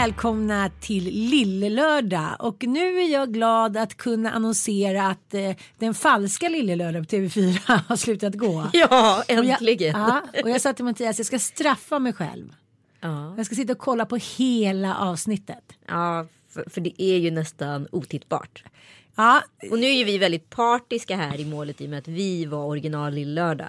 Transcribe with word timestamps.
välkomna 0.00 0.70
till 0.80 1.04
Lillelördag 1.04 2.36
och 2.38 2.64
nu 2.66 2.98
är 3.00 3.12
jag 3.12 3.32
glad 3.32 3.76
att 3.76 3.96
kunna 3.96 4.30
annonsera 4.30 5.06
att 5.06 5.34
eh, 5.34 5.50
den 5.78 5.94
falska 5.94 6.48
Lillelördag 6.48 7.08
på 7.08 7.16
TV4 7.16 7.80
har 7.88 7.96
slutat 7.96 8.34
gå. 8.34 8.70
Ja, 8.72 9.18
Och 9.28 9.34
jag, 9.34 9.46
äntligen. 9.48 10.00
ja, 10.00 10.22
och 10.42 10.50
jag 10.50 10.60
sa 10.60 10.72
till 10.72 10.84
Mattias 10.84 11.18
jag 11.18 11.26
ska 11.26 11.38
straffa 11.38 11.98
mig 11.98 12.12
själv. 12.12 12.52
Ja, 13.00 13.34
Jag 13.36 13.46
ska 13.46 13.54
sitta 13.54 13.72
och 13.72 13.78
kolla 13.78 14.06
på 14.06 14.16
hela 14.16 14.96
avsnittet. 14.96 15.64
ja 15.88 16.26
för, 16.50 16.64
för 16.70 16.80
det 16.80 17.02
är 17.02 17.16
ju 17.18 17.30
nästan 17.30 17.88
otittbart. 17.92 18.64
Ja, 19.16 19.42
Och 19.70 19.78
nu 19.78 19.86
är 19.86 19.92
ju 19.94 20.04
vi 20.04 20.18
väldigt 20.18 20.50
partiska 20.50 21.16
här 21.16 21.40
i 21.40 21.44
målet 21.44 21.80
i 21.80 21.86
och 21.86 21.90
med 21.90 21.98
att 21.98 22.08
vi 22.08 22.44
var 22.44 22.64
original 22.64 23.12
Lill-lördag. 23.14 23.68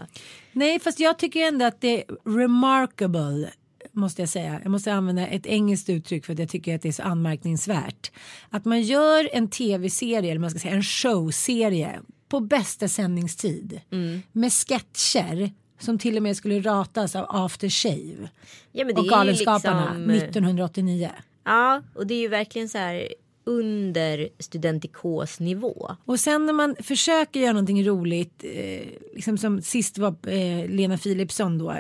nej 0.52 0.80
fast 0.80 1.00
jag 1.00 1.20
tycker 1.20 1.48
ändå 1.48 1.66
att 1.66 1.82
det 1.82 2.02
är 2.04 2.04
remarkable 2.40 3.50
måste 3.98 4.22
jag 4.22 4.30
säga. 4.30 4.60
Jag 4.64 4.72
måste 4.72 4.94
använda 4.94 5.28
ett 5.28 5.46
engelskt 5.46 5.90
uttryck 5.90 6.26
för 6.26 6.34
att 6.34 6.40
jag 6.40 6.50
tycker 6.50 6.76
att 6.76 6.82
det 6.82 6.88
är 6.88 6.94
så 6.94 7.04
anmärkningsvärt. 7.04 8.12
Att 8.50 8.66
man 8.66 8.82
gör 8.82 9.30
en 9.34 9.50
tv-serie, 9.50 10.32
eller 10.32 10.40
man 10.40 10.50
ska 10.50 10.60
säga 10.60 10.74
en 10.74 10.84
showserie 10.84 12.00
på 12.30 12.40
bästa 12.40 12.88
sändningstid. 12.88 13.82
Med 14.32 14.54
sketcher 14.54 15.52
som 15.80 15.98
till 15.98 16.18
och 16.18 16.24
med 16.24 16.38
skulle 16.38 16.60
ratas 16.60 17.16
av 17.16 17.26
After 17.30 17.70
Shave. 17.70 18.30
Ja, 18.72 18.86
och 18.86 19.06
Galenskaparna 19.06 19.94
liksom, 19.94 20.10
eh, 20.10 20.18
1989. 20.18 21.12
Ja, 21.44 21.82
och 21.96 22.08
det 22.08 22.14
är 22.14 22.20
ju 22.20 22.28
verkligen 22.28 22.70
så 22.70 22.78
här 22.78 23.08
under 23.44 24.30
studentikos-nivå. 24.40 25.96
Och 26.06 26.20
sen 26.20 26.46
när 26.46 26.54
man 26.54 26.76
försöker 26.80 27.40
göra 27.40 27.54
någonting 27.54 27.88
roligt, 27.88 28.44
eh, 28.44 28.88
liksom 29.16 29.38
som 29.38 29.62
sist 29.62 29.98
var 29.98 30.16
eh, 30.28 30.70
Lena 30.70 30.98
Philipsson 30.98 31.58
då 31.58 31.76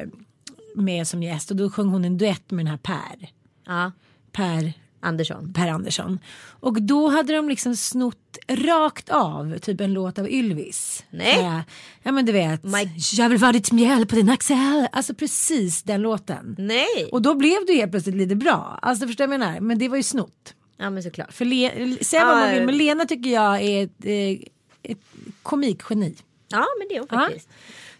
med 0.77 1.07
som 1.07 1.23
gäst 1.23 1.51
och 1.51 1.57
då 1.57 1.69
sjöng 1.69 1.87
hon 1.89 2.05
en 2.05 2.17
duett 2.17 2.51
med 2.51 2.65
den 2.65 2.71
här 2.71 2.77
Per. 2.77 3.29
Ja, 3.65 3.91
Per, 4.31 4.73
Andersson. 4.99 5.53
per 5.53 5.67
Andersson. 5.67 6.19
Och 6.59 6.81
då 6.81 7.07
hade 7.09 7.33
de 7.35 7.49
liksom 7.49 7.75
snott 7.75 8.37
rakt 8.47 9.09
av 9.09 9.57
typ 9.57 9.81
en 9.81 9.93
låt 9.93 10.19
av 10.19 10.29
Ylvis. 10.29 11.03
Nej. 11.09 11.41
Här, 11.43 11.61
Ja 12.03 12.11
men 12.11 12.25
du 12.25 12.31
vet. 12.31 12.63
My- 12.63 12.91
Jag 13.17 13.29
vill 13.29 13.37
vara 13.37 13.51
ditt 13.51 13.71
mjäll 13.71 14.05
på 14.05 14.15
din 14.15 14.29
axel. 14.29 14.87
Alltså 14.91 15.13
precis 15.13 15.83
den 15.83 16.01
låten. 16.01 16.55
Nej! 16.59 17.09
Och 17.11 17.21
då 17.21 17.35
blev 17.35 17.65
det 17.67 17.73
helt 17.73 17.91
plötsligt 17.91 18.15
lite 18.15 18.35
bra. 18.35 18.79
Alltså 18.81 19.07
förstår 19.07 19.23
du 19.23 19.27
vad 19.27 19.33
jag 19.33 19.39
menar? 19.39 19.59
Men 19.59 19.79
det 19.79 19.89
var 19.89 19.97
ju 19.97 20.03
snott. 20.03 20.53
Ja, 20.77 20.89
men 20.89 21.03
såklart. 21.03 21.33
För 21.33 21.45
Le- 21.45 21.97
säg 22.01 22.19
vad 22.19 22.37
man 22.37 22.51
vill 22.51 22.65
men 22.65 22.77
Lena 22.77 23.05
tycker 23.05 23.29
jag 23.29 23.61
är 23.61 23.83
ett, 23.83 24.05
eh, 24.05 24.47
ett 24.91 24.99
komikgeni. 25.43 26.15
Ja, 26.47 26.65
men 26.79 26.87
det 26.89 26.95
är 26.95 26.99
hon 26.99 27.07
Ja. 27.11 27.29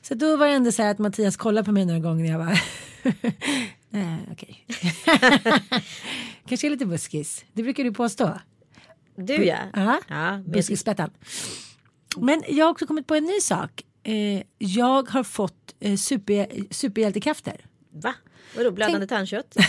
Så 0.07 0.13
då 0.13 0.37
var 0.37 0.47
det 0.47 0.53
ändå 0.53 0.71
så 0.71 0.83
här 0.83 0.91
att 0.91 0.99
Mattias 0.99 1.37
kollade 1.37 1.65
på 1.65 1.71
mig 1.71 1.85
några 1.85 1.99
gånger 1.99 2.23
när 2.23 2.31
jag 2.31 2.39
var 2.39 2.59
Nej, 3.89 4.19
okej. 4.31 4.65
Kanske 6.47 6.67
är 6.67 6.69
lite 6.69 6.85
buskis. 6.85 7.45
Det 7.53 7.63
brukar 7.63 7.83
du 7.83 7.93
påstå. 7.93 8.39
Du 9.15 9.45
ja. 9.45 9.57
Ja, 9.73 9.99
ja 10.07 10.31
men 10.31 10.43
jag 10.43 10.51
buskispettan. 10.51 11.09
Men 12.17 12.43
jag 12.47 12.65
har 12.65 12.71
också 12.71 12.87
kommit 12.87 13.07
på 13.07 13.15
en 13.15 13.23
ny 13.23 13.39
sak. 13.41 13.83
Eh, 14.03 14.41
jag 14.57 15.09
har 15.09 15.23
fått 15.23 15.75
eh, 15.79 15.95
super, 15.95 16.47
superhjältekrafter. 16.73 17.65
Va? 17.91 18.13
Vadå, 18.55 18.71
blödande 18.71 19.07
tandkött? 19.07 19.55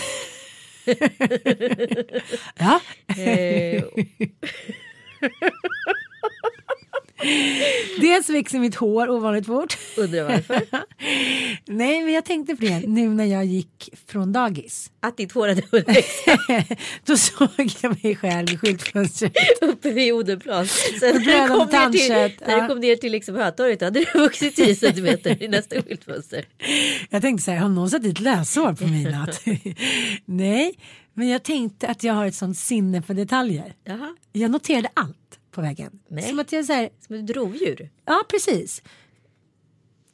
Ja. 2.58 2.80
Dels 8.00 8.30
växer 8.30 8.58
mitt 8.58 8.74
hår 8.74 9.10
ovanligt 9.10 9.46
fort. 9.46 9.78
undrar 9.96 10.24
varför. 10.24 10.62
Nej, 11.66 12.02
men 12.04 12.12
jag 12.14 12.24
tänkte 12.24 12.56
på 12.56 12.64
det 12.64 12.78
nu 12.86 13.08
när 13.08 13.24
jag 13.24 13.44
gick 13.44 13.88
från 14.06 14.32
dagis. 14.32 14.90
Att 15.00 15.16
ditt 15.16 15.32
hår 15.32 15.48
hade 15.48 15.62
hunnit 15.70 15.88
växa 15.88 16.38
Då 17.04 17.16
såg 17.16 17.72
jag 17.80 18.02
mig 18.02 18.16
själv 18.16 18.50
i 18.50 18.56
skyltfönstret. 18.56 19.32
uppe 19.60 19.90
vid 19.90 20.12
Odenplan. 20.12 20.66
Sen 20.66 21.22
när 21.24 21.42
du 21.42 21.48
kom 21.48 21.66
ner 21.68 22.28
till, 22.28 22.46
när 22.46 22.60
du 22.62 22.68
kom 22.68 22.80
ner 22.80 22.96
till 22.96 23.12
liksom 23.12 23.34
Hötorget 23.34 23.80
hade 23.80 24.04
du 24.04 24.18
vuxit 24.18 24.56
10 24.56 24.74
centimeter 24.74 25.42
i 25.42 25.48
nästa 25.48 25.82
skyltfönster. 25.82 26.44
Jag 27.10 27.22
tänkte 27.22 27.44
så 27.44 27.50
här, 27.50 27.58
har 27.58 27.68
någon 27.68 27.90
satt 27.90 28.02
dit 28.02 28.20
löshår 28.20 28.72
på 28.72 28.86
mig? 28.86 29.24
Nej, 30.24 30.74
men 31.14 31.28
jag 31.28 31.42
tänkte 31.42 31.88
att 31.88 32.04
jag 32.04 32.14
har 32.14 32.26
ett 32.26 32.34
sånt 32.34 32.58
sinne 32.58 33.02
för 33.02 33.14
detaljer. 33.14 33.74
Jaha. 33.84 34.16
Jag 34.32 34.50
noterade 34.50 34.88
allt 34.94 35.27
på 35.58 35.62
vägen. 35.62 35.90
Nej. 36.08 36.28
Som 36.28 36.38
att 36.38 36.52
jag 36.52 36.64
så 36.64 36.72
här, 36.72 36.88
Som 37.06 37.16
ett 37.16 37.30
rovdjur. 37.30 37.90
ja 38.04 38.22
precis. 38.30 38.82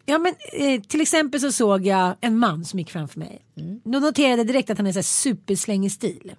Ja 0.07 0.19
men 0.19 0.35
eh, 0.53 0.81
till 0.81 1.01
exempel 1.01 1.41
så 1.41 1.53
såg 1.53 1.87
jag 1.87 2.17
en 2.21 2.39
man 2.39 2.65
som 2.65 2.79
gick 2.79 2.91
framför 2.91 3.19
mig. 3.19 3.45
Mm. 3.57 3.81
Då 3.85 3.99
noterade 3.99 4.37
jag 4.37 4.47
direkt 4.47 4.71
att 4.71 4.79
han 4.79 4.87
är 4.87 4.93
så 4.93 4.99
här 4.99 5.03
superslängig 5.03 5.93
stil. 5.93 6.35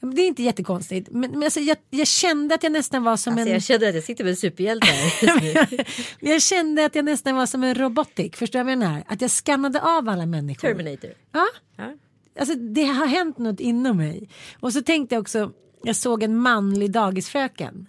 Det 0.00 0.22
är 0.22 0.26
inte 0.26 0.42
jättekonstigt. 0.42 1.08
Men, 1.10 1.30
men 1.30 1.42
alltså, 1.42 1.60
jag, 1.60 1.76
jag 1.90 2.06
kände 2.06 2.54
att 2.54 2.62
jag 2.62 2.72
nästan 2.72 3.02
var 3.04 3.16
som 3.16 3.32
Alltså, 3.32 3.46
en... 3.46 3.52
jag 3.52 3.62
känner 3.62 3.88
att 3.88 3.94
jag 3.94 4.04
sitter 4.04 4.24
med 4.24 4.30
en 4.30 4.36
superhjälte 4.36 4.86
här. 4.86 5.86
jag 6.20 6.42
kände 6.42 6.84
att 6.84 6.94
jag 6.94 7.04
nästan 7.04 7.36
var 7.36 7.46
som 7.46 7.64
en 7.64 7.74
robotik. 7.74 8.36
Förstår 8.36 8.58
du 8.58 8.64
vad 8.64 8.72
jag 8.72 8.78
menar? 8.78 9.02
Att 9.06 9.20
jag 9.20 9.30
skannade 9.30 9.80
av 9.82 10.08
alla 10.08 10.26
människor. 10.26 10.68
Terminator. 10.68 11.10
Ja. 11.32 11.46
Ja. 11.76 11.92
Alltså 12.40 12.54
det 12.54 12.84
har 12.84 13.06
hänt 13.06 13.38
något 13.38 13.60
inom 13.60 13.96
mig. 13.96 14.28
Och 14.60 14.72
så 14.72 14.82
tänkte 14.82 15.14
jag 15.14 15.20
också, 15.22 15.52
jag 15.82 15.96
såg 15.96 16.22
en 16.22 16.36
manlig 16.36 16.90
dagisfröken. 16.92 17.86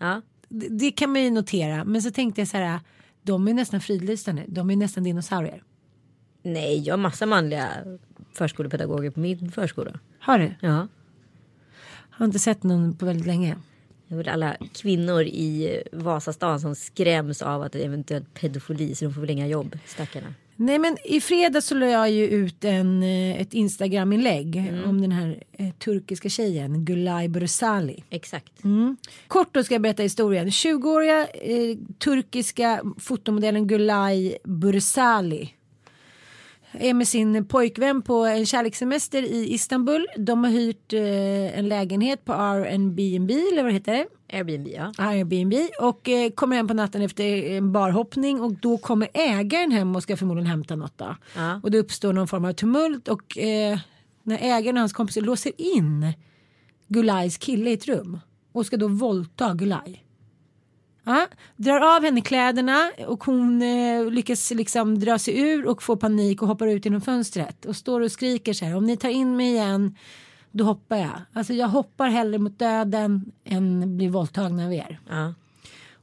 Ja. 0.00 0.22
Det, 0.48 0.68
det 0.68 0.90
kan 0.90 1.12
man 1.12 1.22
ju 1.22 1.30
notera. 1.30 1.84
Men 1.84 2.02
så 2.02 2.10
tänkte 2.10 2.40
jag 2.40 2.48
så 2.48 2.56
här, 2.56 2.80
de 3.22 3.48
är 3.48 3.54
nästan 3.54 3.80
fridlysta 3.80 4.32
nu. 4.32 4.44
De 4.48 4.70
är 4.70 4.76
nästan 4.76 5.04
dinosaurier. 5.04 5.62
Nej, 6.42 6.80
jag 6.80 6.92
har 6.92 6.98
massa 6.98 7.26
manliga 7.26 7.68
förskolepedagoger 8.34 9.10
på 9.10 9.20
min 9.20 9.52
förskola. 9.52 10.00
Har 10.20 10.38
du? 10.38 10.54
Ja. 10.60 10.88
Har 12.10 12.26
inte 12.26 12.38
sett 12.38 12.62
någon 12.62 12.96
på 12.96 13.06
väldigt 13.06 13.26
länge. 13.26 13.56
Är 14.08 14.16
väl 14.16 14.28
alla 14.28 14.56
kvinnor 14.74 15.22
i 15.22 15.82
Vasastan 15.92 16.60
som 16.60 16.74
skräms 16.74 17.42
av 17.42 17.62
att 17.62 17.72
det 17.72 17.80
är 17.80 17.84
eventuellt 17.84 18.34
pedofili 18.34 18.94
så 18.94 19.04
de 19.04 19.14
får 19.14 19.20
väl 19.20 19.30
inga 19.30 19.46
jobb, 19.46 19.78
stackarna. 19.86 20.34
Nej 20.62 20.78
men 20.78 20.96
i 21.04 21.20
fredags 21.20 21.66
så 21.66 21.74
la 21.74 21.86
jag 21.86 22.10
ju 22.10 22.24
ut 22.24 22.64
en, 22.64 23.02
eh, 23.02 23.40
ett 23.40 23.54
Instagram-inlägg 23.54 24.72
om 24.86 25.00
den 25.00 25.12
här 25.12 25.42
eh, 25.52 25.70
turkiska 25.70 26.28
tjejen 26.28 26.84
Gulay 26.84 27.28
Bursali. 27.28 28.04
Exakt. 28.10 28.64
Mm. 28.64 28.96
Kort 29.28 29.54
då 29.54 29.62
ska 29.64 29.74
jag 29.74 29.82
berätta 29.82 30.02
historien. 30.02 30.48
20-åriga 30.48 31.26
eh, 31.26 31.78
turkiska 31.98 32.80
fotomodellen 32.98 33.66
Gulay 33.66 34.36
Bursali 34.44 35.54
är 36.72 36.94
med 36.94 37.08
sin 37.08 37.44
pojkvän 37.44 38.02
på 38.02 38.24
en 38.24 38.46
kärlekssemester 38.46 39.22
i 39.22 39.52
Istanbul. 39.52 40.06
De 40.16 40.44
har 40.44 40.50
hyrt 40.50 40.92
eh, 40.92 41.58
en 41.58 41.68
lägenhet 41.68 42.24
på 42.24 42.32
Airbnb 42.32 43.30
eller 43.30 43.62
vad 43.62 43.70
det 43.70 43.74
heter. 43.74 44.06
Airbnb 44.32 44.68
ja. 44.68 44.92
Airbnb 44.98 45.54
och 45.80 46.08
eh, 46.08 46.30
kommer 46.30 46.56
hem 46.56 46.68
på 46.68 46.74
natten 46.74 47.02
efter 47.02 47.24
en 47.24 47.72
barhoppning 47.72 48.40
och 48.40 48.52
då 48.52 48.78
kommer 48.78 49.08
ägaren 49.14 49.70
hem 49.70 49.96
och 49.96 50.02
ska 50.02 50.16
förmodligen 50.16 50.50
hämta 50.50 50.76
något 50.76 50.98
då. 50.98 51.16
Ja. 51.36 51.60
Och 51.62 51.70
det 51.70 51.78
uppstår 51.78 52.12
någon 52.12 52.28
form 52.28 52.44
av 52.44 52.52
tumult 52.52 53.08
och 53.08 53.38
eh, 53.38 53.78
när 54.22 54.38
ägaren 54.38 54.76
och 54.76 54.80
hans 54.80 54.92
kompisar 54.92 55.20
låser 55.20 55.52
in 55.56 56.12
Gulais 56.88 57.38
kille 57.38 57.70
i 57.70 57.72
ett 57.72 57.86
rum 57.86 58.20
och 58.52 58.66
ska 58.66 58.76
då 58.76 58.88
våldta 58.88 59.54
Gulai. 59.54 60.00
Ja, 61.04 61.26
drar 61.56 61.96
av 61.96 62.02
henne 62.02 62.20
kläderna 62.20 62.90
och 63.06 63.24
hon 63.24 63.62
eh, 63.62 64.10
lyckas 64.10 64.50
liksom 64.50 64.98
dra 64.98 65.18
sig 65.18 65.40
ur 65.40 65.66
och 65.66 65.82
får 65.82 65.96
panik 65.96 66.42
och 66.42 66.48
hoppar 66.48 66.66
ut 66.66 66.84
genom 66.84 67.00
fönstret 67.00 67.64
och 67.64 67.76
står 67.76 68.00
och 68.00 68.12
skriker 68.12 68.52
så 68.52 68.64
här 68.64 68.76
om 68.76 68.84
ni 68.84 68.96
tar 68.96 69.08
in 69.08 69.36
mig 69.36 69.46
igen 69.46 69.96
då 70.50 70.64
hoppar 70.64 70.96
jag. 70.96 71.22
Alltså 71.32 71.52
jag 71.52 71.68
hoppar 71.68 72.08
hellre 72.08 72.38
mot 72.38 72.58
döden 72.58 73.32
än 73.44 73.96
bli 73.96 74.08
våldtagen 74.08 74.60
av 74.60 74.72
er. 74.72 75.00
ja. 75.08 75.34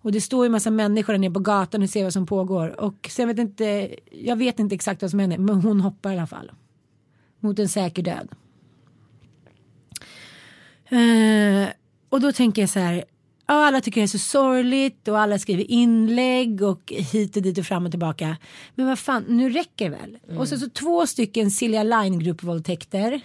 Och 0.02 0.12
det 0.12 0.22
står 0.22 0.46
ju 0.46 0.50
massa 0.50 0.72
människor 0.72 1.14
där 1.14 1.20
nere 1.20 1.32
på 1.32 1.40
gatan 1.40 1.84
och 1.84 1.90
ser 1.90 2.04
vad 2.04 2.14
som 2.14 2.26
pågår. 2.26 2.82
Och 2.82 3.10
jag 3.18 3.28
vet 3.28 3.40
inte, 3.40 3.96
jag 4.12 4.36
vet 4.36 4.60
inte 4.60 4.76
exakt 4.76 5.02
vad 5.02 5.12
som 5.12 5.20
händer 5.20 5.38
men 5.38 5.56
hon 5.56 5.82
hoppar 5.82 6.12
i 6.12 6.18
alla 6.18 6.28
fall. 6.28 6.52
Mot 7.40 7.60
en 7.60 7.70
säker 7.70 8.04
död. 8.04 8.30
Eh, 10.90 11.70
och 12.10 12.22
då 12.22 12.32
tänker 12.32 12.62
jag 12.62 12.70
så 12.70 12.80
här. 12.80 13.04
Ja, 13.50 13.54
alla 13.68 13.82
tycker 13.82 14.02
det 14.02 14.06
är 14.06 14.08
så 14.08 14.18
sorgligt 14.18 15.08
och 15.08 15.20
alla 15.20 15.40
skriver 15.40 15.72
inlägg 15.72 16.62
och 16.62 16.94
hit 17.12 17.36
och 17.36 17.42
dit 17.42 17.58
och 17.58 17.66
fram 17.66 17.86
och 17.86 17.92
tillbaka. 17.92 18.38
Men 18.76 18.88
vad 18.88 19.00
fan, 19.00 19.26
nu 19.28 19.50
räcker 19.50 19.90
det 19.90 19.98
väl? 19.98 20.18
Och 20.38 20.48
så, 20.48 20.58
så 20.58 20.70
två 20.70 21.08
stycken 21.08 21.52
Silja 21.52 21.84
Line 21.84 22.20
gruppvåldtäkter. 22.20 23.22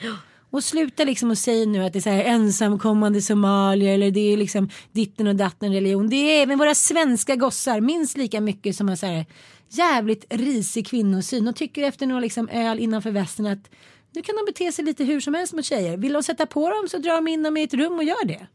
Och 0.51 0.65
sluta 0.65 1.05
liksom 1.05 1.31
och 1.31 1.39
säga 1.39 1.67
nu 1.67 1.85
att 1.85 1.93
det 1.93 1.99
är 1.99 2.01
så 2.01 2.11
här 2.11 2.25
ensamkommande 2.25 3.23
somalier 3.23 3.95
eller 3.95 4.11
det 4.11 4.33
är 4.33 4.37
liksom 4.37 4.69
ditten 4.93 5.27
och 5.27 5.37
datten 5.37 5.73
religion. 5.73 6.09
Det 6.09 6.17
är 6.17 6.43
även 6.43 6.59
våra 6.59 6.75
svenska 6.75 7.37
gossar 7.37 7.81
minst 7.81 8.17
lika 8.17 8.41
mycket 8.41 8.77
som 8.77 8.89
har 8.89 8.97
så 8.97 9.07
här 9.07 9.27
jävligt 9.69 10.27
risig 10.31 10.87
kvinnosyn 10.87 11.49
och 11.49 11.57
tycker 11.57 11.83
efter 11.83 12.07
några 12.07 12.21
liksom 12.21 12.49
öl 12.49 12.79
innanför 12.79 13.11
västen 13.11 13.47
att 13.47 13.71
nu 14.15 14.23
kan 14.23 14.37
de 14.37 14.53
bete 14.53 14.73
sig 14.73 14.85
lite 14.85 15.05
hur 15.05 15.21
som 15.21 15.35
helst 15.35 15.53
mot 15.53 15.65
tjejer. 15.65 15.97
Vill 15.97 16.13
de 16.13 16.23
sätta 16.23 16.47
på 16.47 16.69
dem 16.69 16.89
så 16.91 16.99
drar 16.99 17.15
de 17.15 17.29
in 17.29 17.43
dem 17.43 17.57
i 17.57 17.63
ett 17.63 17.75
rum 17.75 17.93
och 17.93 18.05
gör 18.05 18.25
det. 18.25 18.47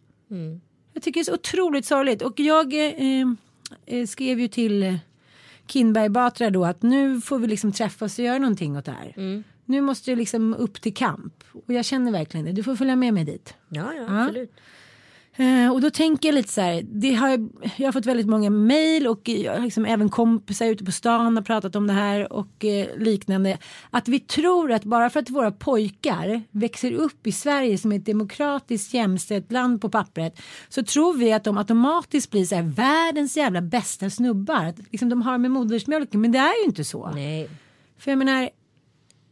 Jag 0.97 1.03
tycker 1.03 1.19
det 1.19 1.21
är 1.21 1.25
så 1.25 1.33
otroligt 1.33 1.85
sorgligt 1.85 2.21
och 2.21 2.39
jag 2.39 2.73
eh, 2.73 3.27
eh, 3.85 4.07
skrev 4.07 4.39
ju 4.39 4.47
till 4.47 4.83
eh, 4.83 4.95
Kinberg 5.67 6.09
Batra 6.09 6.49
då 6.49 6.65
att 6.65 6.81
nu 6.81 7.21
får 7.21 7.39
vi 7.39 7.47
liksom 7.47 7.71
träffas 7.71 8.19
och 8.19 8.25
göra 8.25 8.37
någonting 8.37 8.77
åt 8.77 8.85
det 8.85 8.91
här. 8.91 9.43
Nu 9.65 9.81
måste 9.81 10.11
det 10.11 10.15
liksom 10.15 10.53
upp 10.53 10.81
till 10.81 10.93
kamp 10.93 11.43
och 11.65 11.73
jag 11.73 11.85
känner 11.85 12.11
verkligen 12.11 12.45
det. 12.45 12.51
Du 12.51 12.63
får 12.63 12.75
följa 12.75 12.95
med 12.95 13.13
mig 13.13 13.25
dit. 13.25 13.53
Ja, 13.69 13.93
ja, 13.93 14.23
absolut. 14.23 14.53
Eh, 15.39 15.71
och 15.73 15.81
då 15.81 15.89
tänker 15.89 16.29
jag 16.29 16.35
lite 16.35 16.53
så 16.53 16.61
här, 16.61 16.81
det 16.85 17.13
har, 17.13 17.29
jag 17.75 17.87
har 17.87 17.91
fått 17.91 18.05
väldigt 18.05 18.27
många 18.27 18.49
mejl 18.49 19.07
och 19.07 19.21
liksom 19.61 19.85
även 19.85 20.09
kompisar 20.09 20.65
ute 20.65 20.85
på 20.85 20.91
stan 20.91 21.37
har 21.37 21.43
pratat 21.43 21.75
om 21.75 21.87
det 21.87 21.93
här 21.93 22.33
och 22.33 22.65
eh, 22.65 22.97
liknande. 22.97 23.57
Att 23.91 24.07
vi 24.07 24.19
tror 24.19 24.71
att 24.71 24.83
bara 24.83 25.09
för 25.09 25.19
att 25.19 25.29
våra 25.29 25.51
pojkar 25.51 26.41
växer 26.51 26.91
upp 26.91 27.27
i 27.27 27.31
Sverige 27.31 27.77
som 27.77 27.91
ett 27.91 28.05
demokratiskt 28.05 28.93
jämställt 28.93 29.51
land 29.51 29.81
på 29.81 29.89
pappret 29.89 30.39
så 30.69 30.83
tror 30.83 31.13
vi 31.13 31.33
att 31.33 31.43
de 31.43 31.57
automatiskt 31.57 32.31
blir 32.31 32.45
så 32.45 32.55
här 32.55 32.63
världens 32.63 33.37
jävla 33.37 33.61
bästa 33.61 34.09
snubbar. 34.09 34.73
Liksom, 34.91 35.09
de 35.09 35.21
har 35.21 35.37
med 35.37 35.51
modersmjölken 35.51 36.21
men 36.21 36.31
det 36.31 36.39
är 36.39 36.61
ju 36.61 36.65
inte 36.65 36.83
så. 36.83 37.11
Nej. 37.15 37.49
För 37.97 38.11
jag 38.11 38.17
menar, 38.17 38.49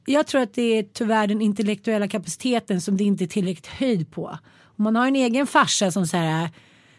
jag 0.06 0.28
tror 0.28 0.42
att 0.42 0.54
det 0.54 0.62
är 0.62 0.84
tyvärr 0.84 1.28
den 1.28 1.42
intellektuella 1.42 2.08
kapaciteten 2.08 2.82
som 2.82 2.98
det 2.98 3.04
inte 3.04 3.24
är 3.24 3.28
tillräckligt 3.28 3.68
höjd 3.68 4.12
på. 4.12 4.38
Om 4.78 4.84
man 4.84 4.96
har 4.96 5.08
en 5.08 5.16
egen 5.16 5.48
farsa 5.48 5.92
som 5.92 6.08
så 6.08 6.18
här 6.18 6.50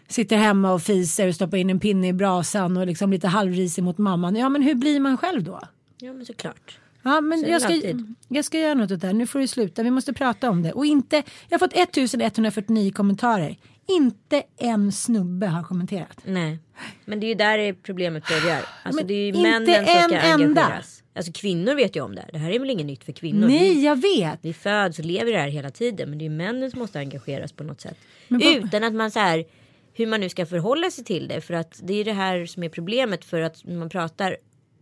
sitter 0.08 0.36
hemma 0.36 0.72
och 0.72 0.82
fiser 0.82 1.28
och 1.28 1.34
stoppar 1.34 1.56
in 1.56 1.70
en 1.70 1.80
pinne 1.80 2.08
i 2.08 2.12
brasan 2.12 2.76
och 2.76 2.86
liksom 2.86 3.10
lite 3.10 3.28
halvrisig 3.28 3.84
mot 3.84 3.98
mamman. 3.98 4.36
Ja 4.36 4.48
men 4.48 4.62
hur 4.62 4.74
blir 4.74 5.00
man 5.00 5.16
själv 5.18 5.42
då? 5.44 5.60
Ja 5.98 6.12
men 6.12 6.26
såklart. 6.26 6.78
Ja 7.02 7.20
men 7.20 7.40
Så 7.40 7.50
jag 7.50 7.62
ska, 7.62 7.72
alltid. 7.72 8.14
jag 8.28 8.44
ska 8.44 8.58
göra 8.58 8.74
något 8.74 8.90
åt 8.90 9.00
det 9.00 9.06
här. 9.06 9.14
Nu 9.14 9.26
får 9.26 9.38
du 9.38 9.46
sluta. 9.46 9.82
Vi 9.82 9.90
måste 9.90 10.12
prata 10.12 10.50
om 10.50 10.62
det. 10.62 10.72
Och 10.72 10.86
inte, 10.86 11.22
jag 11.48 11.58
har 11.58 11.68
fått 11.68 11.76
1149 11.76 12.92
kommentarer. 12.94 13.56
Inte 13.88 14.42
en 14.56 14.92
snubbe 14.92 15.46
har 15.46 15.62
kommenterat. 15.62 16.20
Nej. 16.24 16.58
Men 17.04 17.20
det 17.20 17.26
är 17.26 17.28
ju 17.28 17.34
där 17.34 17.72
problemet 17.82 18.24
börjar. 18.28 18.60
Alltså 18.82 19.00
Men 19.00 19.06
det 19.06 19.14
är 19.14 19.26
ju 19.26 19.42
männen 19.42 19.66
som 19.66 19.94
en 19.96 20.08
ska 20.08 20.18
enda. 20.18 20.72
Alltså 21.16 21.32
kvinnor 21.32 21.74
vet 21.74 21.96
ju 21.96 22.00
om 22.00 22.14
det 22.14 22.20
här. 22.20 22.30
Det 22.32 22.38
här 22.38 22.50
är 22.50 22.58
väl 22.58 22.70
inget 22.70 22.86
nytt 22.86 23.04
för 23.04 23.12
kvinnor. 23.12 23.46
Nej 23.46 23.74
Vi, 23.74 23.84
jag 23.84 24.02
vet. 24.02 24.38
vi 24.42 24.52
föds 24.52 24.98
och 24.98 25.04
lever 25.04 25.30
i 25.30 25.34
det 25.34 25.40
här 25.40 25.48
hela 25.48 25.70
tiden. 25.70 26.10
Men 26.10 26.18
det 26.18 26.22
är 26.22 26.28
ju 26.28 26.36
männen 26.36 26.70
som 26.70 26.80
måste 26.80 26.98
engageras 26.98 27.52
på 27.52 27.64
något 27.64 27.80
sätt. 27.80 27.96
Utan 28.28 28.84
att 28.84 28.94
man 28.94 29.10
så 29.10 29.18
här. 29.18 29.44
Hur 29.92 30.06
man 30.06 30.20
nu 30.20 30.28
ska 30.28 30.46
förhålla 30.46 30.90
sig 30.90 31.04
till 31.04 31.28
det. 31.28 31.40
För 31.40 31.54
att 31.54 31.80
det 31.82 31.94
är 31.94 32.04
det 32.04 32.12
här 32.12 32.46
som 32.46 32.62
är 32.62 32.68
problemet. 32.68 33.24
För 33.24 33.40
att 33.40 33.64
när 33.64 33.76
man 33.76 33.88
pratar 33.88 34.36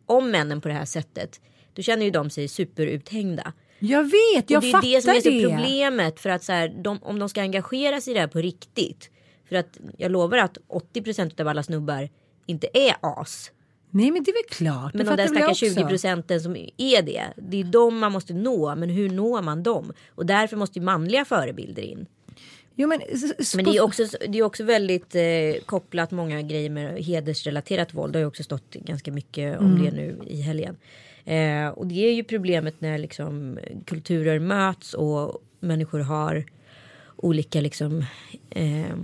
om 0.07 0.31
männen 0.31 0.61
på 0.61 0.69
det 0.69 0.75
här 0.75 0.85
sättet. 0.85 1.41
Då 1.73 1.83
känner 1.83 2.05
ju 2.05 2.11
de 2.11 2.31
sig 2.31 2.49
superuthängda. 2.49 3.53
Jag 3.79 4.03
vet, 4.05 4.51
jag 4.51 4.59
och 4.59 4.63
det 4.63 4.69
är 4.69 4.73
fattar 4.73 4.89
det 4.89 5.03
som 5.03 5.11
är 5.11 5.21
så 5.21 5.31
det. 5.31 5.43
problemet. 5.43 6.21
För 6.21 6.31
att 6.31 6.45
så 6.45 6.53
här, 6.53 6.69
de, 6.69 7.03
om 7.03 7.19
de 7.19 7.29
ska 7.29 7.41
engagera 7.41 8.01
sig 8.01 8.11
i 8.11 8.15
det 8.15 8.21
här 8.21 8.27
på 8.27 8.39
riktigt. 8.39 9.11
För 9.49 9.57
att 9.57 9.79
jag 9.99 10.13
lovar 10.13 10.39
att 10.39 10.59
80% 10.95 11.41
av 11.41 11.49
alla 11.49 11.63
snubbar 11.63 12.09
inte 12.47 12.69
är 12.75 12.97
as. 13.01 13.51
Nej 13.95 14.11
men 14.11 14.23
det 14.25 14.31
är 14.31 14.33
väl 14.33 14.57
klart. 14.57 14.95
Men 14.95 15.07
de 15.07 15.17
där 15.17 15.27
stackars 15.27 15.63
också. 15.63 15.75
20 15.75 15.89
procenten 15.89 16.41
som 16.41 16.57
är 16.77 17.03
det. 17.03 17.23
Det 17.37 17.61
är 17.61 17.65
de 17.65 17.99
man 17.99 18.13
måste 18.13 18.35
nå. 18.35 18.77
Men 18.77 18.89
hur 18.91 19.11
når 19.11 19.43
man 19.43 19.63
dem? 19.63 19.93
Och 20.09 20.27
därför 20.27 20.57
måste 20.57 20.79
ju 20.79 20.85
manliga 20.85 21.25
förebilder 21.25 21.83
in. 21.83 22.07
Jo, 22.75 22.89
men, 22.89 23.01
Men 23.57 23.65
det 23.65 23.77
är 23.77 23.81
också, 23.81 24.07
det 24.29 24.39
är 24.39 24.43
också 24.43 24.65
väldigt 24.65 25.15
eh, 25.15 25.63
kopplat 25.67 26.11
många 26.11 26.43
grejer 26.43 26.71
med 26.71 27.05
hedersrelaterat 27.05 27.95
våld. 27.95 28.13
Det 28.13 28.19
har 28.19 28.21
ju 28.23 28.27
också 28.27 28.43
stått 28.43 28.75
ganska 28.75 29.13
mycket 29.13 29.59
om 29.59 29.67
Mm. 29.67 29.85
det 29.85 29.91
nu 29.91 30.19
i 30.27 30.41
helgen. 30.41 30.77
Eh, 31.25 31.69
och 31.69 31.87
det 31.87 32.07
är 32.09 32.13
ju 32.13 32.25
problemet 32.25 32.81
när 32.81 32.99
liksom 32.99 33.59
kulturer 33.85 34.39
möts 34.39 34.95
och 34.95 35.43
människor 35.61 35.99
har 36.01 36.45
olika 37.17 37.61
liksom 37.61 38.05
eh, 38.51 38.97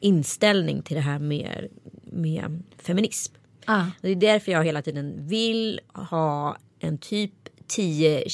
inställning 0.00 0.82
till 0.82 0.96
det 0.96 1.02
här 1.02 1.18
med, 1.18 1.68
med 2.02 2.62
feminism. 2.78 3.34
Ah. 3.66 3.84
Det 4.02 4.08
är 4.08 4.14
därför 4.14 4.52
jag 4.52 4.64
hela 4.64 4.82
tiden 4.82 5.26
vill 5.26 5.80
ha 5.94 6.56
en 6.78 6.98
typ 6.98 7.32
10 7.66 8.24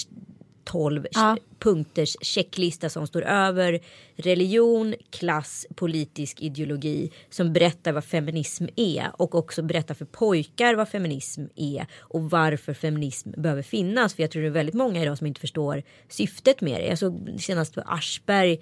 12 0.64 1.06
Ja. 1.12 1.36
punkters 1.58 2.16
checklista 2.20 2.88
som 2.88 3.06
står 3.06 3.22
över 3.22 3.80
religion, 4.16 4.94
klass, 5.10 5.66
politisk 5.74 6.40
ideologi 6.40 7.10
som 7.30 7.52
berättar 7.52 7.92
vad 7.92 8.04
feminism 8.04 8.64
är 8.76 9.10
och 9.12 9.34
också 9.34 9.62
berättar 9.62 9.94
för 9.94 10.04
pojkar 10.04 10.74
vad 10.74 10.88
feminism 10.88 11.44
är 11.56 11.86
och 11.98 12.30
varför 12.30 12.74
feminism 12.74 13.30
behöver 13.36 13.62
finnas. 13.62 14.14
För 14.14 14.22
jag 14.22 14.30
tror 14.30 14.42
det 14.42 14.48
är 14.48 14.52
väldigt 14.52 14.74
många 14.74 15.02
idag 15.02 15.18
som 15.18 15.26
inte 15.26 15.40
förstår 15.40 15.82
syftet 16.08 16.60
med 16.60 16.80
det. 16.80 16.86
Jag 16.86 16.98
såg 16.98 17.36
senast 17.38 17.74
på 17.74 17.82
Aschberg 17.86 18.60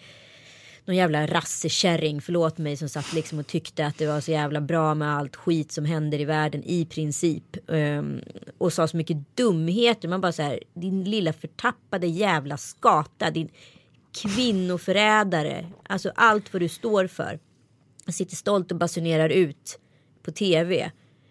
någon 0.90 0.96
jävla 0.96 1.26
rassekärring, 1.26 2.20
förlåt 2.20 2.58
mig, 2.58 2.76
som 2.76 2.88
satt 2.88 3.12
liksom 3.12 3.38
och 3.38 3.46
tyckte 3.46 3.86
att 3.86 3.98
det 3.98 4.06
var 4.06 4.20
så 4.20 4.30
jävla 4.30 4.60
bra 4.60 4.94
med 4.94 5.16
allt 5.16 5.36
skit 5.36 5.72
som 5.72 5.84
händer 5.84 6.20
i 6.20 6.24
världen 6.24 6.62
i 6.64 6.86
princip. 6.86 7.56
Um, 7.66 8.20
och 8.58 8.72
sa 8.72 8.88
så 8.88 8.96
mycket 8.96 9.36
dumheter. 9.36 10.08
Man 10.08 10.20
bara 10.20 10.32
så 10.32 10.42
här, 10.42 10.60
din 10.74 11.04
lilla 11.04 11.32
förtappade 11.32 12.06
jävla 12.06 12.56
skata, 12.56 13.30
din 13.30 13.48
kvinnoförrädare. 14.22 15.66
Alltså 15.88 16.12
allt 16.14 16.52
vad 16.52 16.62
du 16.62 16.68
står 16.68 17.06
för. 17.06 17.38
Sitter 18.08 18.36
stolt 18.36 18.72
och 18.72 18.78
basunerar 18.78 19.28
ut 19.28 19.78
på 20.22 20.30
tv. 20.30 20.90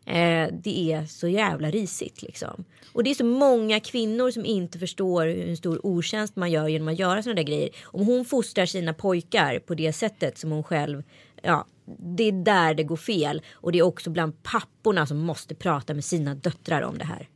Eh, 0.09 0.49
det 0.63 0.91
är 0.91 1.05
så 1.05 1.27
jävla 1.27 1.69
risigt 1.69 2.21
liksom. 2.21 2.65
Och 2.93 3.03
det 3.03 3.09
är 3.09 3.15
så 3.15 3.25
många 3.25 3.79
kvinnor 3.79 4.31
som 4.31 4.45
inte 4.45 4.79
förstår 4.79 5.25
hur 5.25 5.55
stor 5.55 5.85
otjänst 5.85 6.35
man 6.35 6.51
gör 6.51 6.67
genom 6.67 6.87
att 6.87 6.99
göra 6.99 7.23
sådana 7.23 7.35
där 7.35 7.43
grejer. 7.43 7.69
Om 7.83 8.05
hon 8.05 8.25
fostrar 8.25 8.65
sina 8.65 8.93
pojkar 8.93 9.59
på 9.59 9.75
det 9.75 9.93
sättet 9.93 10.37
som 10.37 10.51
hon 10.51 10.63
själv, 10.63 11.03
ja, 11.41 11.65
det 11.97 12.23
är 12.23 12.31
där 12.31 12.73
det 12.73 12.83
går 12.83 12.97
fel. 12.97 13.41
Och 13.53 13.71
det 13.71 13.79
är 13.79 13.83
också 13.83 14.09
bland 14.09 14.43
papporna 14.43 15.05
som 15.05 15.17
måste 15.17 15.55
prata 15.55 15.93
med 15.93 16.05
sina 16.05 16.35
döttrar 16.35 16.81
om 16.81 16.97
det 16.97 17.05
här. 17.05 17.27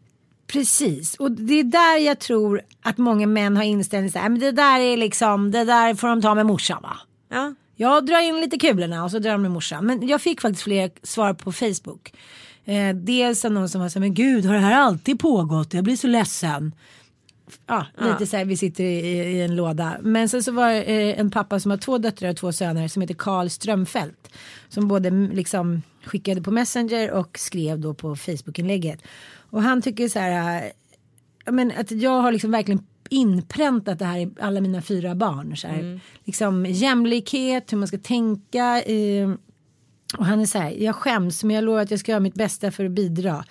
Precis, 0.48 1.16
och 1.16 1.32
det 1.32 1.60
är 1.60 1.64
där 1.64 1.98
jag 1.98 2.20
tror 2.20 2.62
att 2.82 2.98
många 2.98 3.28
män 3.28 3.58
har 3.58 3.64
inställning 3.64 4.12
så 4.12 4.20
här, 4.20 4.30
men 4.30 4.40
det 4.40 4.52
där 4.52 4.80
är 4.80 4.98
liksom, 4.98 5.52
det 5.52 5.64
där 5.64 5.96
får 5.96 6.08
de 6.08 6.22
ta 6.22 6.36
med 6.36 6.46
morsan 6.46 6.82
va? 6.82 6.98
Ja, 7.30 7.54
Jag 7.76 8.06
drar 8.06 8.22
in 8.22 8.42
lite 8.42 8.58
kulorna 8.58 9.04
och 9.04 9.12
så 9.12 9.20
drar 9.20 9.32
de 9.32 9.42
med 9.42 9.52
morsan. 9.52 9.86
Men 9.86 10.08
jag 10.08 10.22
fick 10.22 10.42
faktiskt 10.42 10.64
fler 10.64 10.92
svar 11.04 11.34
på 11.34 11.52
Facebook. 11.52 12.14
Eh, 12.66 12.96
dels 12.96 13.46
av 13.46 13.52
någon 13.52 13.70
som 13.70 13.82
var 13.82 13.90
så 13.90 14.00
här, 14.00 14.02
men 14.02 14.14
gud 14.14 14.46
har 14.46 14.54
det 14.54 14.60
här 14.60 14.82
alltid 14.82 15.20
pågått? 15.20 15.74
Jag 15.74 15.84
blir 15.84 15.96
så 15.96 16.08
ledsen. 16.08 16.76
Ja, 17.68 17.86
lite 17.98 18.26
så 18.26 18.38
här, 18.38 18.46
vi 18.46 18.58
sitter 18.58 18.84
i, 18.84 18.98
i 19.10 19.42
en 19.42 19.56
låda. 19.56 19.98
Men 20.02 20.30
sen 20.30 20.44
så 20.44 20.52
var 20.52 20.70
det 20.70 20.84
eh, 20.84 21.20
en 21.20 21.32
pappa 21.32 21.60
som 21.60 21.72
har 21.72 21.78
två 21.78 21.98
döttrar 21.98 22.30
och 22.30 22.38
två 22.38 22.52
söner 22.52 22.88
som 22.88 23.02
heter 23.02 23.14
Karl 23.14 23.50
Strömfält. 23.50 24.30
Som 24.70 24.88
både 24.88 25.08
mm, 25.08 25.32
liksom 25.32 25.82
skickade 26.06 26.42
på 26.42 26.52
Messenger 26.52 27.12
och 27.12 27.40
skrev 27.40 27.80
då 27.80 27.94
på 27.94 28.16
Facebook-inlägget. 28.16 29.00
Och 29.50 29.62
han 29.62 29.82
tycker 29.82 30.08
så 30.10 30.20
här, 30.20 30.72
men, 31.52 31.72
att 31.78 31.92
jag 31.92 32.22
har 32.22 32.32
liksom 32.32 32.52
verkligen 32.52 32.86
inpräntat 33.10 34.00
det 34.00 34.06
här 34.06 34.18
i 34.18 34.30
alla 34.40 34.62
mina 34.62 34.82
fyra 34.82 35.16
barn. 35.16 35.58
Så 35.58 35.68
här. 35.68 35.80
Mm. 35.80 36.00
Liksom 36.24 36.66
jämlikhet, 36.66 37.74
hur 37.74 37.78
man 37.78 37.88
ska 37.88 37.98
tänka. 37.98 38.82
Eh, 38.82 39.30
och 40.18 40.26
han 40.26 40.40
är 40.40 40.46
så 40.46 40.58
här, 40.58 40.72
jag 40.72 40.96
skäms 40.96 41.44
men 41.44 41.56
jag 41.56 41.64
lovar 41.64 41.82
att 41.82 41.92
jag 41.92 42.00
ska 42.00 42.12
göra 42.12 42.20
mitt 42.20 42.34
bästa 42.36 42.72
för 42.72 42.86
att 42.86 42.92
bidra. 42.92 43.46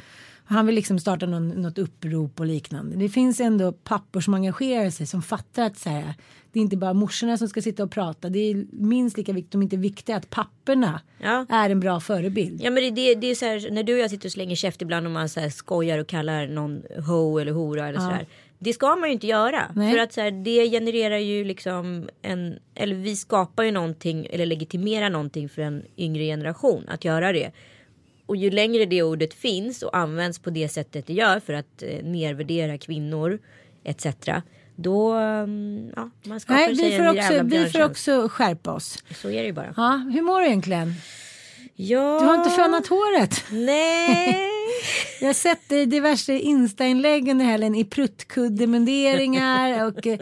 Han 0.45 0.67
vill 0.67 0.75
liksom 0.75 0.99
starta 0.99 1.27
någon, 1.27 1.49
något 1.49 1.79
upprop 1.79 2.41
och 2.41 2.47
liknande. 2.47 2.97
Det 2.97 3.09
finns 3.09 3.41
ändå 3.41 3.73
pappor 3.73 4.21
som 4.21 4.35
engagerar 4.35 4.91
sig 4.91 5.07
som 5.07 5.23
fattar 5.23 5.63
att 5.67 5.79
så 5.79 5.91
här, 5.91 6.15
det 6.53 6.59
är 6.59 6.63
inte 6.63 6.77
bara 6.77 6.93
morsorna 6.93 7.37
som 7.37 7.49
ska 7.49 7.63
sitta 7.63 7.83
och 7.83 7.91
prata. 7.91 8.29
Det 8.29 8.39
är 8.39 8.65
minst 8.73 9.17
lika 9.17 9.33
viktigt 9.33 9.55
om 9.55 9.63
inte 9.63 9.77
viktigare 9.77 10.19
att 10.19 10.31
papporna 10.31 11.01
Ja. 11.19 11.47
är 11.49 11.71
en 11.71 11.81
bra 11.81 12.01
förebild. 12.01 12.61
Ja 12.65 12.71
men 12.71 12.83
det, 12.83 12.91
det, 12.91 13.15
det 13.15 13.27
är 13.27 13.35
så 13.35 13.45
här, 13.45 13.71
när 13.71 13.83
du 13.83 13.93
och 13.95 13.99
jag 13.99 14.11
sitter 14.11 14.29
och 14.29 14.33
slänger 14.33 14.57
käft 14.57 14.83
ibland 14.83 15.07
och 15.07 15.13
man 15.13 15.29
så 15.29 15.41
här 15.41 15.49
skojar 15.51 15.99
och 15.99 16.07
kallar 16.07 16.47
någon 16.47 16.83
ho 17.07 17.39
eller 17.39 17.53
hora 17.53 17.89
eller 17.89 17.99
sådär. 18.01 18.27
Det 18.65 18.73
ska 18.73 18.97
man 18.97 19.09
ju 19.09 19.13
inte 19.13 19.27
göra. 19.27 19.73
Nej. 19.75 19.93
För 19.93 19.99
att 19.99 20.13
så 20.13 20.21
här, 20.21 20.31
det 20.31 20.71
genererar 20.71 21.19
ju 21.19 21.45
liksom 21.45 22.09
en, 22.23 22.59
eller 22.75 22.95
vi 22.95 23.17
skapar 23.17 23.63
ju 23.65 23.71
någonting 23.71 24.27
eller 24.31 24.47
legitimerar 24.47 25.11
någonting 25.11 25.49
för 25.49 25.63
en 25.63 25.83
yngre 25.97 26.25
generation 26.25 26.85
att 26.89 27.05
göra 27.05 27.33
det. 27.33 27.51
Och 28.27 28.37
ju 28.37 28.51
längre 28.51 28.85
det 28.85 29.03
ordet 29.03 29.35
finns 29.35 29.83
och 29.83 29.97
används 29.97 30.39
på 30.39 30.51
det 30.51 30.69
sättet 30.69 31.07
det 31.07 31.13
gör 31.13 31.41
för 31.41 31.53
att 31.53 31.83
eh, 31.83 32.05
nedvärdera 32.05 32.79
kvinnor 32.79 33.39
etc. 33.85 34.07
Då, 34.77 35.13
mm, 35.13 35.93
ja, 35.97 36.11
man 36.23 36.41
skapar 36.41 36.61
Nej, 36.61 36.77
sig 36.77 36.91
vi 36.91 36.97
får, 36.97 37.05
en 37.05 37.19
också, 37.19 37.43
vi 37.43 37.71
får 37.71 37.85
också 37.85 38.29
skärpa 38.29 38.73
oss. 38.73 39.05
Så 39.15 39.29
är 39.29 39.41
det 39.41 39.47
ju 39.47 39.53
bara. 39.53 39.75
Ja, 39.77 40.09
hur 40.13 40.23
mår 40.23 40.41
du 40.41 40.47
egentligen? 40.47 40.95
Ja. 41.75 42.19
Du 42.21 42.27
har 42.27 42.35
inte 42.35 42.51
fönat 42.51 42.87
håret. 42.87 43.45
Nej. 43.51 44.39
Jag 45.21 45.29
har 45.29 45.35
sett 45.35 45.69
dig 45.69 45.83
i 45.83 45.87
diverse 45.87 46.33
Insta-inlägg 46.39 47.29
under 47.29 47.45
helgen 47.45 47.75
i 47.75 47.85
pruttkuddemunderingar 47.85 49.87
och 49.87 50.07
eh, 50.07 50.19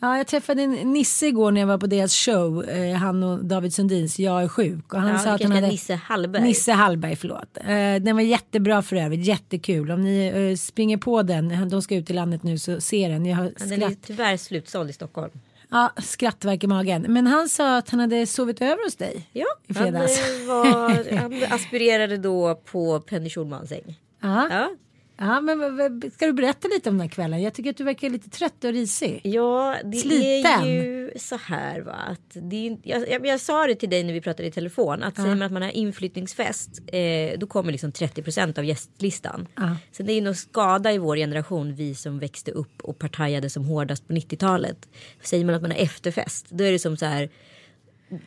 ja, 0.00 0.16
jag 0.16 0.26
träffade 0.26 0.62
en 0.62 0.70
Nisse 0.72 1.26
igår 1.26 1.50
när 1.50 1.60
jag 1.60 1.68
var 1.68 1.78
på 1.78 1.86
deras 1.86 2.14
show, 2.14 2.64
eh, 2.68 2.94
han 2.96 3.22
och 3.22 3.44
David 3.44 3.74
Sundins 3.74 4.18
Jag 4.18 4.42
är 4.42 4.48
sjuk 4.48 4.94
och 4.94 5.00
han 5.00 5.12
Ja, 5.12 5.18
sa 5.18 5.30
att 5.30 5.42
han 5.42 5.52
hade 5.52 5.68
Nisse 5.68 5.94
Hallberg. 5.94 6.42
Nisse 6.42 6.72
Hallberg, 6.72 7.16
förlåt. 7.16 7.56
Eh, 7.60 8.02
den 8.04 8.16
var 8.16 8.22
jättebra 8.22 8.82
för 8.82 8.96
övrigt, 8.96 9.26
jättekul. 9.26 9.90
Om 9.90 10.00
ni 10.00 10.26
eh, 10.50 10.56
springer 10.56 10.96
på 10.96 11.22
den, 11.22 11.68
de 11.68 11.82
ska 11.82 11.94
ut 11.94 12.10
i 12.10 12.12
landet 12.12 12.42
nu 12.42 12.58
så 12.58 12.80
ser 12.80 13.08
den. 13.10 13.26
Jag 13.26 13.36
har 13.36 13.44
Ja, 13.44 13.66
Den 13.66 13.82
är 13.82 13.96
tyvärr 14.06 14.36
slutsåld 14.36 14.90
i 14.90 14.92
Stockholm. 14.92 15.30
Ja, 15.74 15.92
skrattverk 16.02 16.64
i 16.64 16.66
magen. 16.66 17.02
Men 17.08 17.26
han 17.26 17.48
sa 17.48 17.76
att 17.76 17.90
han 17.90 18.00
hade 18.00 18.26
sovit 18.26 18.62
över 18.62 18.84
hos 18.84 18.96
dig 18.96 19.28
Ja, 19.32 19.46
i 19.66 19.74
han, 19.74 19.82
fredags. 19.84 20.18
eh, 20.40 20.46
var, 20.48 21.16
han 21.16 21.42
aspirerade 21.50 22.16
då 22.16 22.54
på 22.54 23.00
Penny 23.00 23.30
Schulmans 23.30 23.68
säng. 23.68 24.00
Ja. 24.22 24.70
Ja. 25.16 25.24
Ja, 25.26 25.40
men 25.40 26.02
ska 26.14 26.26
du 26.26 26.32
berätta 26.32 26.68
lite 26.68 26.88
om 26.90 26.94
den 26.94 27.00
här 27.00 27.08
kvällen? 27.14 27.42
Jag 27.42 27.54
tycker 27.54 27.70
att 27.70 27.76
du 27.76 27.84
verkar 27.84 28.10
lite 28.10 28.30
trött 28.30 28.64
och 28.64 28.72
risig. 28.72 29.20
Ja, 29.24 29.76
det 29.84 29.96
Sliten. 29.96 30.62
är 30.62 30.66
ju 30.66 31.10
så 31.16 31.36
här 31.36 31.80
va. 31.80 31.92
Att 31.92 32.36
det 32.50 32.76
jag, 32.82 33.08
jag, 33.08 33.26
jag 33.26 33.40
sa 33.40 33.66
det 33.66 33.74
till 33.74 33.90
dig 33.90 34.02
när 34.04 34.12
vi 34.12 34.20
pratade 34.20 34.48
i 34.48 34.50
telefon. 34.50 35.02
Att 35.02 35.16
säger 35.16 35.28
man 35.28 35.42
att 35.42 35.52
man 35.52 35.62
har 35.62 35.70
inflyttningsfest. 35.70 36.82
Eh, 36.86 37.38
då 37.38 37.46
kommer 37.46 37.72
liksom 37.72 37.92
30% 37.92 38.58
av 38.58 38.64
gästlistan. 38.64 39.48
Ja. 39.56 39.76
Så 39.92 40.02
det 40.02 40.12
är 40.12 40.22
nog 40.22 40.36
skada 40.36 40.92
i 40.92 40.98
vår 40.98 41.16
generation. 41.16 41.74
Vi 41.74 41.94
som 41.94 42.18
växte 42.18 42.50
upp 42.50 42.80
och 42.82 42.98
partajade 42.98 43.50
som 43.50 43.64
hårdast 43.64 44.08
på 44.08 44.12
90-talet. 44.12 44.88
Säger 45.22 45.44
man 45.44 45.54
att 45.54 45.62
man 45.62 45.70
har 45.70 45.78
efterfest. 45.78 46.46
Då 46.50 46.64
är 46.64 46.72
det 46.72 46.78
som 46.78 46.96
så 46.96 47.06
här. 47.06 47.28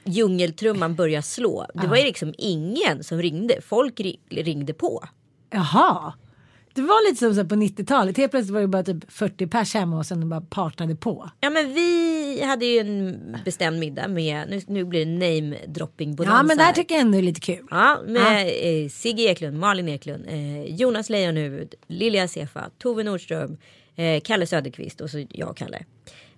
Djungeltrumman 0.04 0.96
börjar 0.96 1.22
slå. 1.22 1.66
Det 1.74 1.88
var 1.88 1.98
ju 1.98 2.04
liksom 2.04 2.34
ingen 2.38 3.04
som 3.04 3.22
ringde. 3.22 3.62
Folk 3.62 4.00
ri- 4.00 4.20
ringde 4.30 4.74
på. 4.74 5.04
Jaha. 5.50 6.14
Det 6.78 6.84
var 6.84 7.10
lite 7.10 7.20
som 7.20 7.36
så 7.36 7.46
på 7.46 7.56
90-talet. 7.56 8.18
Helt 8.18 8.32
plötsligt 8.32 8.54
var 8.54 8.62
det 8.62 8.68
bara 8.68 8.84
typ 8.84 9.12
40 9.12 9.48
pers 9.48 9.74
hemma 9.74 9.98
och 9.98 10.06
sen 10.06 10.30
bara 10.30 10.42
partade 10.42 10.96
på. 10.96 11.30
Ja 11.40 11.50
men 11.50 11.74
vi 11.74 12.42
hade 12.44 12.66
ju 12.66 12.80
en 12.80 13.38
bestämd 13.46 13.80
middag 13.80 14.08
med, 14.08 14.50
nu, 14.50 14.62
nu 14.68 14.86
blir 14.86 15.06
det 15.06 15.12
name 15.12 15.58
dropping 15.68 16.16
bonanza 16.16 16.38
Ja 16.38 16.44
men 16.44 16.58
det 16.58 16.64
här 16.64 16.74
tycker 16.74 16.96
jag 16.96 17.02
ändå 17.02 17.18
är 17.18 17.22
lite 17.22 17.40
kul. 17.40 17.66
Ja, 17.70 18.00
med 18.08 18.48
eh, 18.48 18.90
Sigge 18.90 19.22
Eklund, 19.24 19.60
Malin 19.60 19.90
Eklund, 19.90 20.26
eh, 20.28 20.64
Jonas 20.64 21.10
Leijonhufvud, 21.10 21.76
Lilja 21.88 22.28
Sefa, 22.28 22.70
Tove 22.78 23.04
Nordström, 23.04 23.58
eh, 23.96 24.22
Kalle 24.22 24.48
Söderqvist 24.48 25.02
och 25.02 25.10
så 25.10 25.26
jag 25.30 25.50
och 25.50 25.58
Kalle. 25.58 25.86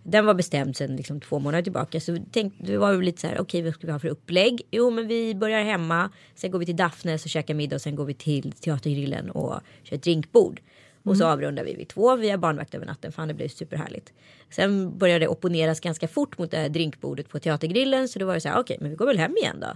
Den 0.03 0.25
var 0.25 0.33
bestämd 0.33 0.77
sedan 0.77 0.95
liksom 0.95 1.21
två 1.21 1.39
månader 1.39 1.63
tillbaka. 1.63 1.99
Så 1.99 2.17
tänk, 2.31 2.53
det 2.57 2.77
var 2.77 2.93
ju 2.93 3.01
lite 3.01 3.21
så 3.21 3.27
här, 3.27 3.41
okej 3.41 3.61
vad 3.61 3.73
ska 3.73 3.87
vi 3.87 3.91
ha 3.91 3.99
för 3.99 4.07
upplägg? 4.07 4.61
Jo 4.71 4.89
men 4.89 5.07
vi 5.07 5.35
börjar 5.35 5.63
hemma, 5.63 6.09
sen 6.35 6.51
går 6.51 6.59
vi 6.59 6.65
till 6.65 6.75
Daphnes 6.75 7.23
och 7.23 7.29
käkar 7.29 7.53
middag 7.53 7.75
och 7.75 7.81
sen 7.81 7.95
går 7.95 8.05
vi 8.05 8.13
till 8.13 8.51
Teatergrillen 8.51 9.29
och 9.29 9.59
kör 9.83 9.95
ett 9.95 10.03
drinkbord. 10.03 10.61
Och 11.03 11.17
så 11.17 11.25
avrundar 11.25 11.63
vi 11.63 11.75
vid 11.75 11.87
två, 11.87 12.15
vi 12.15 12.29
har 12.29 12.37
barnvakt 12.37 12.75
över 12.75 12.85
natten, 12.85 13.11
fan 13.11 13.27
det 13.27 13.33
blev 13.33 13.47
superhärligt. 13.47 14.13
Sen 14.49 14.97
började 14.97 15.25
det 15.25 15.27
opponeras 15.27 15.79
ganska 15.79 16.07
fort 16.07 16.37
mot 16.37 16.51
det 16.51 16.57
här 16.57 16.69
drinkbordet 16.69 17.29
på 17.29 17.39
Teatergrillen 17.39 18.07
så 18.07 18.19
då 18.19 18.25
var 18.25 18.33
det 18.33 18.41
så 18.41 18.49
här, 18.49 18.59
okej 18.59 18.77
men 18.81 18.89
vi 18.89 18.95
går 18.95 19.05
väl 19.05 19.17
hem 19.17 19.37
igen 19.37 19.59
då. 19.59 19.67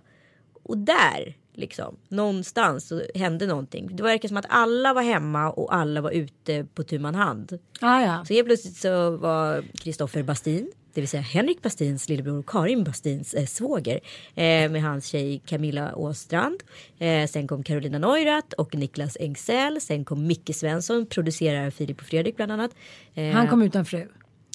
Och 0.64 0.78
där, 0.78 1.36
liksom, 1.54 1.96
någonstans 2.10 2.88
så 2.88 3.02
hände 3.16 3.48
någonting. 3.48 3.96
Det 3.96 4.04
verkar 4.04 4.28
som 4.28 4.38
att 4.38 4.46
alla 4.50 4.94
var 4.94 5.02
hemma 5.02 5.50
och 5.52 5.76
alla 5.76 6.02
var 6.02 6.12
ute 6.12 6.66
på 6.74 6.84
tu 6.84 7.00
man 7.00 7.16
hand. 7.16 7.60
Ah, 7.82 8.02
ja. 8.02 8.26
Så 8.28 8.34
helt 8.34 8.48
plötsligt 8.48 8.76
så 8.78 9.18
var 9.18 9.64
Kristoffer 9.78 10.24
Bastin, 10.24 10.72
det 10.94 11.02
vill 11.02 11.08
säga 11.08 11.22
Henrik 11.24 11.62
Bastins 11.62 12.10
lillebror 12.10 12.44
Karin 12.48 12.84
Bastins 12.84 13.34
eh, 13.34 13.46
svåger 13.46 14.00
eh, 14.36 14.72
med 14.72 14.82
hans 14.82 15.06
tjej 15.08 15.42
Camilla 15.46 15.96
Åstrand. 15.96 16.64
Eh, 17.00 17.28
sen 17.28 17.48
kom 17.48 17.64
Carolina 17.64 17.98
Neurath 18.00 18.54
och 18.58 18.76
Niklas 18.76 19.18
Engsell. 19.20 19.82
Sen 19.82 20.06
kom 20.06 20.28
Micke 20.28 20.56
Svensson, 20.56 21.06
producerar 21.06 21.70
Filip 21.70 22.00
och 22.00 22.06
Fredrik 22.08 22.36
bland 22.36 22.52
annat. 22.52 22.72
Eh, 23.14 23.30
Han 23.32 23.48
kom 23.48 23.62
utan 23.62 23.86
fru. 23.86 24.08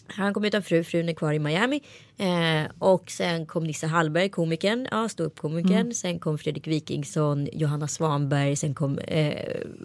han 0.07 0.35
kom 0.35 0.45
utan 0.45 0.63
fru, 0.63 0.85
frun 0.85 1.09
är 1.09 1.13
kvar 1.15 1.33
i 1.33 1.39
Miami. 1.39 1.81
Eh, 2.19 2.71
och 2.79 3.11
sen 3.11 3.47
kom 3.47 3.65
Nisse 3.65 3.87
Hallberg, 3.87 4.29
komikern, 4.29 4.89
ja, 4.91 5.09
ståuppkomikern. 5.09 5.73
Mm. 5.73 5.93
Sen 5.95 6.19
kom 6.19 6.39
Fredrik 6.39 6.67
Wikingsson, 6.67 7.49
Johanna 7.53 7.89
Svanberg, 7.89 8.57
sen 8.57 8.75
kom 8.75 8.99
eh, 8.99 9.35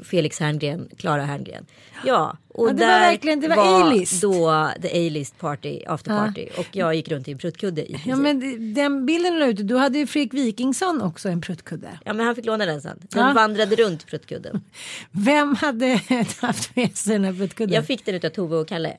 Felix 0.04 0.40
Herngren, 0.40 0.90
Klara 0.98 1.22
Herngren. 1.26 1.66
Ja, 2.06 2.38
och 2.48 2.70
Ja, 2.70 2.74
det 2.74 2.80
var 2.86 2.92
där 2.92 3.00
verkligen- 3.00 3.40
det 3.40 3.48
var 3.48 3.82
A-list. 3.82 4.22
då 4.22 4.70
the 4.82 5.08
A-list 5.08 5.40
party, 5.40 5.80
after 5.88 6.12
party. 6.18 6.48
Och 6.58 6.68
jag 6.72 6.96
gick 6.96 7.08
runt 7.08 7.28
i 7.28 7.32
en 7.32 7.38
pruttkudde 7.38 7.82
i 7.92 7.98
Ja 8.06 8.16
men 8.16 8.74
den 8.74 9.06
bilden 9.06 9.34
du 9.34 9.40
la 9.40 9.46
ut, 9.46 9.58
då 9.58 9.78
hade 9.78 9.98
ju 9.98 10.08
Fredrik 10.08 10.34
Wikingsson 10.34 11.02
också 11.02 11.30
en 11.30 11.42
pruttkudde. 11.42 12.00
Ja 12.06 12.14
men 12.14 12.26
han 12.26 12.36
fick 12.36 12.46
låna 12.46 12.66
den 12.66 12.82
sen. 12.82 12.98
Den 13.10 13.28
Ja. 13.28 13.34
vandrade 13.34 13.76
runt 13.76 14.08
pruttkudden. 14.08 14.62
Vem 15.12 15.56
hade 15.56 16.00
haft 16.42 16.76
med 16.76 16.98
sig 16.98 17.14
den 17.14 17.24
här 17.26 17.34
pruttkudden? 17.34 17.76
Jag 17.76 17.86
fick 17.86 18.06
den 18.06 18.16
utav 18.16 18.30
Tove 18.30 18.56
och 18.56 18.68
Kalle. 18.68 18.98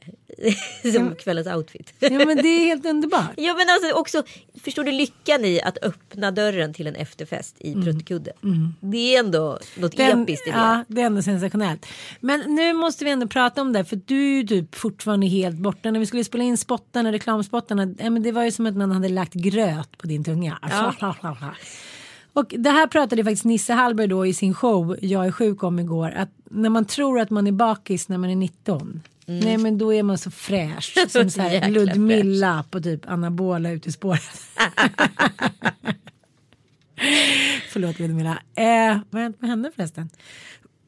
Som 0.94 1.14
kvällens 1.14 1.46
outfit. 1.46 1.94
Ja 1.98 2.10
men 2.10 2.36
det 2.36 2.48
är 2.48 2.64
helt 2.64 2.86
underbart. 2.86 3.23
Ja 3.36 3.54
men 3.54 3.66
alltså 3.68 3.92
också, 3.92 4.22
förstår 4.64 4.84
du 4.84 4.92
lyckan 4.92 5.44
i 5.44 5.60
att 5.60 5.78
öppna 5.82 6.30
dörren 6.30 6.74
till 6.74 6.86
en 6.86 6.94
efterfest 6.94 7.56
i 7.60 7.74
pruttkudde? 7.74 8.32
Det 8.80 9.16
är 9.16 9.20
ändå 9.20 9.58
något 9.76 9.96
Den, 9.96 10.22
episkt 10.22 10.46
i 10.46 10.50
det. 10.50 10.56
ja, 10.56 10.84
det 10.88 11.00
är 11.00 11.06
ändå 11.06 11.22
sensationellt. 11.22 11.86
Men 12.20 12.40
nu 12.40 12.72
måste 12.72 13.04
vi 13.04 13.10
ändå 13.10 13.26
prata 13.26 13.60
om 13.60 13.72
det 13.72 13.84
för 13.84 14.00
du 14.06 14.32
är 14.32 14.36
ju 14.36 14.46
typ 14.46 14.74
fortfarande 14.74 15.26
helt 15.26 15.56
borta. 15.56 15.90
När 15.90 16.00
vi 16.00 16.06
skulle 16.06 16.24
spela 16.24 16.44
in 16.44 16.56
spottarna, 16.58 17.12
reklamspottarna, 17.12 17.94
ja, 17.98 18.10
men 18.10 18.22
det 18.22 18.32
var 18.32 18.44
ju 18.44 18.50
som 18.50 18.66
att 18.66 18.76
någon 18.76 18.90
hade 18.92 19.08
lagt 19.08 19.34
gröt 19.34 19.98
på 19.98 20.06
din 20.06 20.24
tunga. 20.24 20.58
Och 22.32 22.54
det 22.58 22.70
här 22.70 22.86
pratade 22.86 23.24
faktiskt 23.24 23.44
Nisse 23.44 23.72
Hallberg 23.72 24.06
då 24.06 24.26
i 24.26 24.34
sin 24.34 24.54
show 24.54 24.96
Jag 25.00 25.26
är 25.26 25.32
sjuk 25.32 25.62
om 25.62 25.78
igår. 25.78 26.10
Att 26.16 26.28
när 26.50 26.70
man 26.70 26.84
tror 26.84 27.20
att 27.20 27.30
man 27.30 27.46
är 27.46 27.52
bakis 27.52 28.08
när 28.08 28.18
man 28.18 28.30
är 28.30 28.36
19. 28.36 29.02
Nej 29.26 29.58
men 29.58 29.78
då 29.78 29.94
är 29.94 30.02
man 30.02 30.18
så 30.18 30.30
fräsch. 30.30 30.94
Som 31.08 31.30
så 31.30 31.42
här 31.42 31.70
Ludmilla 31.70 32.64
på 32.70 32.80
typ 32.80 33.08
anabola 33.08 33.70
ute 33.70 33.88
i 33.88 33.92
spåret. 33.92 34.22
Förlåt 37.68 37.98
Ludmilla. 37.98 38.38
Eh, 38.54 38.98
vad 39.10 39.20
har 39.20 39.20
hänt 39.20 39.40
med 39.40 39.50
henne 39.50 39.70
förresten? 39.76 40.10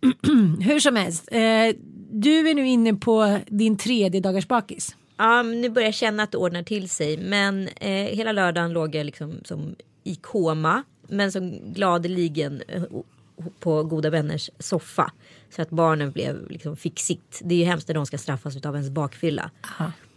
Hur 0.61 0.81
som 0.81 0.97
helst. 0.97 1.29
Eh, 1.33 1.69
du 2.11 2.51
är 2.51 2.55
nu 2.55 2.69
inne 2.69 2.95
på 2.95 3.39
din 3.47 3.77
tredje 3.77 4.21
dagars 4.21 4.49
bakis. 4.49 4.97
Ja, 5.17 5.43
nu 5.43 5.69
börjar 5.69 5.89
jag 5.89 5.95
känna 5.95 6.23
att 6.23 6.33
det 6.33 6.39
ordnar 6.39 6.63
till 6.63 6.89
sig. 6.89 7.17
Men 7.17 7.69
eh, 7.69 7.91
hela 7.91 8.33
lördagen 8.33 8.73
låg 8.73 8.95
jag 8.95 9.07
liksom 9.07 9.41
som 9.45 9.75
i 10.05 10.15
koma. 10.15 10.83
Men 11.09 11.33
som 11.33 11.73
gladeligen 11.73 12.63
eh, 12.69 12.83
på 13.61 13.83
goda 13.83 14.11
vänners 14.11 14.51
soffa. 14.59 15.13
Så 15.51 15.63
att 15.63 15.71
barnen 15.71 16.11
blev 16.13 16.51
liksom 16.51 16.77
fick 16.77 17.01
sitt. 17.01 17.41
Det 17.45 17.55
är 17.55 17.59
ju 17.59 17.65
hemskt 17.65 17.89
när 17.89 17.95
de 17.95 18.07
ska 18.07 18.19
straffas 18.19 18.57
av 18.67 18.75
ens 18.75 18.91
bakfylla. 18.91 19.51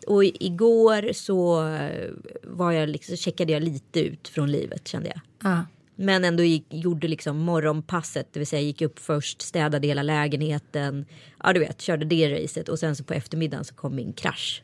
Och 0.07 0.23
i- 0.25 0.37
igår 0.45 1.13
så 1.13 1.67
eh, 1.67 2.09
var 2.43 2.71
jag 2.71 2.89
liksom, 2.89 3.17
checkade 3.17 3.53
jag 3.53 3.63
lite 3.63 3.99
ut 3.99 4.27
från 4.27 4.51
livet 4.51 4.87
kände 4.87 5.09
jag. 5.09 5.51
Ah. 5.51 5.61
Men 5.95 6.25
ändå 6.25 6.43
gick, 6.43 6.65
gjorde 6.69 7.07
liksom 7.07 7.37
morgonpasset, 7.37 8.27
det 8.33 8.39
vill 8.39 8.47
säga 8.47 8.61
gick 8.61 8.81
upp 8.81 8.99
först, 8.99 9.41
städade 9.41 9.87
hela 9.87 10.03
lägenheten. 10.03 11.05
Ja 11.43 11.53
du 11.53 11.59
vet, 11.59 11.81
körde 11.81 12.05
det 12.05 12.43
racet 12.43 12.69
och 12.69 12.79
sen 12.79 12.95
så 12.95 13.03
på 13.03 13.13
eftermiddagen 13.13 13.65
så 13.65 13.73
kom 13.75 13.95
min 13.95 14.13
krasch. 14.13 14.63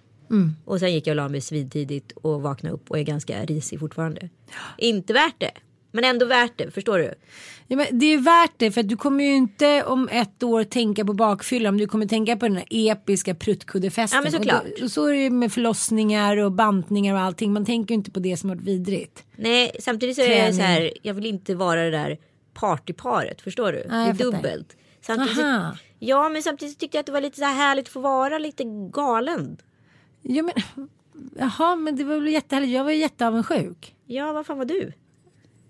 Och 0.65 0.79
sen 0.79 0.93
gick 0.93 1.07
jag 1.07 1.11
och 1.11 1.15
la 1.15 1.29
mig 1.29 1.41
svintidigt 1.41 2.11
och 2.11 2.41
vaknade 2.41 2.75
upp 2.75 2.91
och 2.91 2.99
är 2.99 3.03
ganska 3.03 3.45
risig 3.45 3.79
fortfarande. 3.79 4.29
Inte 4.77 5.13
värt 5.13 5.35
det. 5.37 5.51
Men 5.95 6.03
ändå 6.03 6.25
värt 6.25 6.53
det, 6.55 6.71
förstår 6.71 6.97
du? 6.97 7.13
Ja, 7.67 7.77
men 7.77 7.99
det 7.99 8.05
är 8.05 8.17
värt 8.17 8.53
det 8.57 8.71
för 8.71 8.81
att 8.81 8.89
du 8.89 8.97
kommer 8.97 9.23
ju 9.23 9.35
inte 9.35 9.83
om 9.83 10.09
ett 10.11 10.43
år 10.43 10.63
tänka 10.63 11.05
på 11.05 11.13
bakfyllan. 11.13 11.77
Du 11.77 11.87
kommer 11.87 12.05
tänka 12.05 12.37
på 12.37 12.47
den 12.47 12.55
här 12.55 12.65
episka 12.69 13.35
pruttkuddefesten. 13.35 14.17
Ja, 14.17 14.21
men 14.21 14.31
såklart. 14.31 14.63
Och, 14.63 14.69
då, 14.79 14.85
och 14.85 14.91
så 14.91 15.07
är 15.07 15.13
det 15.13 15.29
med 15.29 15.53
förlossningar 15.53 16.37
och 16.37 16.51
bantningar 16.51 17.13
och 17.13 17.19
allting. 17.19 17.53
Man 17.53 17.65
tänker 17.65 17.93
ju 17.93 17.95
inte 17.95 18.11
på 18.11 18.19
det 18.19 18.37
som 18.37 18.49
har 18.49 18.55
varit 18.55 18.67
vidrigt. 18.67 19.23
Nej, 19.35 19.71
samtidigt 19.79 20.15
så 20.15 20.21
är 20.21 20.45
jag 20.45 20.55
så 20.55 20.61
här, 20.61 20.93
jag 21.01 21.13
vill 21.13 21.25
inte 21.25 21.55
vara 21.55 21.83
det 21.83 21.91
där 21.91 22.17
partyparet, 22.53 23.41
förstår 23.41 23.71
du? 23.71 23.77
det 23.77 23.95
är 23.95 24.05
fattar. 24.05 24.23
dubbelt. 24.23 24.77
Samtidigt, 25.01 25.43
Aha. 25.43 25.77
ja, 25.99 26.29
men 26.29 26.43
samtidigt 26.43 26.79
tyckte 26.79 26.97
jag 26.97 26.99
att 26.99 27.05
det 27.05 27.11
var 27.11 27.21
lite 27.21 27.37
så 27.37 27.45
här 27.45 27.53
härligt 27.53 27.85
att 27.85 27.93
få 27.93 27.99
vara 27.99 28.37
lite 28.37 28.63
galen. 28.91 29.57
Ja, 30.21 30.43
men, 30.43 30.53
jaha, 31.37 31.75
men 31.75 31.95
det 31.95 32.03
var 32.03 32.15
väl 32.15 32.27
jättehärligt. 32.27 32.73
Jag 32.73 32.83
var 32.83 32.91
ju 32.91 32.97
jätteavundsjuk. 32.97 33.95
Ja, 34.05 34.33
vad 34.33 34.45
fan 34.45 34.57
var 34.57 34.65
du? 34.65 34.93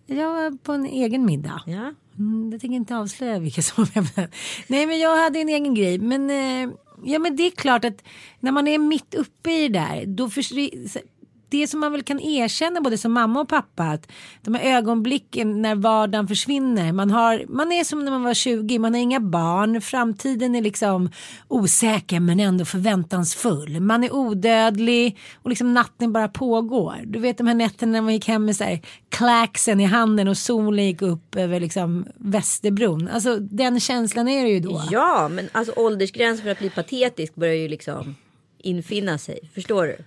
Jag 0.06 0.34
var 0.34 0.58
på 0.58 0.72
en 0.72 0.86
egen 0.86 1.26
middag. 1.26 1.62
Ja. 1.66 1.94
Mm, 2.18 2.50
jag 2.52 2.62
tänker 2.62 2.76
inte 2.76 2.98
avslöja 2.98 3.40
vilka 3.40 3.62
som 3.62 3.84
var. 3.84 4.30
Nej 4.68 4.86
men 4.86 5.00
jag 5.00 5.24
hade 5.24 5.40
en 5.40 5.50
egen 5.50 5.76
grej. 5.76 6.00
Men, 6.00 6.30
eh, 6.30 6.76
ja, 7.04 7.20
men 7.20 7.36
det 7.36 7.44
är 7.44 7.52
klart 7.52 7.86
att 7.86 8.04
när 8.40 8.52
man 8.52 8.68
är 8.68 8.78
mitt 8.78 9.14
uppe 9.14 9.52
i 9.52 9.68
det 9.68 9.80
där. 9.80 10.06
Då 10.06 10.30
försvinner 10.30 11.02
det 11.50 11.68
som 11.68 11.80
man 11.80 11.92
väl 11.92 12.04
kan 12.04 12.20
erkänna 12.20 12.82
både 12.82 12.98
som 12.98 13.14
mamma 13.14 13.42
och 13.42 13.50
pappa. 13.50 13.84
Att 13.84 14.12
de 14.42 14.56
här 14.56 14.78
ögonblicken 14.78 15.62
när 15.62 15.76
vardagen 15.76 16.28
försvinner. 16.28 16.92
Man, 16.92 17.12
har, 17.12 17.46
man 17.48 17.72
är 17.72 17.84
som 17.84 18.06
när 18.06 18.12
man 18.12 18.24
var 18.24 18.34
20. 18.34 18.80
Man 18.80 18.94
har 18.94 19.02
inga 19.02 19.20
barn. 19.20 19.82
Framtiden 19.82 20.56
är 20.56 20.62
liksom 20.62 21.10
osäker 21.48 22.20
men 22.20 22.40
ändå 22.40 22.66
förväntansfull. 22.66 23.80
Man 23.80 24.04
är 24.04 24.14
odödlig 24.14 25.18
och 25.44 25.50
liksom 25.50 25.74
natten 25.74 26.14
bara 26.14 26.28
pågår. 26.28 26.96
Du 27.06 27.20
vet 27.20 27.38
de 27.38 27.48
här 27.48 27.54
nätterna 27.54 27.92
när 27.92 28.02
man 28.02 28.14
gick 28.14 28.28
hem 28.28 28.46
med 28.46 28.56
så 28.56 28.64
här 28.64 28.82
klaxen 29.10 29.80
i 29.80 29.86
handen 29.86 30.28
och 30.28 30.38
solen 30.38 30.86
gick 30.86 31.02
upp 31.02 31.36
över 31.36 31.60
liksom 31.60 32.06
Västerbron. 32.16 33.08
Alltså 33.08 33.40
den 33.40 33.80
känslan 33.80 34.28
är 34.28 34.44
det 34.44 34.50
ju 34.50 34.60
då. 34.60 34.82
ja, 34.92 35.28
men 35.32 35.50
alltså 35.52 35.74
åldersgränsen 35.76 36.44
för 36.44 36.52
att 36.52 36.60
bli 36.60 36.70
patetisk 36.70 37.36
börjar 37.36 37.56
ju 37.56 37.68
liksom 37.68 38.16
infinna 38.58 39.18
sig. 39.18 39.40
Förstår 39.54 39.86
du? 39.86 39.98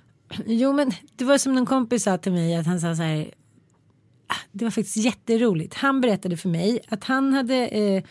Jo 0.47 0.73
men 0.73 0.91
det 1.17 1.25
var 1.25 1.39
som 1.39 1.55
någon 1.55 1.67
kompis 1.67 2.03
sa 2.03 2.19
till 2.19 2.33
mig 2.33 2.57
att 2.57 2.67
han 2.67 2.81
sa 2.81 2.97
så 2.97 3.03
här. 3.03 3.31
Ah, 4.27 4.41
det 4.53 4.65
var 4.65 4.71
faktiskt 4.71 4.97
jätteroligt. 4.97 5.75
Han 5.75 6.01
berättade 6.01 6.37
för 6.37 6.49
mig 6.49 6.81
att 6.89 7.05
han 7.05 7.33
hade 7.33 7.67
eh, 7.67 8.03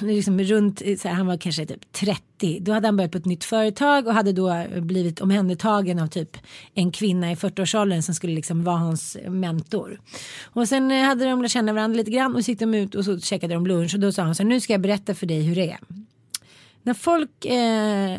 liksom 0.00 0.40
runt, 0.40 0.82
eh, 0.84 0.96
så 0.96 1.08
här, 1.08 1.14
han 1.14 1.26
var 1.26 1.36
kanske 1.36 1.66
typ 1.66 1.92
30. 1.92 2.58
Då 2.60 2.72
hade 2.72 2.88
han 2.88 2.96
börjat 2.96 3.12
på 3.12 3.18
ett 3.18 3.24
nytt 3.24 3.44
företag 3.44 4.06
och 4.06 4.14
hade 4.14 4.32
då 4.32 4.50
eh, 4.50 4.80
blivit 4.80 5.20
omhändertagen 5.20 5.98
av 5.98 6.06
typ 6.06 6.36
en 6.74 6.92
kvinna 6.92 7.32
i 7.32 7.34
40-årsåldern 7.34 8.02
som 8.02 8.14
skulle 8.14 8.34
liksom 8.34 8.64
vara 8.64 8.76
hans 8.76 9.16
mentor. 9.28 10.00
Och 10.44 10.68
sen 10.68 10.90
eh, 10.90 11.04
hade 11.04 11.24
de 11.24 11.42
lärt 11.42 11.50
känna 11.50 11.72
varandra 11.72 11.96
lite 11.96 12.10
grann 12.10 12.34
och 12.34 12.44
så 12.44 12.50
gick 12.50 12.60
de 12.60 12.74
ut 12.74 12.94
och 12.94 13.04
så 13.04 13.20
käkade 13.20 13.54
de 13.54 13.66
lunch 13.66 13.94
och 13.94 14.00
då 14.00 14.12
sa 14.12 14.22
han 14.22 14.34
så 14.34 14.42
här, 14.42 14.48
nu 14.48 14.60
ska 14.60 14.72
jag 14.72 14.80
berätta 14.80 15.14
för 15.14 15.26
dig 15.26 15.42
hur 15.42 15.54
det 15.54 15.70
är. 15.70 15.78
När 16.82 16.94
folk 16.94 17.44
eh, 17.44 18.18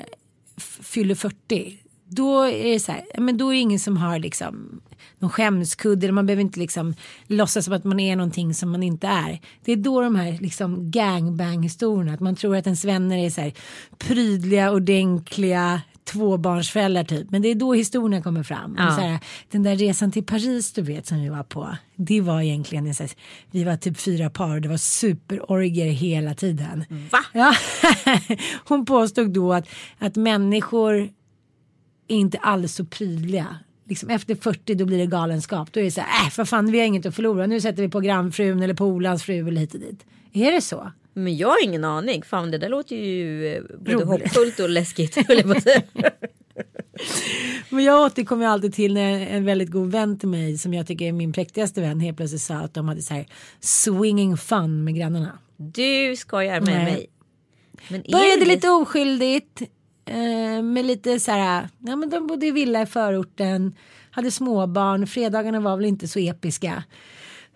fyller 0.82 1.16
40 1.16 1.78
då 2.10 2.44
är 2.44 2.74
det 2.74 2.80
så 2.80 2.92
här, 2.92 3.04
men 3.18 3.38
då 3.38 3.50
är 3.50 3.54
det 3.54 3.60
ingen 3.60 3.80
som 3.80 3.98
har 3.98 4.20
liksom 4.20 4.82
någon 5.20 5.30
skämskudde 5.30 6.06
eller 6.06 6.14
man 6.14 6.26
behöver 6.26 6.42
inte 6.42 6.60
liksom 6.60 6.94
låtsas 7.28 7.66
som 7.66 7.74
att 7.74 7.84
man 7.84 8.00
är 8.00 8.16
någonting 8.16 8.54
som 8.54 8.72
man 8.72 8.84
inte 8.84 9.08
är. 9.08 9.40
Det 9.66 9.72
är 9.72 9.76
då 9.76 10.02
de 10.02 10.16
här 10.16 10.38
liksom 10.42 10.92
gangbang 10.92 11.64
historierna, 11.64 12.14
att 12.14 12.20
man 12.20 12.36
tror 12.36 12.56
att 12.56 12.66
ens 12.66 12.86
vänner 12.86 13.18
är 13.18 13.30
så 13.30 13.42
här 13.42 13.54
prydliga, 13.98 14.72
ordentliga 14.72 15.82
tvåbarnsföräldrar 16.04 17.04
typ. 17.04 17.32
Men 17.32 17.42
det 17.42 17.48
är 17.48 17.56
då 17.56 17.74
historierna 17.74 18.24
kommer 18.24 18.44
fram. 18.44 18.76
Ja. 18.78 18.84
Här, 18.84 19.20
den 19.52 19.64
där 19.64 19.76
resan 19.76 20.12
till 20.12 20.24
Paris 20.24 20.74
du 20.74 20.82
vet 20.82 21.08
som 21.08 21.22
vi 21.22 21.30
var 21.30 21.44
på. 21.44 21.76
Det 21.96 22.22
var 22.22 22.42
egentligen, 22.42 22.88
en 22.88 22.96
så 22.96 23.04
här, 23.04 23.12
vi 23.52 23.64
var 23.64 23.78
typ 23.78 24.00
fyra 24.00 24.30
par 24.30 24.56
och 24.56 24.62
det 24.62 24.70
var 24.70 24.78
superorger 24.78 25.86
hela 25.86 26.34
tiden. 26.34 26.86
Va? 27.12 27.20
Ja, 27.34 27.54
hon 28.68 28.86
påstod 28.86 29.34
då 29.34 29.54
att, 29.54 29.68
att 29.98 30.16
människor 30.16 31.10
är 32.10 32.16
inte 32.18 32.38
alls 32.38 32.76
så 32.76 32.86
prydliga. 32.86 33.58
Liksom 33.90 34.10
efter 34.10 34.36
40 34.36 34.76
då 34.76 34.86
blir 34.86 34.98
det 34.98 35.06
galenskap. 35.06 35.74
Då 35.74 35.80
är 35.80 35.84
det 35.84 35.92
så 35.92 36.02
här, 36.02 36.26
äh 36.28 36.30
för 36.30 36.46
fan 36.46 36.72
vi 36.72 36.80
har 36.80 36.86
inget 36.86 37.06
att 37.06 37.16
förlora. 37.16 37.46
Nu 37.48 37.62
sätter 37.62 37.84
vi 37.84 37.90
på 37.90 38.00
grannfrun 38.00 38.64
eller 38.64 38.74
polans 38.74 39.24
fru 39.24 39.48
eller 39.48 39.62
hit 39.62 39.74
och 39.74 39.80
dit. 39.80 40.06
Är 40.34 40.52
det 40.52 40.62
så? 40.62 40.92
Men 41.14 41.38
jag 41.38 41.48
har 41.48 41.64
ingen 41.64 41.84
aning. 41.84 42.24
Fan 42.24 42.52
det 42.52 42.58
där 42.58 42.70
låter 42.70 42.96
ju 42.96 43.48
eh, 43.56 43.62
både 43.80 43.94
Roligt. 43.94 44.08
hoppfullt 44.08 44.60
och 44.60 44.70
läskigt. 44.70 45.18
Men 47.70 47.84
jag 47.84 48.02
återkommer 48.06 48.46
alltid 48.46 48.74
till 48.74 48.94
när 48.94 49.20
en 49.28 49.46
väldigt 49.46 49.72
god 49.72 49.92
vän 49.92 50.20
till 50.20 50.30
mig 50.30 50.58
som 50.58 50.74
jag 50.74 50.88
tycker 50.88 51.06
är 51.06 51.12
min 51.12 51.34
präktigaste 51.34 51.82
vän 51.82 52.00
helt 52.00 52.18
plötsligt 52.18 52.42
sa 52.42 52.56
att 52.56 52.74
de 52.74 52.88
hade 52.88 53.02
så 53.02 53.14
här 53.14 53.26
swinging 53.60 54.38
fun 54.38 54.84
med 54.84 54.96
grannarna. 54.96 55.40
du 55.58 56.16
skojar 56.18 56.62
med 56.62 56.76
Nej. 56.76 56.84
mig. 56.84 57.08
Men 57.90 58.04
Började 58.12 58.40
det- 58.40 58.46
lite 58.46 58.70
oskyldigt. 58.70 59.62
Eh, 60.10 60.64
med 60.64 60.86
lite 60.86 61.20
så 61.20 61.32
här, 61.32 61.70
ja 61.80 61.96
men 61.96 62.10
de 62.10 62.28
bodde 62.28 62.46
i 62.46 62.52
villa 62.52 62.82
i 62.82 62.86
förorten. 62.86 63.76
Hade 64.12 64.32
småbarn, 64.32 65.08
fredagarna 65.08 65.60
var 65.60 65.78
väl 65.78 65.86
inte 65.86 66.08
så 66.08 66.20
episka. 66.20 66.84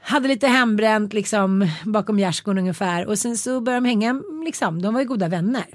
Hade 0.02 0.28
lite 0.28 0.48
hembränt 0.48 1.14
liksom 1.14 1.68
bakom 1.86 2.20
gärdsgården 2.20 2.60
ungefär. 2.60 3.06
Och 3.06 3.20
sen 3.20 3.38
så 3.38 3.62
började 3.62 3.86
de 3.86 3.90
hänga 3.90 4.22
liksom, 4.46 4.82
de 4.82 4.94
var 4.94 5.02
ju 5.02 5.08
goda 5.08 5.28
vänner. 5.28 5.66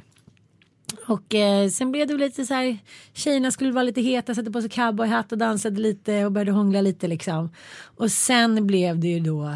Och 1.06 1.34
eh, 1.34 1.68
sen 1.68 1.92
blev 1.92 2.06
det 2.06 2.14
lite 2.14 2.46
så 2.46 2.54
här, 2.54 2.78
tjejerna 3.12 3.50
skulle 3.50 3.72
vara 3.72 3.82
lite 3.82 4.00
heta, 4.00 4.34
satte 4.34 4.50
på 4.50 4.60
sig 4.60 4.70
cowboyhatt 4.70 5.32
och 5.32 5.38
dansade 5.38 5.80
lite 5.80 6.24
och 6.24 6.32
började 6.32 6.52
hångla 6.52 6.80
lite 6.80 7.08
liksom. 7.08 7.50
Och 7.96 8.12
sen 8.12 8.66
blev 8.66 8.98
det 8.98 9.08
ju 9.08 9.20
då 9.20 9.54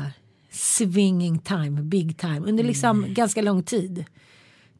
swinging 0.50 1.38
time, 1.38 1.82
big 1.82 2.18
time, 2.18 2.40
under 2.40 2.64
liksom 2.64 3.06
ganska 3.08 3.42
lång 3.42 3.62
tid. 3.62 4.04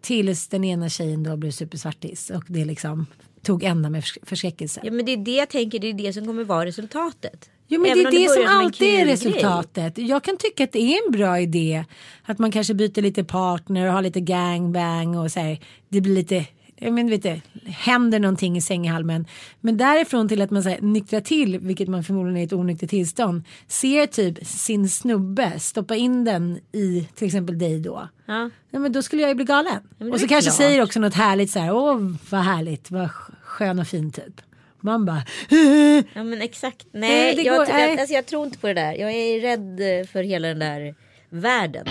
Tills 0.03 0.49
den 0.49 0.65
ena 0.65 0.89
tjejen 0.89 1.23
då 1.23 1.37
blev 1.37 1.51
supersvartis 1.51 2.31
och 2.31 2.45
det 2.49 2.65
liksom 2.65 3.07
tog 3.43 3.63
ända 3.63 3.91
med 3.91 4.05
förs- 4.05 4.19
förskräckelse. 4.23 4.81
Ja 4.85 4.91
men 4.93 5.05
det 5.07 5.13
är 5.13 5.17
det 5.17 5.37
jag 5.37 5.49
tänker, 5.49 5.79
det 5.79 5.87
är 5.91 5.95
det 5.95 6.13
som 6.13 6.27
kommer 6.27 6.45
vara 6.45 6.67
resultatet. 6.67 7.51
Jo 7.69 7.81
men 7.81 7.91
Även 7.91 8.05
det 8.05 8.19
är 8.19 8.23
det, 8.23 8.29
som 8.29 8.37
börjar 8.37 8.51
en 8.51 8.57
alltid 8.65 8.89
är 8.89 9.07
resultatet. 9.07 9.99
Jag 9.99 10.25
kan 10.25 10.37
tycka 10.37 10.65
att 10.65 10.73
det 10.73 10.79
är 10.83 11.07
en 11.07 11.13
bra 11.13 11.41
idé 11.41 11.85
att 12.25 12.39
man 12.39 12.53
kanske 12.53 12.75
byter 12.75 13.03
lite 13.03 13.25
partner 13.25 13.87
och 13.87 13.93
har 13.93 14.03
lite 14.03 14.21
gangbang 14.21 15.17
och 15.19 15.33
så 15.33 15.41
här. 15.41 15.59
Det 15.89 16.01
blir 16.01 16.15
lite, 16.15 16.47
jag 16.83 16.93
men, 16.93 17.11
vet 17.11 17.23
det, 17.23 17.41
händer 17.67 18.19
någonting 18.21 18.57
i 18.57 18.61
sänghalmen. 18.61 19.27
Men 19.61 19.77
därifrån 19.77 20.29
till 20.29 20.43
att 20.43 20.51
man 20.51 20.63
så 20.63 20.69
här, 20.69 20.81
nyktrar 20.81 21.21
till, 21.21 21.59
vilket 21.59 21.89
man 21.89 22.05
förmodligen 22.05 22.37
är 22.37 22.41
i 22.41 22.45
ett 22.45 22.53
onyktert 22.53 22.91
tillstånd. 22.91 23.43
Ser 23.69 24.07
typ 24.07 24.47
sin 24.47 24.89
snubbe 24.89 25.61
stoppa 25.61 25.97
in 25.97 26.25
den 26.25 26.59
i 26.73 27.09
till 27.15 27.27
exempel 27.27 27.59
dig 27.59 27.81
då. 27.81 28.09
Ja. 28.27 28.51
Ja, 28.71 28.79
men 28.79 28.93
då 28.93 29.03
skulle 29.03 29.23
jag 29.23 29.29
ju 29.29 29.35
bli 29.35 29.45
galen. 29.45 29.83
det 29.99 30.11
och 30.11 30.21
så 30.21 30.29
kanske 30.29 30.51
klart. 30.51 30.57
säger 30.57 30.83
också 30.83 31.01
något 31.01 31.15
härligt 31.15 31.51
så 31.51 31.59
här. 31.59 31.73
Åh 31.75 31.99
vad 32.31 32.41
härligt, 32.41 32.91
vad 32.91 33.11
skön 33.43 33.79
och 33.79 33.87
fin 33.87 34.13
typ. 34.13 34.41
Man 34.81 35.05
bara 35.05 35.23
Ja 36.15 36.25
men 36.25 36.43
exakt. 36.43 36.87
Nej, 36.93 37.11
Nej, 37.11 37.37
det 37.37 37.43
jag, 37.43 37.57
går- 37.59 37.65
tror- 37.67 37.75
nej. 37.77 37.99
alltså, 37.99 38.15
jag 38.15 38.27
tror 38.27 38.45
inte 38.47 38.59
på 38.59 38.67
det 38.67 38.75
där. 38.75 38.93
Jag 38.95 39.13
är 39.13 39.41
rädd 39.41 40.01
eh, 40.01 40.07
för 40.07 40.23
hela 40.23 40.49
den 40.49 40.59
där 40.59 40.95
världen. 41.31 41.87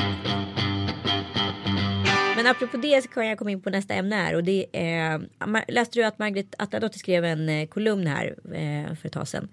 Men 2.41 2.51
apropå 2.51 2.77
det 2.77 3.03
så 3.03 3.09
kan 3.09 3.27
jag 3.27 3.37
komma 3.37 3.51
in 3.51 3.61
på 3.61 3.69
nästa 3.69 3.93
ämne 3.93 4.15
här 4.15 4.35
och 4.35 4.43
det 4.43 4.65
är 4.73 5.27
läste 5.67 5.99
du 5.99 6.03
att 6.03 6.19
Margret 6.19 6.55
Atladotter 6.57 6.99
skrev 6.99 7.25
en 7.25 7.49
eh, 7.49 7.67
kolumn 7.67 8.07
här 8.07 8.35
eh, 8.45 8.95
för 8.95 9.07
ett 9.07 9.13
tag 9.13 9.27
sedan 9.27 9.49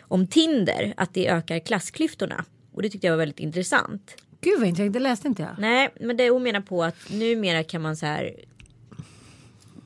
om 0.00 0.26
Tinder 0.26 0.94
att 0.96 1.14
det 1.14 1.28
ökar 1.28 1.58
klassklyftorna 1.58 2.44
och 2.72 2.82
det 2.82 2.90
tyckte 2.90 3.06
jag 3.06 3.12
var 3.12 3.18
väldigt 3.18 3.40
intressant. 3.40 4.16
Gud 4.40 4.58
vad 4.58 4.68
intressant, 4.68 4.92
det 4.92 5.00
läste 5.00 5.28
inte 5.28 5.42
jag. 5.42 5.50
Nej, 5.58 5.88
men 6.00 6.16
det 6.16 6.30
hon 6.30 6.42
menar 6.42 6.60
på 6.60 6.84
att 6.84 7.10
numera 7.10 7.64
kan 7.64 7.82
man 7.82 7.96
så 7.96 8.06
här. 8.06 8.34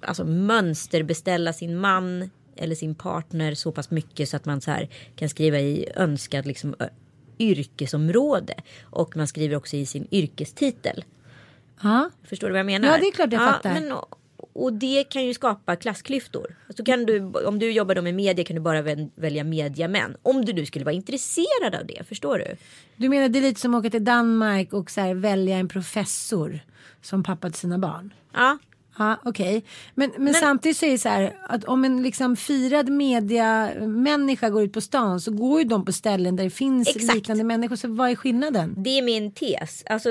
Alltså 0.00 0.24
mönsterbeställa 0.24 1.52
sin 1.52 1.76
man 1.76 2.30
eller 2.56 2.74
sin 2.74 2.94
partner 2.94 3.54
så 3.54 3.72
pass 3.72 3.90
mycket 3.90 4.28
så 4.28 4.36
att 4.36 4.44
man 4.44 4.60
så 4.60 4.70
här 4.70 4.88
kan 5.16 5.28
skriva 5.28 5.58
i 5.58 5.88
önskad 5.94 6.46
liksom 6.46 6.74
yrkesområde 7.38 8.54
och 8.82 9.16
man 9.16 9.26
skriver 9.26 9.56
också 9.56 9.76
i 9.76 9.86
sin 9.86 10.08
yrkestitel. 10.10 11.04
Ja. 11.82 12.10
Förstår 12.28 12.46
du 12.46 12.52
vad 12.52 12.58
jag 12.58 12.66
menar? 12.66 12.88
Ja, 12.88 12.98
det 12.98 13.06
är 13.06 13.12
klart 13.12 13.32
jag 13.32 13.52
fattar. 13.52 13.74
Men, 13.74 13.92
och, 14.52 14.72
det 14.72 15.04
kan 15.04 15.24
ju 15.24 15.34
skapa 15.34 15.76
klassklyftor. 15.76 16.56
Så 16.76 16.84
kan 16.84 17.06
du, 17.06 17.20
om 17.20 17.58
du 17.58 17.72
jobbar 17.72 18.00
med 18.02 18.14
media 18.14 18.44
kan 18.44 18.56
du 18.56 18.62
bara 18.62 18.82
väl- 18.82 19.10
välja 19.14 19.44
mediamän. 19.44 20.16
Om 20.22 20.44
du 20.44 20.52
nu 20.52 20.66
skulle 20.66 20.84
vara 20.84 20.94
intresserad 20.94 21.74
av 21.74 21.86
det, 21.86 22.08
förstår 22.08 22.38
du? 22.38 22.56
Du 22.96 23.08
menar 23.08 23.28
det 23.28 23.38
är 23.38 23.42
lite 23.42 23.60
som 23.60 23.74
att 23.74 23.80
åka 23.80 23.90
till 23.90 24.04
Danmark 24.04 24.72
och 24.72 24.90
så 24.90 25.00
här, 25.00 25.14
välja 25.14 25.56
en 25.56 25.68
professor 25.68 26.60
som 27.02 27.22
pappa 27.22 27.50
till 27.50 27.58
sina 27.58 27.78
barn? 27.78 28.14
Ja, 28.32 28.58
Ja, 28.98 29.16
okej. 29.24 29.64
Men, 29.94 30.10
men, 30.18 30.34
samtidigt 30.34 30.76
så 30.76 30.86
är 30.86 30.90
det 30.90 30.98
så 30.98 31.08
här 31.08 31.36
att 31.42 31.64
om 31.64 31.84
en 31.84 32.02
liksom 32.02 32.36
firad 32.36 32.88
mediamänniska 32.88 34.50
går 34.50 34.62
ut 34.62 34.72
på 34.72 34.80
stan 34.80 35.20
så 35.20 35.30
går 35.30 35.60
ju 35.60 35.68
de 35.68 35.84
på 35.84 35.92
ställen 35.92 36.36
där 36.36 36.44
det 36.44 36.50
finns 36.50 36.96
Exakt. 36.96 37.14
liknande 37.14 37.44
människor. 37.44 37.76
Så 37.76 37.88
vad 37.88 38.10
är 38.10 38.16
skillnaden? 38.16 38.74
Det 38.76 38.98
är 38.98 39.02
min 39.02 39.32
tes. 39.32 39.82
Alltså, 39.86 40.08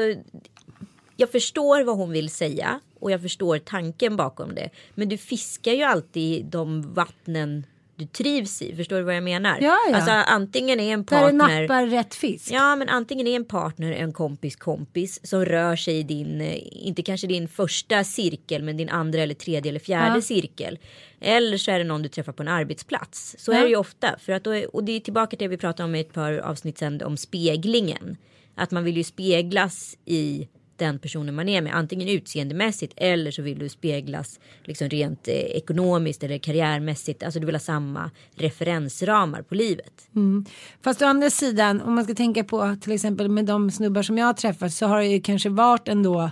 jag 1.18 1.32
förstår 1.32 1.84
vad 1.84 1.98
hon 1.98 2.12
vill 2.12 2.30
säga 2.30 2.80
och 3.00 3.12
jag 3.12 3.22
förstår 3.22 3.58
tanken 3.60 4.16
bakom 4.16 4.56
det. 4.56 4.70
Men 4.96 5.10
du 5.10 5.18
fiskar 5.18 5.72
ju 5.74 5.84
alltid 5.84 6.46
de 6.46 6.94
vattnen 6.94 7.66
du 7.96 8.06
trivs 8.06 8.62
i. 8.62 8.76
Förstår 8.76 8.98
du 8.98 9.04
vad 9.04 9.16
jag 9.16 9.24
menar? 9.24 9.58
Ja, 9.62 9.78
ja. 9.90 9.96
Alltså 9.96 10.12
antingen 10.12 10.80
är 10.80 10.94
en 10.94 11.06
Där 11.06 11.18
partner. 11.22 11.62
nappar 11.62 11.86
rätt 11.86 12.16
fisk. 12.16 12.52
Ja 12.52 12.76
men 12.76 12.90
antingen 12.90 13.28
är 13.28 13.36
en 13.36 13.46
partner 13.46 13.92
en 13.92 14.14
kompis 14.14 14.56
kompis 14.56 15.20
som 15.24 15.46
rör 15.46 15.76
sig 15.76 15.98
i 16.00 16.04
din, 16.04 16.42
eh, 16.42 16.58
inte 16.72 17.02
kanske 17.04 17.28
din 17.28 17.48
första 17.48 18.04
cirkel 18.04 18.64
men 18.64 18.78
din 18.78 18.90
andra 18.90 19.22
eller 19.22 19.36
tredje 19.36 19.70
eller 19.70 19.80
fjärde 19.80 20.16
Ja. 20.16 20.22
cirkel. 20.22 20.80
Eller 21.20 21.58
så 21.58 21.72
är 21.72 21.78
det 21.80 21.84
någon 21.86 22.02
du 22.02 22.10
träffar 22.10 22.32
på 22.32 22.44
en 22.44 22.48
arbetsplats. 22.50 23.36
Så 23.40 23.52
Ja. 23.52 23.58
är 23.58 23.62
det 23.64 23.70
ju 23.70 23.76
ofta. 23.76 24.16
För 24.20 24.34
att 24.34 24.48
är, 24.48 24.76
och 24.76 24.84
det 24.84 24.92
är 24.92 25.00
tillbaka 25.00 25.30
till 25.30 25.40
det 25.46 25.48
vi 25.48 25.58
pratade 25.58 25.84
om 25.90 25.96
i 25.96 26.00
ett 26.00 26.14
par 26.14 26.34
avsnitt 26.38 26.78
sen 26.78 27.02
om 27.04 27.18
speglingen. 27.18 28.18
Att 28.56 28.72
man 28.72 28.84
vill 28.84 28.98
ju 28.98 29.04
speglas 29.04 29.98
i 30.06 30.48
den 30.84 31.00
personen 31.00 31.36
man 31.36 31.50
är 31.50 31.62
med. 31.62 31.76
Antingen 31.76 32.08
utseendemässigt 32.10 32.94
eller 32.98 33.32
så 33.32 33.42
vill 33.42 33.60
du 33.60 33.70
speglas 33.70 34.40
liksom 34.64 34.90
rent 34.90 35.28
eh, 35.28 35.34
ekonomiskt 35.34 36.24
eller 36.24 36.38
karriärmässigt. 36.38 37.24
Alltså 37.24 37.40
du 37.40 37.46
vill 37.46 37.56
ha 37.56 37.60
samma 37.60 38.12
referensramar 38.36 39.42
på 39.42 39.56
livet. 39.56 40.08
Fast 40.82 41.02
å 41.02 41.06
andra 41.06 41.30
sidan 41.30 41.82
om 41.82 41.94
man 41.96 42.04
ska 42.04 42.14
tänka 42.16 42.44
på 42.44 42.76
till 42.82 42.92
exempel 42.92 43.30
med 43.30 43.46
de 43.46 43.72
snubbar 43.72 44.02
som 44.04 44.18
jag 44.18 44.26
har 44.26 44.34
träffat 44.34 44.74
så 44.74 44.86
har 44.88 45.00
det 45.00 45.08
ju 45.08 45.22
kanske 45.22 45.50
varit 45.50 45.88
ändå 45.88 46.32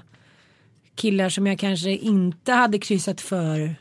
killar 0.95 1.29
som 1.29 1.47
jag 1.47 1.59
kanske 1.59 1.89
inte 1.91 2.51
hade 2.51 2.79
kryssat 2.79 3.21
för 3.21 3.75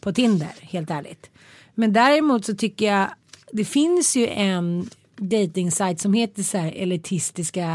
på 0.00 0.12
Tinder 0.12 0.48
helt 0.60 0.90
ärligt. 0.90 1.30
Men 1.74 1.92
däremot 1.92 2.44
så 2.44 2.54
tycker 2.54 2.86
jag 2.86 3.08
det 3.52 3.64
finns 3.64 4.16
ju 4.16 4.26
en 4.26 4.90
dating 5.16 5.70
som 5.96 6.14
heter 6.14 6.42
så 6.42 6.58
här 6.58 6.72
elitistiska 6.76 7.66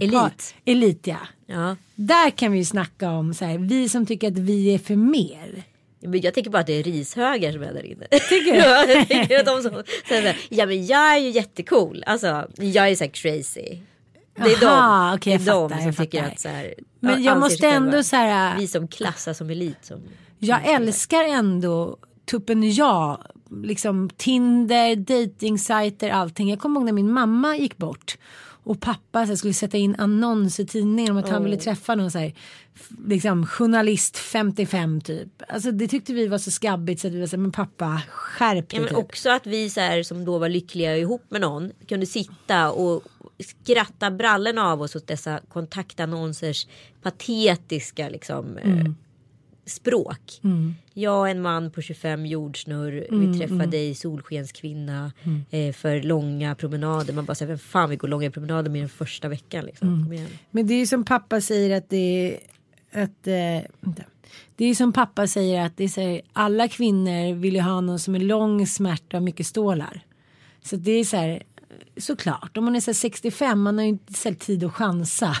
Elit. 0.00 0.12
par- 0.12 0.32
Elit 0.64 1.06
ja. 1.06 1.18
Ja. 1.46 1.76
Där 1.94 2.30
kan 2.30 2.52
vi 2.52 2.58
ju 2.58 2.64
snacka 2.64 3.10
om 3.10 3.34
så 3.34 3.44
här, 3.44 3.58
vi 3.58 3.88
som 3.88 4.06
tycker 4.06 4.28
att 4.28 4.38
vi 4.38 4.74
är 4.74 4.78
för 4.78 4.96
mer. 4.96 5.62
Men 6.00 6.20
jag 6.20 6.34
tänker 6.34 6.50
bara 6.50 6.60
att 6.60 6.66
det 6.66 6.72
är 6.72 6.82
rishögar 6.82 7.52
som 7.52 7.62
är 7.62 7.72
där 7.72 7.86
inne. 7.86 8.06
Tycker 8.28 8.52
du? 8.52 8.58
ja, 8.58 8.84
jag 8.86 9.08
tänker 9.08 9.38
att 9.38 9.46
de 9.46 9.62
som 9.62 9.82
säger 10.08 10.36
ja 10.48 10.66
men 10.66 10.86
jag 10.86 11.14
är 11.14 11.18
ju 11.18 11.30
jättecool. 11.30 12.04
Alltså 12.06 12.48
jag 12.56 12.88
är 12.88 12.96
så 12.96 13.04
här 13.04 13.10
crazy. 13.10 13.78
Det 14.36 14.52
är 14.52 14.66
Aha, 14.66 15.10
de, 15.10 15.16
okej, 15.16 15.38
det 15.38 15.50
är 15.50 15.54
de 15.54 15.70
fattar, 15.70 15.82
som 15.82 15.94
tycker 15.94 16.18
fattar. 16.18 16.32
att 16.32 16.40
så 16.40 16.48
här. 16.48 16.74
Men 17.00 17.22
ja, 17.22 17.30
jag 17.30 17.40
måste 17.40 17.66
ändå 17.66 18.02
så 18.02 18.16
här. 18.16 18.58
Vi 18.58 18.66
som 18.66 18.88
klassas 18.88 19.38
som 19.38 19.50
elit. 19.50 19.76
Som, 19.84 20.00
Jag 20.38 20.66
älskar 20.66 21.24
ändå 21.24 21.96
tuppen 22.30 22.72
jag. 22.72 23.24
Liksom 23.62 24.10
Tinder, 24.16 24.96
datingsajter, 24.96 26.10
allting. 26.10 26.50
Jag 26.50 26.58
kommer 26.58 26.80
ihåg 26.80 26.84
när 26.84 26.92
min 26.92 27.12
mamma 27.12 27.56
gick 27.56 27.76
bort. 27.76 28.16
Och 28.64 28.80
pappa 28.80 29.26
så 29.26 29.36
skulle 29.36 29.54
sätta 29.54 29.76
in 29.76 29.94
annons 29.98 30.60
i 30.60 30.66
tidningen 30.66 31.12
om 31.12 31.16
att 31.16 31.28
han 31.28 31.44
ville 31.44 31.56
träffa 31.56 31.94
någon 31.94 32.10
så 32.10 32.18
här, 32.18 32.34
liksom, 33.06 33.46
journalist 33.46 34.16
55 34.16 35.00
typ. 35.00 35.28
Alltså 35.48 35.72
det 35.72 35.88
tyckte 35.88 36.12
vi 36.12 36.26
var 36.26 36.38
så 36.38 36.50
skabbigt 36.50 37.00
så 37.00 37.06
att 37.06 37.14
vi 37.14 37.20
var 37.20 37.26
så 37.26 37.36
här, 37.36 37.42
men 37.42 37.52
pappa 37.52 38.02
skärp 38.08 38.68
dig 38.68 38.78
ja, 38.78 38.80
men 38.80 38.88
typ. 38.88 38.98
också 38.98 39.30
att 39.30 39.46
vi 39.46 39.70
så 39.70 39.80
här, 39.80 40.02
som 40.02 40.24
då 40.24 40.38
var 40.38 40.48
lyckliga 40.48 40.96
ihop 40.96 41.24
med 41.28 41.40
någon 41.40 41.72
kunde 41.88 42.06
sitta 42.06 42.70
och 42.70 43.02
skratta 43.38 44.10
brallen 44.10 44.58
av 44.58 44.82
oss 44.82 44.96
åt 44.96 45.06
dessa 45.06 45.40
kontaktannonsers 45.48 46.66
patetiska 47.02 48.08
liksom, 48.08 48.56
eh, 48.58 48.84
språk. 49.66 50.40
Jag 50.94 51.20
och 51.20 51.28
en 51.28 51.42
man 51.42 51.70
på 51.70 51.82
25 51.82 52.26
jordsnurr. 52.26 53.06
vi 53.10 53.38
träffade 53.38 53.66
dig 53.66 53.94
solskenskvinna 53.94 55.12
eh, 55.50 55.72
för 55.72 56.02
långa 56.02 56.54
promenader. 56.54 57.12
Man 57.12 57.24
bara 57.24 57.34
säger 57.34 57.48
vem 57.48 57.58
fan 57.58 57.90
vill 57.90 57.98
gå 57.98 58.06
långa 58.06 58.30
promenader 58.30 58.70
med 58.70 58.82
den 58.82 58.88
första 58.88 59.28
veckan 59.28 59.64
liksom. 59.64 60.12
Igen. 60.12 60.28
Men 60.50 60.66
det 60.66 60.74
är 60.74 60.78
ju 60.78 60.86
som 60.86 61.04
pappa 61.04 61.40
säger 61.40 61.76
att 61.76 61.90
det 61.90 61.96
är 61.96 62.38
att 63.02 63.26
eh, 63.26 63.70
det 64.56 64.64
är 64.64 64.74
som 64.74 64.92
pappa 64.92 65.26
säger 65.26 65.66
att 65.66 65.76
det 65.76 65.84
är 65.84 65.88
så 65.88 66.00
här, 66.00 66.20
alla 66.32 66.68
kvinnor 66.68 67.34
vill 67.34 67.54
ju 67.54 67.60
ha 67.60 67.80
någon 67.80 67.98
som 67.98 68.14
är 68.14 68.20
lång, 68.20 68.66
smärta 68.66 69.16
och 69.16 69.22
mycket 69.22 69.46
stålar. 69.46 70.00
Så 70.62 70.76
det 70.76 70.92
är 70.92 71.04
så 71.04 71.16
här 71.16 71.42
såklart 71.96 72.56
om 72.56 72.64
man 72.64 72.76
är 72.76 72.80
så 72.80 72.90
här 72.90 72.94
65 72.94 73.60
man 73.60 73.78
har 73.78 73.84
ju 73.84 73.90
inte 73.90 74.34
tid 74.34 74.64
att 74.64 74.74
chansa. 74.74 75.36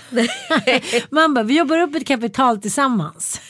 man 1.10 1.34
bara 1.34 1.44
vi 1.44 1.58
jobbar 1.58 1.78
upp 1.78 1.94
ett 1.94 2.06
kapital 2.06 2.60
tillsammans. 2.60 3.40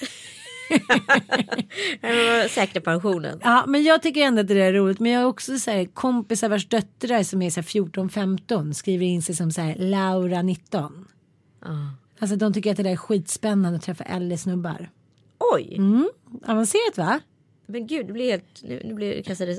Säkra 2.51 2.81
pensionen. 2.81 3.41
Ja 3.43 3.65
men 3.69 3.83
jag 3.83 4.03
tycker 4.03 4.21
ändå 4.21 4.41
att 4.41 4.49
det 4.49 4.55
där 4.55 4.61
är 4.61 4.73
roligt 4.73 5.01
men 5.01 5.13
jag 5.13 5.21
har 5.21 5.27
också 5.27 5.59
så 5.59 5.71
här 5.71 5.85
kompisar 5.85 6.49
vars 6.49 6.69
döttrar 6.69 7.23
som 7.23 7.43
är 7.43 7.51
så 7.51 7.61
här 7.61 7.67
14-15 7.67 8.73
skriver 8.73 9.07
in 9.07 9.23
sig 9.23 9.35
som 9.35 9.51
så 9.51 9.61
här 9.61 9.77
Laura 9.79 10.43
19. 10.43 11.09
Alltså 12.19 12.37
de 12.37 12.53
tycker 12.53 12.71
att 12.71 12.77
det 12.77 12.83
där 12.83 12.91
är 12.91 12.97
skitspännande 12.97 13.77
att 13.77 13.83
träffa 13.83 14.05
äldre 14.05 14.39
snubbar. 14.39 14.91
Oj. 15.55 15.81
Avancerat 16.47 16.99
va? 16.99 17.21
Men 17.67 17.87
gud 17.87 18.07
det 18.07 18.13
blir 18.13 18.31
helt. 18.31 18.63
Nu, 18.63 18.83
nu 18.85 18.95
blir 18.95 19.17
det 19.17 19.23
kastade, 19.23 19.53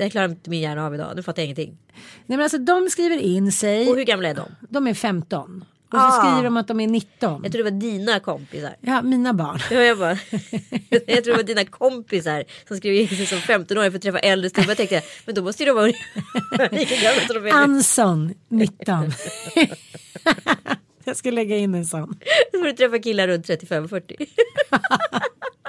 jag 0.00 0.12
klarar 0.12 0.28
inte 0.28 0.50
min 0.50 0.60
hjärna 0.60 0.86
av 0.86 0.94
idag. 0.94 1.12
Nu 1.16 1.22
fattar 1.22 1.42
jag 1.42 1.44
ingenting. 1.44 1.78
Nej 2.26 2.36
men 2.38 2.40
alltså 2.40 2.58
de 2.58 2.88
skriver 2.90 3.16
in 3.16 3.52
sig. 3.52 3.88
Och 3.88 3.96
hur 3.96 4.04
gamla 4.04 4.28
är 4.28 4.34
de? 4.34 4.48
De 4.68 4.86
är 4.86 4.94
15. 4.94 5.64
Och 5.92 5.98
så 6.00 6.06
Ah. 6.06 6.10
skriver 6.22 6.44
de 6.44 6.56
att 6.56 6.68
de 6.68 6.80
är 6.80 6.86
19. 6.86 7.40
Jag 7.42 7.52
tror 7.52 7.64
det 7.64 7.70
var 7.70 7.78
dina 7.80 8.20
kompisar. 8.20 8.76
Ja, 8.80 9.02
mina 9.02 9.32
barn. 9.34 9.58
Ja, 9.70 9.80
jag, 9.80 9.98
bara, 9.98 10.18
jag 11.06 11.24
tror 11.24 11.32
det 11.32 11.36
var 11.36 11.42
dina 11.42 11.64
kompisar 11.64 12.44
som 12.68 12.76
skrev 12.76 12.94
in 12.94 13.08
sig 13.08 13.26
som 13.26 13.38
15-åringar 13.38 13.90
för 13.90 13.96
att 13.96 14.02
träffa 14.02 14.18
äldre 14.18 14.50
snubbar. 14.50 14.70
Jag 14.70 14.76
tänkte 14.76 15.02
men 15.24 15.34
då 15.34 15.42
måste 15.42 15.62
ju 15.62 15.66
de 15.66 15.72
vara 15.76 15.86
lika 16.72 16.94
gamla 16.96 17.20
som 17.26 17.42
de 17.42 17.46
är. 17.48 17.52
Anson 17.52 18.34
19. 18.48 19.12
jag 21.04 21.16
ska 21.16 21.30
lägga 21.30 21.56
in 21.56 21.74
en 21.74 21.86
sån. 21.86 22.18
Så 22.52 22.58
får 22.58 22.64
du 22.66 22.72
träffa 22.72 22.98
killar 22.98 23.28
runt 23.28 23.46
35-40. 23.48 24.26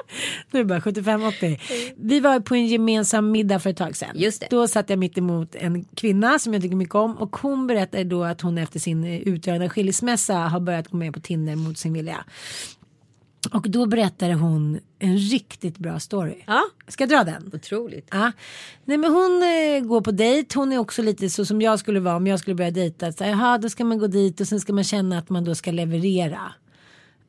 Nu 0.52 0.60
är 0.60 0.64
det 0.64 0.68
bara 0.68 0.80
75-80. 0.80 1.94
Vi 1.98 2.20
var 2.20 2.40
på 2.40 2.56
en 2.56 2.68
gemensam 2.68 3.32
middag 3.32 3.60
för 3.60 3.70
ett 3.70 3.78
tag 3.78 3.96
sedan. 3.96 4.10
Just 4.16 4.42
det. 4.42 4.48
Då 4.50 4.68
satt 4.68 4.90
jag 4.90 5.00
mitt 5.00 5.18
emot 5.18 5.56
en 5.56 5.84
kvinna 5.84 6.40
som 6.40 6.54
jag 6.54 6.62
tycker 6.62 6.76
mycket 6.76 6.96
om 6.96 7.18
och 7.18 7.36
hon 7.36 7.68
berättade 7.68 8.04
då 8.04 8.24
att 8.24 8.42
hon 8.42 8.58
efter 8.58 8.80
sin 8.80 9.04
eh, 9.04 9.20
utgörande 9.20 9.70
skilsmässa 9.70 10.34
har 10.34 10.60
börjat 10.60 10.88
gå 10.88 10.98
med 10.98 11.14
på 11.14 11.20
Tinder 11.20 11.56
mot 11.56 11.78
sin 11.78 11.94
vilja. 11.94 12.26
Och 13.52 13.70
då 13.70 13.86
berättade 13.86 14.34
hon 14.34 14.80
en 15.00 15.18
riktigt 15.18 15.78
bra 15.78 16.00
story. 16.00 16.44
Ja. 16.48 16.64
Ska 16.88 17.04
jag 17.04 17.10
dra 17.10 17.24
den? 17.24 17.52
Otroligt. 17.54 18.08
Ja. 18.12 18.32
Nej 18.86 18.98
men 18.98 19.12
hon 19.12 19.44
eh, 19.44 19.88
går 19.88 20.02
på 20.02 20.12
dejt. 20.12 20.60
Hon 20.60 20.72
är 20.72 20.78
också 20.78 21.02
lite 21.02 21.30
så 21.30 21.46
som 21.46 21.62
jag 21.62 21.80
skulle 21.80 22.00
vara 22.00 22.16
om 22.16 22.28
jag 22.28 22.40
skulle 22.40 22.56
börja 22.56 22.72
dejta. 22.72 23.12
Så 23.12 23.24
Jaha, 23.24 23.58
då 23.58 23.70
ska 23.70 23.86
man 23.86 24.00
gå 24.00 24.08
dit 24.08 24.42
och 24.42 24.48
sen 24.48 24.60
ska 24.60 24.74
man 24.74 24.84
känna 24.84 25.18
att 25.18 25.30
man 25.30 25.44
då 25.44 25.56
ska 25.56 25.72
leverera 25.72 26.54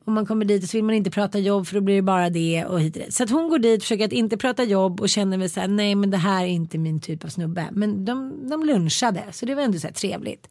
och 0.09 0.13
man 0.13 0.25
kommer 0.25 0.45
dit 0.45 0.63
och 0.63 0.69
så 0.69 0.77
vill 0.77 0.83
man 0.83 0.95
inte 0.95 1.11
prata 1.11 1.39
jobb 1.39 1.67
för 1.67 1.75
då 1.75 1.81
blir 1.81 1.95
det 1.95 2.01
bara 2.01 2.29
det 2.29 2.65
och 2.65 2.81
hit 2.81 2.95
och 2.95 3.01
dit. 3.01 3.13
Så 3.13 3.23
att 3.23 3.29
hon 3.29 3.49
går 3.49 3.59
dit, 3.59 3.83
försöker 3.83 4.05
att 4.05 4.11
inte 4.11 4.37
prata 4.37 4.63
jobb 4.63 5.01
och 5.01 5.09
känner 5.09 5.37
väl 5.37 5.49
så 5.49 5.59
här, 5.59 5.67
nej 5.67 5.95
men 5.95 6.09
det 6.09 6.17
här 6.17 6.43
är 6.43 6.47
inte 6.47 6.77
min 6.77 6.99
typ 6.99 7.23
av 7.23 7.27
snubbe. 7.27 7.69
Men 7.71 8.05
de, 8.05 8.49
de 8.49 8.63
lunchade 8.63 9.23
så 9.31 9.45
det 9.45 9.55
var 9.55 9.61
ändå 9.61 9.79
så 9.79 9.87
här 9.87 9.93
trevligt. 9.93 10.47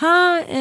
Ha, 0.00 0.38
eh, 0.48 0.60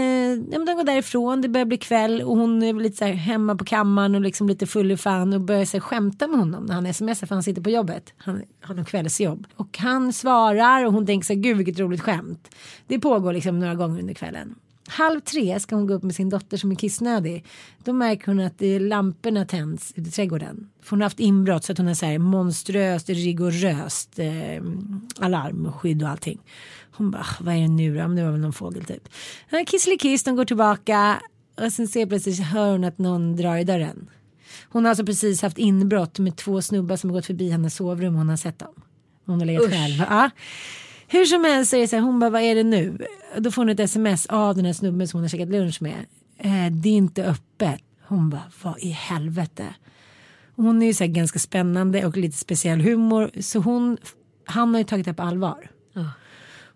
ja, 0.52 0.58
men 0.58 0.66
de 0.66 0.76
går 0.76 0.84
därifrån, 0.84 1.42
det 1.42 1.50
börjar 1.50 1.66
bli 1.66 1.78
kväll 1.78 2.22
och 2.22 2.38
hon 2.38 2.64
är 2.64 2.74
väl 2.74 2.84
lite 2.84 2.98
så 2.98 3.06
här 3.06 3.14
hemma 3.14 3.56
på 3.56 3.66
kammaren 3.66 4.16
och 4.16 4.22
liksom 4.22 4.48
lite 4.48 4.68
full 4.68 4.92
i 4.92 4.98
fan 4.98 5.34
och 5.34 5.42
börjar 5.42 5.66
så 5.66 5.78
här, 5.78 5.82
skämta 5.82 6.28
med 6.28 6.40
honom 6.40 6.66
när 6.66 6.74
han 6.74 6.94
smsar 6.94 7.28
för 7.28 7.36
han 7.36 7.44
sitter 7.44 7.62
på 7.62 7.70
jobbet. 7.70 8.14
Han 8.18 8.42
har 8.62 8.76
någon 8.76 8.86
kvällsjobb. 8.86 9.48
Och 9.56 9.78
han 9.78 10.14
svarar 10.14 10.86
och 10.86 10.94
hon 10.94 11.06
tänker 11.06 11.26
så 11.26 11.34
här, 11.34 11.42
gud 11.42 11.58
vilket 11.58 11.80
roligt 11.80 12.02
skämt. 12.02 12.56
Det 12.88 13.00
pågår 13.00 13.34
liksom 13.34 13.60
några 13.60 13.76
gånger 13.76 14.00
under 14.00 14.14
kvällen. 14.14 14.56
Halv 14.90 15.20
tre 15.20 15.60
ska 15.60 15.76
hon 15.76 15.88
gå 15.88 15.94
upp 15.94 16.04
med 16.04 16.16
sin 16.16 16.30
dotter 16.30 16.58
som 16.58 16.72
är 16.72 16.76
kissnödig. 16.76 17.46
Då 17.84 17.94
märker 17.94 18.26
hon 18.26 18.40
att 18.40 18.62
är 18.62 18.80
lamporna 18.80 19.46
tänds 19.46 19.94
i 19.96 20.04
trädgården. 20.04 20.70
För 20.82 20.90
hon 20.90 21.00
har 21.02 21.06
haft 21.06 21.20
inbrott 21.20 21.64
så 21.64 21.72
att 21.72 21.78
hon 21.78 21.88
har 21.88 21.94
så 21.94 22.06
här 22.06 22.18
monströst, 22.18 23.10
rigoröst 23.10 24.20
eh, 24.20 24.64
alarm 25.20 25.66
och 25.66 25.76
skydd 25.76 26.04
och 26.04 26.10
allting. 26.10 26.40
Hon 26.92 27.12
bara, 27.12 27.22
"Ah, 27.22 27.36
vad 27.44 27.56
är 27.56 27.60
det 27.62 27.68
nu 27.68 27.96
då? 27.96 28.00
Men 28.08 28.16
det 28.16 28.24
var 28.24 28.32
väl 28.32 28.42
någon 28.42 28.54
fågel 28.54 28.84
typ. 28.86 29.10
Kisselikiss, 29.68 30.24
de 30.24 30.36
går 30.36 30.46
tillbaka 30.46 31.20
och 31.58 31.74
sen 31.74 31.88
ser 31.88 32.06
plötsligt 32.06 32.40
hör 32.40 32.72
hon 32.72 32.84
att 32.84 32.98
någon 32.98 33.36
drar 33.36 33.58
i 33.58 33.64
dörren. 33.64 34.10
Hon 34.70 34.86
har 34.86 34.90
alltså 34.90 35.06
precis 35.06 35.42
haft 35.42 35.58
inbrott 35.58 36.20
med 36.20 36.36
två 36.36 36.62
snubbar 36.62 36.96
som 36.96 37.10
har 37.10 37.18
gått 37.18 37.26
förbi 37.26 37.50
hennes 37.50 37.76
sovrum 37.76 38.14
och 38.14 38.20
hon 38.20 38.30
har 38.30 38.38
sett 38.38 38.60
dem. 38.60 38.74
Hon 39.26 39.40
har 39.40 39.46
legat 39.46 39.64
Usch. 39.64 39.70
själv. 39.72 40.06
Ja. 40.10 40.30
Hur 41.12 41.26
som 41.26 41.44
helst 41.44 41.70
så 41.70 41.76
är 41.76 41.82
det 41.82 41.88
så 41.88 41.96
här, 41.96 42.04
hon 42.04 42.20
bara 42.20 42.30
vad 42.30 42.42
är 42.42 42.56
det 42.56 42.64
nu? 42.64 42.98
Då 43.38 43.52
får 43.52 43.62
hon 43.62 43.70
ett 43.70 43.80
sms 43.80 44.26
av 44.26 44.56
den 44.56 44.66
här 44.66 44.74
snubben 44.74 45.08
som 45.08 45.18
hon 45.18 45.24
har 45.24 45.30
käkat 45.30 45.50
lunch 45.50 45.82
med. 45.82 46.06
Eh, 46.38 46.72
det 46.72 46.90
är 46.90 46.94
inte 46.94 47.26
öppet. 47.26 47.82
Hon 48.08 48.30
bara 48.30 48.52
vad 48.64 48.80
i 48.80 48.90
helvete. 48.90 49.66
Hon 50.56 50.82
är 50.82 50.86
ju 50.86 50.94
så 50.94 51.04
här 51.04 51.12
ganska 51.12 51.40
spännande 51.40 52.06
och 52.06 52.18
lite 52.18 52.38
speciell 52.38 52.82
humor 52.82 53.32
så 53.40 53.60
hon, 53.60 53.98
han 54.46 54.74
har 54.74 54.80
ju 54.80 54.84
tagit 54.84 55.06
det 55.06 55.14
på 55.14 55.24
allvar. 55.24 55.72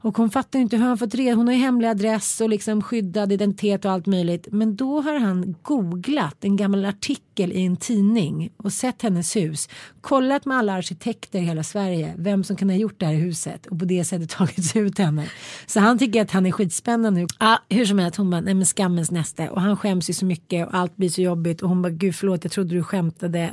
Och 0.04 0.18
hon 0.18 0.30
fattar 0.30 0.60
inte 0.60 0.78
hur 0.78 0.84
han 0.84 0.98
fått 0.98 1.16
reda 1.16 1.36
Hon 1.36 1.48
har 1.48 1.54
ju 1.54 1.60
hemlig 1.60 1.88
adress 1.88 2.42
och 2.42 2.50
liksom 2.50 2.82
skyddad 2.82 3.32
identitet 3.32 3.86
och 3.86 3.92
allt 3.92 4.06
möjligt. 4.06 4.48
Men 4.52 4.76
då 4.76 5.02
har 5.02 5.20
han 5.20 5.56
googlat 5.62 6.44
en 6.44 6.56
gammal 6.56 6.86
artikel 6.86 7.52
i 7.52 7.66
en 7.66 7.78
tidning 7.78 8.50
och 8.58 8.74
sett 8.74 9.02
hennes 9.02 9.36
hus. 9.36 9.70
Kollat 10.04 10.46
med 10.46 10.58
alla 10.58 10.74
arkitekter 10.74 11.40
i 11.40 11.42
hela 11.42 11.64
Sverige 11.64 12.14
vem 12.18 12.44
som 12.44 12.56
kan 12.56 12.70
ha 12.70 12.76
gjort 12.78 13.00
det 13.00 13.06
här 13.06 13.14
huset 13.14 13.66
och 13.66 13.80
på 13.80 13.86
det 13.86 14.04
sättet 14.04 14.30
tagit 14.38 14.76
ut 14.76 14.98
henne. 14.98 15.30
Så 15.66 15.80
han 15.80 16.00
tycker 16.00 16.22
att 16.22 16.32
han 16.32 16.46
är 16.46 16.52
skitspännande 16.52 17.22
nu. 17.22 17.28
Ah, 17.38 17.58
hur 17.70 17.86
som 17.86 18.00
helst, 18.00 18.18
hon 18.18 18.30
bara, 18.30 18.42
nej 18.42 18.54
men 18.54 18.66
skammens 18.66 19.12
näste. 19.12 19.50
Och 19.50 19.62
han 19.62 19.78
skäms 19.78 20.10
ju 20.10 20.14
så 20.14 20.26
mycket 20.26 20.68
och 20.68 20.74
allt 20.74 20.96
blir 20.96 21.10
så 21.10 21.22
jobbigt. 21.22 21.62
Och 21.62 21.70
hon 21.70 21.82
bara, 21.82 21.90
gud 21.90 22.16
förlåt 22.16 22.44
jag 22.44 22.52
trodde 22.52 22.76
du 22.76 22.84
skämtade. 22.84 23.50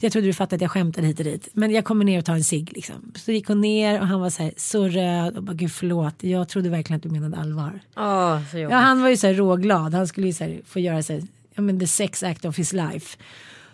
Jag 0.00 0.12
trodde 0.12 0.26
du 0.26 0.34
fattade 0.34 0.56
att 0.56 0.62
jag 0.62 0.70
skämtade 0.70 1.06
hit 1.06 1.18
och 1.18 1.24
dit. 1.24 1.48
Men 1.52 1.70
jag 1.70 1.84
kommer 1.84 2.04
ner 2.04 2.18
och 2.18 2.24
tar 2.24 2.34
en 2.34 2.44
cigg 2.44 2.72
liksom. 2.72 3.12
Så 3.14 3.32
gick 3.32 3.48
hon 3.48 3.60
ner 3.60 4.00
och 4.00 4.06
han 4.06 4.20
var 4.20 4.30
så 4.30 4.42
här, 4.42 4.52
så 4.56 4.88
röd 4.88 5.36
och 5.36 5.42
bara, 5.42 5.54
gud 5.54 5.72
förlåt. 5.72 6.14
Jag 6.18 6.48
trodde 6.48 6.68
verkligen 6.68 6.96
att 6.96 7.02
du 7.02 7.08
menade 7.08 7.36
allvar. 7.36 7.80
Åh, 7.96 8.38
så 8.50 8.58
jobbigt. 8.58 8.72
Ja, 8.72 8.78
han 8.78 9.02
var 9.02 9.08
ju 9.08 9.16
så 9.16 9.26
här 9.26 9.34
råglad. 9.34 9.94
Han 9.94 10.08
skulle 10.08 10.26
ju 10.26 10.32
så 10.32 10.44
här 10.44 10.60
få 10.66 10.80
göra 10.80 11.02
så 11.02 11.12
här, 11.12 11.22
ja 11.54 11.62
men 11.62 11.80
the 11.80 11.86
sex 11.86 12.22
act 12.22 12.44
of 12.44 12.58
his 12.58 12.72
life. 12.72 13.16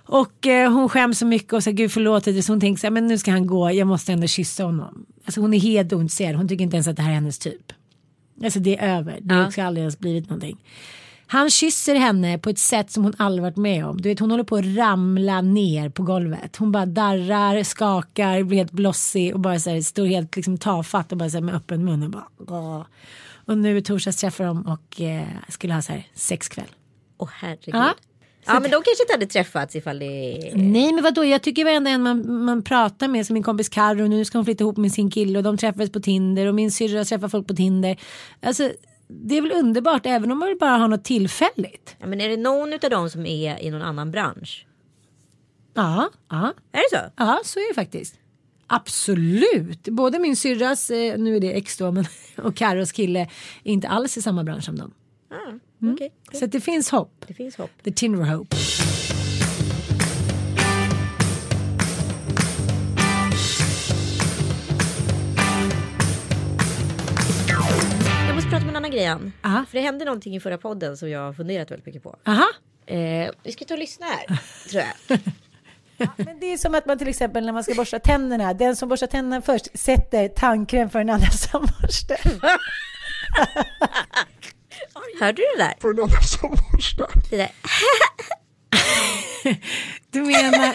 Och 0.05 0.47
eh, 0.47 0.73
hon 0.73 0.89
skäms 0.89 1.19
så 1.19 1.27
mycket 1.27 1.53
och 1.53 1.63
säger 1.65 1.77
gud 1.77 1.93
förlåt. 1.93 2.25
Så 2.25 2.53
hon 2.53 2.61
tänker 2.61 2.81
så 2.81 2.87
här, 2.87 2.93
men 2.93 3.07
nu 3.07 3.19
ska 3.19 3.31
han 3.31 3.47
gå, 3.47 3.71
jag 3.71 3.87
måste 3.89 4.13
ändå 4.13 4.27
kyssa 4.27 4.65
honom. 4.65 5.07
Alltså 5.25 5.41
hon 5.41 5.55
är 5.55 5.59
helt 5.61 5.93
ointresserad, 5.93 6.37
hon 6.37 6.49
tycker 6.49 6.65
inte 6.65 6.77
ens 6.77 6.89
att 6.89 6.97
det 6.97 7.03
här 7.03 7.11
är 7.11 7.15
hennes 7.15 7.39
typ. 7.39 7.73
Alltså 8.45 8.61
det 8.61 8.79
är 8.79 8.97
över, 8.99 9.19
det 9.23 9.35
Ja. 9.35 9.41
har 9.57 9.63
aldrig 9.69 9.83
ens 9.83 9.99
blivit 9.99 10.29
någonting. 10.31 10.65
Han 11.27 11.51
kysser 11.51 11.95
henne 11.95 12.39
på 12.39 12.51
ett 12.51 12.59
sätt 12.59 12.91
som 12.91 13.05
hon 13.05 13.13
aldrig 13.17 13.43
varit 13.43 13.57
med 13.57 13.87
om. 13.87 14.01
Du 14.01 14.09
vet 14.09 14.19
hon 14.19 14.31
håller 14.31 14.45
på 14.45 14.57
att 14.57 14.65
ramla 14.77 15.41
ner 15.41 15.89
på 15.89 16.03
golvet. 16.03 16.57
Hon 16.57 16.73
bara 16.73 16.87
darrar, 16.87 17.63
skakar, 17.63 18.43
blir 18.43 18.59
helt 18.59 18.73
blossig 18.73 19.35
och 19.35 19.41
bara 19.41 19.59
så 19.61 19.71
här, 19.71 19.81
står 19.81 20.07
helt 20.07 20.37
liksom 20.37 20.59
tafatt 20.59 21.13
och 21.13 21.19
bara 21.19 21.31
så 21.31 21.37
här, 21.37 21.43
med 21.45 21.55
öppen 21.55 21.85
mun 21.85 22.03
och 22.03 22.11
bara 22.11 22.27
Åh. 22.49 22.83
Och 23.47 23.59
nu 23.59 23.79
i 23.79 23.83
torsdags 23.83 24.17
träffar 24.17 24.45
de 24.45 24.63
och 24.67 25.01
eh, 25.01 25.27
skulle 25.49 25.75
ha 25.75 25.83
så 25.83 25.93
här 25.93 26.07
sexkväll. 26.15 26.67
Åh 27.19 27.29
herregud. 27.33 27.75
Ja. 27.75 27.95
Ja. 28.47 28.53
men 28.53 28.63
de 28.63 28.71
kanske 28.71 29.03
inte 29.03 29.13
hade 29.13 29.27
träffats 29.27 29.77
ifall 29.77 29.99
det... 29.99 30.53
Nej 30.55 30.93
men 30.93 31.05
vadå 31.05 31.25
jag 31.25 31.43
tycker 31.43 31.65
varenda 31.65 31.91
en 31.91 32.03
man, 32.03 32.45
man 32.45 32.63
pratar 32.63 33.09
med 33.09 33.27
som 33.27 33.35
min 33.35 33.43
kompis 33.43 33.69
Carro 33.69 34.07
nu 34.07 34.25
ska 34.25 34.39
hon 34.39 34.45
flytta 34.45 34.65
ihop 34.65 34.77
med 34.77 34.93
sin 34.93 35.11
kille 35.11 35.39
och 35.39 35.45
de 35.45 35.57
träffades 35.57 35.93
på 35.93 36.01
Tinder 36.01 36.47
och 36.47 36.55
min 36.55 36.71
syrra 36.71 37.05
träffar 37.05 37.29
folk 37.29 37.47
på 37.47 37.55
Tinder. 37.55 37.97
Alltså 38.43 38.71
det 39.09 39.37
är 39.37 39.43
väl 39.43 39.53
underbart 39.53 40.07
även 40.07 40.31
om 40.31 40.39
man 40.39 40.49
vill 40.49 40.59
bara 40.59 40.77
ha 40.77 40.87
något 40.87 41.05
tillfälligt. 41.05 41.97
Ja, 41.99 42.07
men 42.07 42.21
är 42.21 42.29
det 42.29 42.37
någon 42.37 42.73
av 42.73 42.91
dem 42.91 43.11
som 43.11 43.27
är 43.27 43.63
i 43.63 43.71
någon 43.71 43.83
annan 43.83 44.11
bransch? 44.11 44.67
Ja, 45.75 46.11
ja, 46.31 46.53
Är 46.73 46.79
det 46.79 46.99
så? 46.99 47.13
ja 47.17 47.41
så 47.45 47.59
är 47.59 47.69
det 47.69 47.75
faktiskt. 47.75 48.15
Absolut. 48.67 49.89
Både 49.89 50.19
min 50.19 50.37
syrras, 50.37 50.91
eh, 50.91 51.19
nu 51.19 51.37
är 51.37 51.41
det 51.41 51.53
ex 51.53 51.77
då, 51.77 51.91
men, 51.93 52.05
och 52.37 52.57
Carros 52.57 52.93
kille 52.93 53.21
är 53.65 53.73
inte 53.73 53.89
alls 53.89 54.17
i 54.17 54.23
samma 54.23 54.45
bransch 54.45 54.65
som 54.65 54.79
dem. 54.79 54.95
Ah, 55.31 55.53
Mm. 55.83 55.95
okej. 55.95 56.13
Så 56.33 56.45
att 56.45 56.53
det 56.53 56.61
finns 56.61 56.91
hopp. 56.91 57.25
Det 57.27 57.35
finns 57.35 57.57
hopp. 57.57 57.71
The 57.85 57.93
Tinder 57.93 58.25
hope. 58.25 58.57
Jag 68.27 68.35
måste 68.35 68.51
prata 68.51 68.63
om 68.65 68.69
en 68.69 68.77
annan 68.77 68.91
grej 68.91 69.07
Ann. 69.07 69.33
Aha. 69.45 69.65
För 69.71 69.79
det 69.79 69.85
hände 69.85 70.05
någonting 70.05 70.37
i 70.37 70.41
förra 70.41 70.59
podden 70.59 70.97
som 70.97 71.11
jag 71.11 71.21
har 71.21 71.33
funderat 71.33 71.71
väldigt 71.71 71.87
mycket 71.87 72.03
på. 72.03 72.17
Aha. 72.27 72.47
Eh, 72.87 73.31
vi 73.43 73.53
ska 73.53 73.65
ta 73.65 73.75
och 73.75 73.81
lyssna 73.81 74.07
här, 74.07 74.39
tror 74.71 74.83
jag. 74.83 75.19
Men 76.17 76.41
det 76.41 76.53
är 76.53 76.57
som 76.57 76.75
att 76.75 76.87
man 76.87 76.99
till 76.99 77.09
exempel 77.09 77.47
när 77.47 77.53
man 77.53 77.65
ska 77.65 77.75
borsta 77.75 77.99
tänderna, 77.99 78.55
den 78.55 78.77
som 78.77 78.89
borstar 78.89 79.07
tänderna 79.07 79.43
först 79.43 79.79
sätter 79.79 80.29
tandkräm 80.29 80.91
för 80.91 80.99
den 80.99 81.11
andra 81.11 81.31
som 81.31 81.61
borstar. 81.61 82.19
Hörde 85.21 85.43
du 85.43 85.47
det 85.57 85.63
där? 85.65 85.75
för 85.81 85.91
en 85.91 85.99
annan 86.01 86.23
som 86.23 86.51
borstar. 86.73 87.11
Det 87.31 87.37
där. 87.37 87.51
Du 90.11 90.21
menar, 90.23 90.73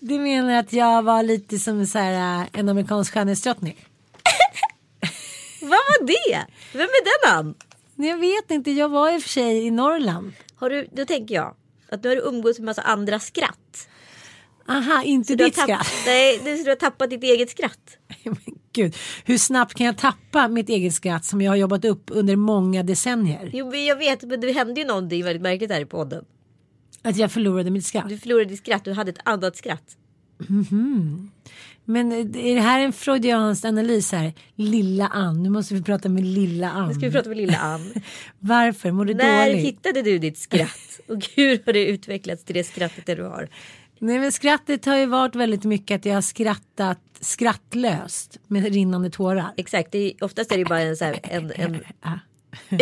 du 0.00 0.18
menar 0.18 0.54
att 0.58 0.72
jag 0.72 1.02
var 1.02 1.22
lite 1.22 1.58
som 1.58 1.86
så 1.86 1.98
här, 1.98 2.40
äh, 2.42 2.46
en 2.52 2.68
amerikansk 2.68 3.12
skönhetsdrottning? 3.14 3.76
Vad 5.60 5.70
var 5.70 6.06
det? 6.06 6.46
Vem 6.72 6.80
är 6.88 7.26
den? 7.34 7.54
Nej, 7.94 8.08
Jag 8.10 8.18
vet 8.18 8.50
inte, 8.50 8.70
jag 8.70 8.88
var 8.88 9.10
i 9.14 9.18
och 9.18 9.22
för 9.22 9.28
sig 9.28 9.66
i 9.66 9.70
Norrland. 9.70 10.32
Har 10.56 10.70
du, 10.70 10.88
då 10.92 11.04
tänker 11.04 11.34
jag 11.34 11.54
att 11.88 12.02
nu 12.02 12.08
har 12.08 12.16
du 12.16 12.22
umgåtts 12.22 12.58
med 12.58 12.64
massa 12.66 12.82
andra 12.82 13.20
skratt. 13.20 13.88
Aha, 14.68 15.02
inte 15.02 15.34
Du 15.34 15.44
har, 15.44 15.48
ditt 15.48 15.56
tapp- 15.58 15.64
skratt. 15.64 15.92
nej, 16.06 16.40
du, 16.44 16.62
du 16.62 16.68
har 16.70 16.76
tappat 16.76 17.10
ditt 17.10 17.22
eget 17.22 17.50
skratt. 17.50 17.96
Men 18.24 18.55
Gud, 18.76 18.96
hur 19.24 19.38
snabbt 19.38 19.74
kan 19.74 19.86
jag 19.86 19.98
tappa 19.98 20.48
mitt 20.48 20.68
eget 20.68 20.94
skratt 20.94 21.24
som 21.24 21.40
jag 21.42 21.50
har 21.50 21.56
jobbat 21.56 21.84
upp 21.84 22.04
under 22.12 22.36
många 22.36 22.82
decennier? 22.82 23.50
Jo, 23.52 23.70
men 23.70 23.84
jag 23.84 23.96
vet, 23.96 24.22
men 24.22 24.40
det 24.40 24.52
hände 24.52 24.80
ju 24.80 24.86
någonting 24.86 25.24
väldigt 25.24 25.42
märkligt 25.42 25.70
här 25.70 25.80
i 25.80 25.86
podden. 25.86 26.24
Att 27.02 27.16
jag 27.16 27.32
förlorade 27.32 27.70
mitt 27.70 27.86
skratt. 27.86 28.08
Du 28.08 28.18
förlorade 28.18 28.44
ditt 28.44 28.58
skratt, 28.58 28.84
du 28.84 28.92
hade 28.92 29.10
ett 29.10 29.20
annat 29.24 29.56
skratt. 29.56 29.96
Men 31.84 32.12
är 32.12 32.54
det 32.54 32.60
här 32.60 32.80
en 32.80 32.92
freudiansk 32.92 33.64
analys 33.64 34.12
här? 34.12 34.32
Lilla 34.56 35.06
Ann, 35.06 35.42
nu 35.42 35.50
måste 35.50 35.74
vi 35.74 35.82
prata 35.82 36.08
med 36.08 36.24
lilla 36.24 36.70
Ann. 36.70 36.88
Nu 36.88 36.94
ska 36.94 37.06
vi 37.06 37.12
prata 37.12 37.28
med 37.28 37.38
lilla 37.38 37.58
Ann. 37.58 37.92
Varför? 38.38 38.90
Mår 38.90 39.04
du 39.04 39.14
När 39.14 39.46
dåligt? 39.48 39.66
hittade 39.66 40.02
du 40.02 40.18
ditt 40.18 40.38
skratt? 40.38 41.00
Och 41.08 41.26
hur 41.36 41.62
har 41.66 41.72
det 41.72 41.86
utvecklats 41.86 42.44
till 42.44 42.54
det 42.54 42.64
skrattet 42.64 43.06
det 43.06 43.14
du 43.14 43.22
har? 43.22 43.48
Nej 43.98 44.18
men 44.18 44.32
skrattet 44.32 44.84
har 44.84 44.96
ju 44.96 45.06
varit 45.06 45.34
väldigt 45.34 45.64
mycket 45.64 45.94
att 45.94 46.04
jag 46.04 46.14
har 46.14 46.20
skrattat 46.22 46.98
skrattlöst 47.20 48.38
med 48.46 48.72
rinnande 48.72 49.10
tårar. 49.10 49.52
Exakt, 49.56 49.92
det 49.92 49.98
är, 49.98 50.24
oftast 50.24 50.50
är 50.52 50.54
det 50.54 50.58
ju 50.58 50.64
bara 50.64 50.80
en 50.80 50.96
så 50.96 51.04
här, 51.04 51.20
en, 51.22 51.52
en 51.56 51.78
Ja. 52.02 52.18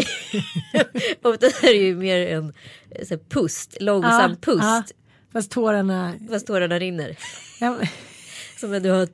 oftast 1.22 1.64
är 1.64 1.68
det 1.68 1.78
ju 1.78 1.96
mer 1.96 2.26
en 2.26 2.52
så 3.06 3.14
här, 3.14 3.20
pust, 3.28 3.76
långsam 3.80 4.30
Ja, 4.30 4.36
pust. 4.40 4.62
ja. 4.62 4.82
Fast 5.32 5.50
tårarna... 5.50 6.12
Fast 6.30 6.46
tårarna 6.46 6.78
rinner. 6.78 7.16
Ja, 7.60 7.78
Som 8.60 8.70
du 8.82 8.90
har 8.90 9.08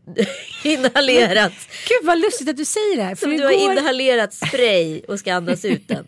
inhalerat. 0.65 1.53
Gud 1.89 2.07
vad 2.07 2.19
lustigt 2.21 2.49
att 2.49 2.57
du 2.57 2.65
säger 2.65 2.97
det. 2.97 3.17
För 3.17 3.27
Som 3.27 3.37
du 3.37 3.45
har 3.45 3.53
igår... 3.53 3.73
inhalerat 3.73 4.35
spray 4.35 5.01
och 5.01 5.19
ska 5.19 5.35
andas 5.35 5.65
ut 5.65 5.89
den. 5.89 6.07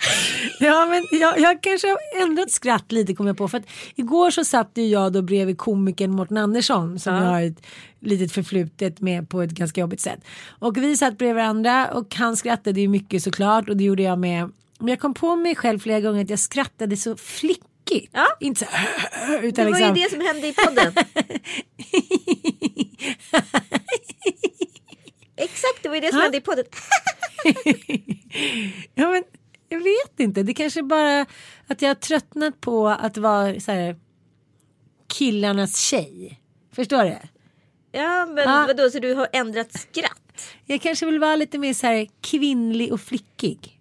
Ja 0.60 0.86
men 0.86 1.06
jag, 1.20 1.38
jag 1.40 1.62
kanske 1.62 1.86
har 1.88 1.98
ändrat 2.22 2.50
skratt 2.50 2.92
lite 2.92 3.14
kom 3.14 3.26
jag 3.26 3.36
på. 3.36 3.48
För 3.48 3.58
att 3.58 3.64
igår 3.94 4.30
så 4.30 4.44
satt 4.44 4.70
ju 4.74 4.86
jag 4.86 5.12
då 5.12 5.22
bredvid 5.22 5.58
komikern 5.58 6.10
Mårten 6.10 6.36
Andersson 6.36 6.98
som 6.98 7.14
jag 7.14 7.22
har 7.22 7.42
ett 7.42 7.66
litet 8.00 8.32
förflutet 8.32 9.00
med 9.00 9.28
på 9.28 9.42
ett 9.42 9.50
ganska 9.50 9.80
jobbigt 9.80 10.00
sätt. 10.00 10.20
Och 10.48 10.76
vi 10.76 10.96
satt 10.96 11.18
bredvid 11.18 11.36
varandra 11.36 11.86
och 11.92 12.14
han 12.14 12.36
skrattade 12.36 12.80
ju 12.80 12.88
mycket 12.88 13.22
såklart 13.22 13.68
och 13.68 13.76
det 13.76 13.84
gjorde 13.84 14.02
jag 14.02 14.18
med. 14.18 14.50
Men 14.78 14.88
jag 14.88 15.00
kom 15.00 15.14
på 15.14 15.36
mig 15.36 15.56
själv 15.56 15.78
flera 15.78 16.00
gånger 16.00 16.24
att 16.24 16.30
jag 16.30 16.38
skrattade 16.38 16.96
så 16.96 17.16
flickigt. 17.16 18.10
Ja. 18.12 18.26
Inte 18.40 18.60
så 18.60 18.66
här, 18.70 19.40
Det 19.42 19.46
utan 19.48 19.64
var 19.64 19.72
liksom. 19.78 19.96
ju 19.96 20.02
det 20.02 20.10
som 20.10 20.20
hände 20.20 20.48
i 20.48 20.52
podden. 20.52 20.92
Exakt, 25.36 25.82
det 25.82 25.88
var 25.88 25.94
ju 25.96 26.00
det 26.00 26.08
som 26.08 26.18
Ja. 26.18 26.22
hände 26.22 26.38
i 26.38 26.40
podden. 26.40 26.64
Ja, 28.94 29.10
men 29.10 29.22
jag 29.68 29.78
vet 29.78 30.20
inte. 30.20 30.42
Det 30.42 30.54
kanske 30.54 30.82
bara 30.82 31.26
att 31.66 31.82
jag 31.82 31.88
har 31.88 31.94
tröttnat 31.94 32.60
på 32.60 32.88
att 32.88 33.16
vara 33.16 33.60
så 33.60 33.72
här, 33.72 33.96
killarnas 35.06 35.76
tjej. 35.80 36.40
Förstår 36.72 37.04
du? 37.04 37.18
Ja, 37.92 38.26
men 38.26 38.44
Ja. 38.44 38.64
vadå, 38.66 38.90
så 38.90 38.98
du 38.98 39.14
har 39.14 39.28
ändrat 39.32 39.72
skratt? 39.72 40.42
Jag 40.66 40.80
kanske 40.80 41.06
vill 41.06 41.18
vara 41.18 41.36
lite 41.36 41.58
mer 41.58 41.74
så 41.74 41.86
här 41.86 42.06
kvinnlig 42.20 42.92
och 42.92 43.00
flickig. 43.00 43.80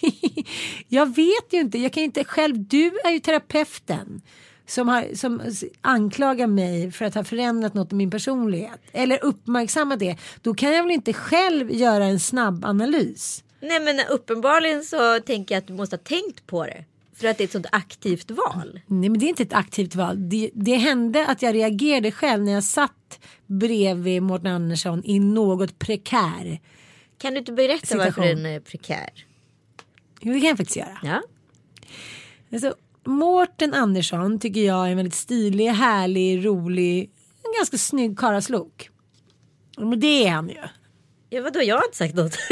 jag 0.88 1.06
vet 1.16 1.52
ju 1.52 1.60
inte. 1.60 1.78
Jag 1.78 1.92
kan 1.92 2.02
inte 2.02 2.24
själv. 2.24 2.58
Du 2.58 2.98
är 3.04 3.10
ju 3.10 3.20
terapeuten. 3.20 4.20
Som, 4.66 4.88
har, 4.88 5.14
som 5.14 5.42
anklagar 5.80 6.46
mig 6.46 6.92
för 6.92 7.04
att 7.04 7.14
ha 7.14 7.24
förändrat 7.24 7.74
något 7.74 7.92
i 7.92 7.94
min 7.94 8.10
personlighet. 8.10 8.80
Eller 8.92 9.24
uppmärksammat 9.24 9.98
det. 9.98 10.16
Då 10.42 10.54
kan 10.54 10.72
jag 10.72 10.82
väl 10.82 10.92
inte 10.92 11.12
själv 11.12 11.70
göra 11.72 12.04
en 12.04 12.20
snabb 12.20 12.64
analys. 12.64 13.44
Nej 13.60 13.80
men 13.80 14.00
uppenbarligen 14.10 14.84
så 14.84 15.20
tänker 15.20 15.54
jag 15.54 15.60
att 15.60 15.66
du 15.66 15.72
måste 15.72 15.96
ha 15.96 16.02
tänkt 16.02 16.46
på 16.46 16.66
det. 16.66 16.84
För 17.14 17.28
att 17.28 17.38
det 17.38 17.42
är 17.42 17.46
ett 17.46 17.52
sånt 17.52 17.66
aktivt 17.72 18.30
val. 18.30 18.80
Nej 18.86 19.08
men 19.08 19.18
det 19.18 19.26
är 19.26 19.28
inte 19.28 19.42
ett 19.42 19.52
aktivt 19.52 19.94
val. 19.94 20.28
Det, 20.28 20.50
det 20.54 20.74
hände 20.74 21.26
att 21.26 21.42
jag 21.42 21.54
reagerade 21.54 22.12
själv 22.12 22.44
när 22.44 22.52
jag 22.52 22.64
satt 22.64 23.20
bredvid 23.46 24.22
Mårten 24.22 24.46
Andersson 24.46 25.02
i 25.04 25.18
något 25.20 25.78
prekär. 25.78 26.60
Kan 27.18 27.32
du 27.32 27.38
inte 27.38 27.52
berätta 27.52 27.96
varför 27.96 28.10
Situation. 28.10 28.42
den 28.42 28.46
är 28.46 28.60
prekär? 28.60 29.10
Jo, 30.20 30.32
det 30.32 30.40
kan 30.40 30.48
jag 30.48 30.56
faktiskt 30.56 30.76
göra. 30.76 30.98
Ja. 31.02 31.22
Alltså, 32.52 32.74
Mårten 33.04 33.74
Andersson 33.74 34.38
tycker 34.40 34.60
jag 34.60 34.86
är 34.86 34.90
en 34.90 34.96
väldigt 34.96 35.14
stilig, 35.14 35.66
härlig, 35.66 36.46
rolig, 36.46 37.10
en 37.44 37.52
ganska 37.58 37.78
snygg 37.78 38.18
karaslok. 38.18 38.90
Men 39.76 40.00
det 40.00 40.26
är 40.26 40.30
han 40.30 40.48
ju. 40.48 40.62
Ja 41.30 41.42
vadå, 41.42 41.62
jag 41.62 41.76
har 41.76 41.84
inte 41.84 41.96
sagt 41.96 42.14
något. 42.14 42.36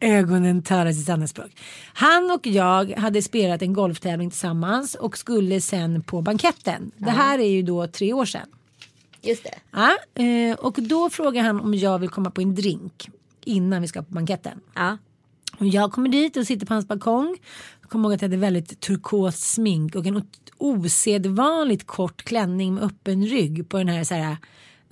Ögonen 0.00 0.62
talar 0.62 0.92
sitt 0.92 1.06
sanna 1.06 1.26
språk. 1.26 1.50
Han 1.94 2.30
och 2.30 2.46
jag 2.46 2.90
hade 2.90 3.22
spelat 3.22 3.62
en 3.62 3.72
golftävling 3.72 4.30
tillsammans 4.30 4.94
och 4.94 5.18
skulle 5.18 5.60
sen 5.60 6.02
på 6.02 6.22
banketten. 6.22 6.90
Det 6.96 7.10
här 7.10 7.38
är 7.38 7.48
ju 7.48 7.62
då 7.62 7.86
tre 7.86 8.12
år 8.12 8.24
sedan. 8.24 8.48
Just 9.22 9.44
det. 9.44 9.54
Ja, 9.70 9.96
eh, 10.22 10.54
och 10.58 10.74
då 10.82 11.10
frågar 11.10 11.42
han 11.42 11.60
om 11.60 11.74
jag 11.74 11.98
vill 11.98 12.08
komma 12.08 12.30
på 12.30 12.40
en 12.40 12.54
drink 12.54 13.08
innan 13.44 13.82
vi 13.82 13.88
ska 13.88 14.02
på 14.02 14.14
banketten. 14.14 14.60
Ja. 14.74 14.98
Och 15.58 15.66
jag 15.66 15.92
kommer 15.92 16.08
dit 16.08 16.36
och 16.36 16.46
sitter 16.46 16.66
på 16.66 16.74
hans 16.74 16.88
balkong. 16.88 17.36
Jag 17.80 17.90
kommer 17.90 18.04
ihåg 18.04 18.14
att 18.14 18.22
jag 18.22 18.28
hade 18.28 18.36
väldigt 18.36 18.80
turkost 18.80 19.42
smink 19.42 19.94
och 19.94 20.06
en 20.06 20.28
osedvanligt 20.58 21.86
kort 21.86 22.22
klänning 22.22 22.74
med 22.74 22.84
öppen 22.84 23.26
rygg 23.26 23.68
på 23.68 23.78
den 23.78 23.88
här 23.88 24.04
så 24.04 24.14
här. 24.14 24.36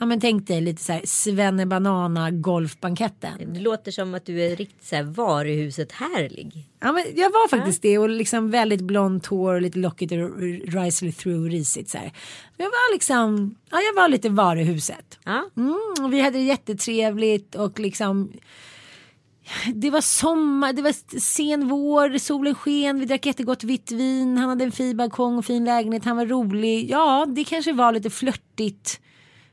Ja 0.03 0.07
men 0.07 0.21
tänk 0.21 0.47
dig 0.47 0.61
lite 0.61 0.83
så 0.83 0.93
här 0.93 1.03
svennebanana 1.05 2.31
golfbanketten. 2.31 3.55
Det 3.55 3.61
låter 3.61 3.91
som 3.91 4.15
att 4.15 4.27
du 4.27 4.43
är 4.43 4.57
riktigt 4.57 4.85
så 4.85 4.97
här 4.97 5.03
varuhuset 5.03 5.93
härlig. 5.93 6.67
Ja 6.81 6.93
men 6.93 7.05
jag 7.17 7.31
var 7.31 7.49
faktiskt 7.49 7.83
det 7.83 7.99
och 7.99 8.09
liksom 8.09 8.51
väldigt 8.51 8.81
blont 8.81 9.27
hår 9.27 9.55
och 9.55 9.63
lite 9.63 9.79
lockigt 9.79 10.13
och 10.13 10.39
risely 10.73 11.13
through 11.13 11.51
risigt 11.51 11.91
så 11.91 11.99
här. 11.99 12.13
Jag 12.57 12.65
var 12.65 12.95
liksom, 12.95 13.55
ja 13.71 13.79
jag 13.81 14.03
var 14.03 14.09
lite 14.09 14.29
varuhuset. 14.29 15.19
Ja. 15.25 15.45
Mm, 15.57 16.05
och 16.05 16.13
vi 16.13 16.21
hade 16.21 16.39
det 16.39 16.45
jättetrevligt 16.45 17.55
och 17.55 17.79
liksom 17.79 18.33
det 19.75 19.91
var 19.91 20.01
sommar, 20.01 20.73
det 20.73 20.83
var 20.83 21.19
sen 21.21 21.69
vår, 21.69 22.19
solen 22.19 22.55
sken, 22.55 23.01
vi 23.01 23.07
drack 23.07 23.27
jättegott 23.27 23.65
vitt 23.65 23.93
vin, 23.93 24.39
han 24.39 24.49
hade 24.49 24.65
en 24.65 24.73
fin 24.73 24.97
balkong 24.97 25.39
och 25.39 25.45
fin 25.45 25.65
lägenhet, 25.65 26.05
han 26.05 26.17
var 26.17 26.27
rolig. 26.27 26.91
Ja, 26.91 27.27
det 27.29 27.45
kanske 27.45 27.73
var 27.73 27.93
lite 27.93 28.11
flörtigt. 28.11 29.01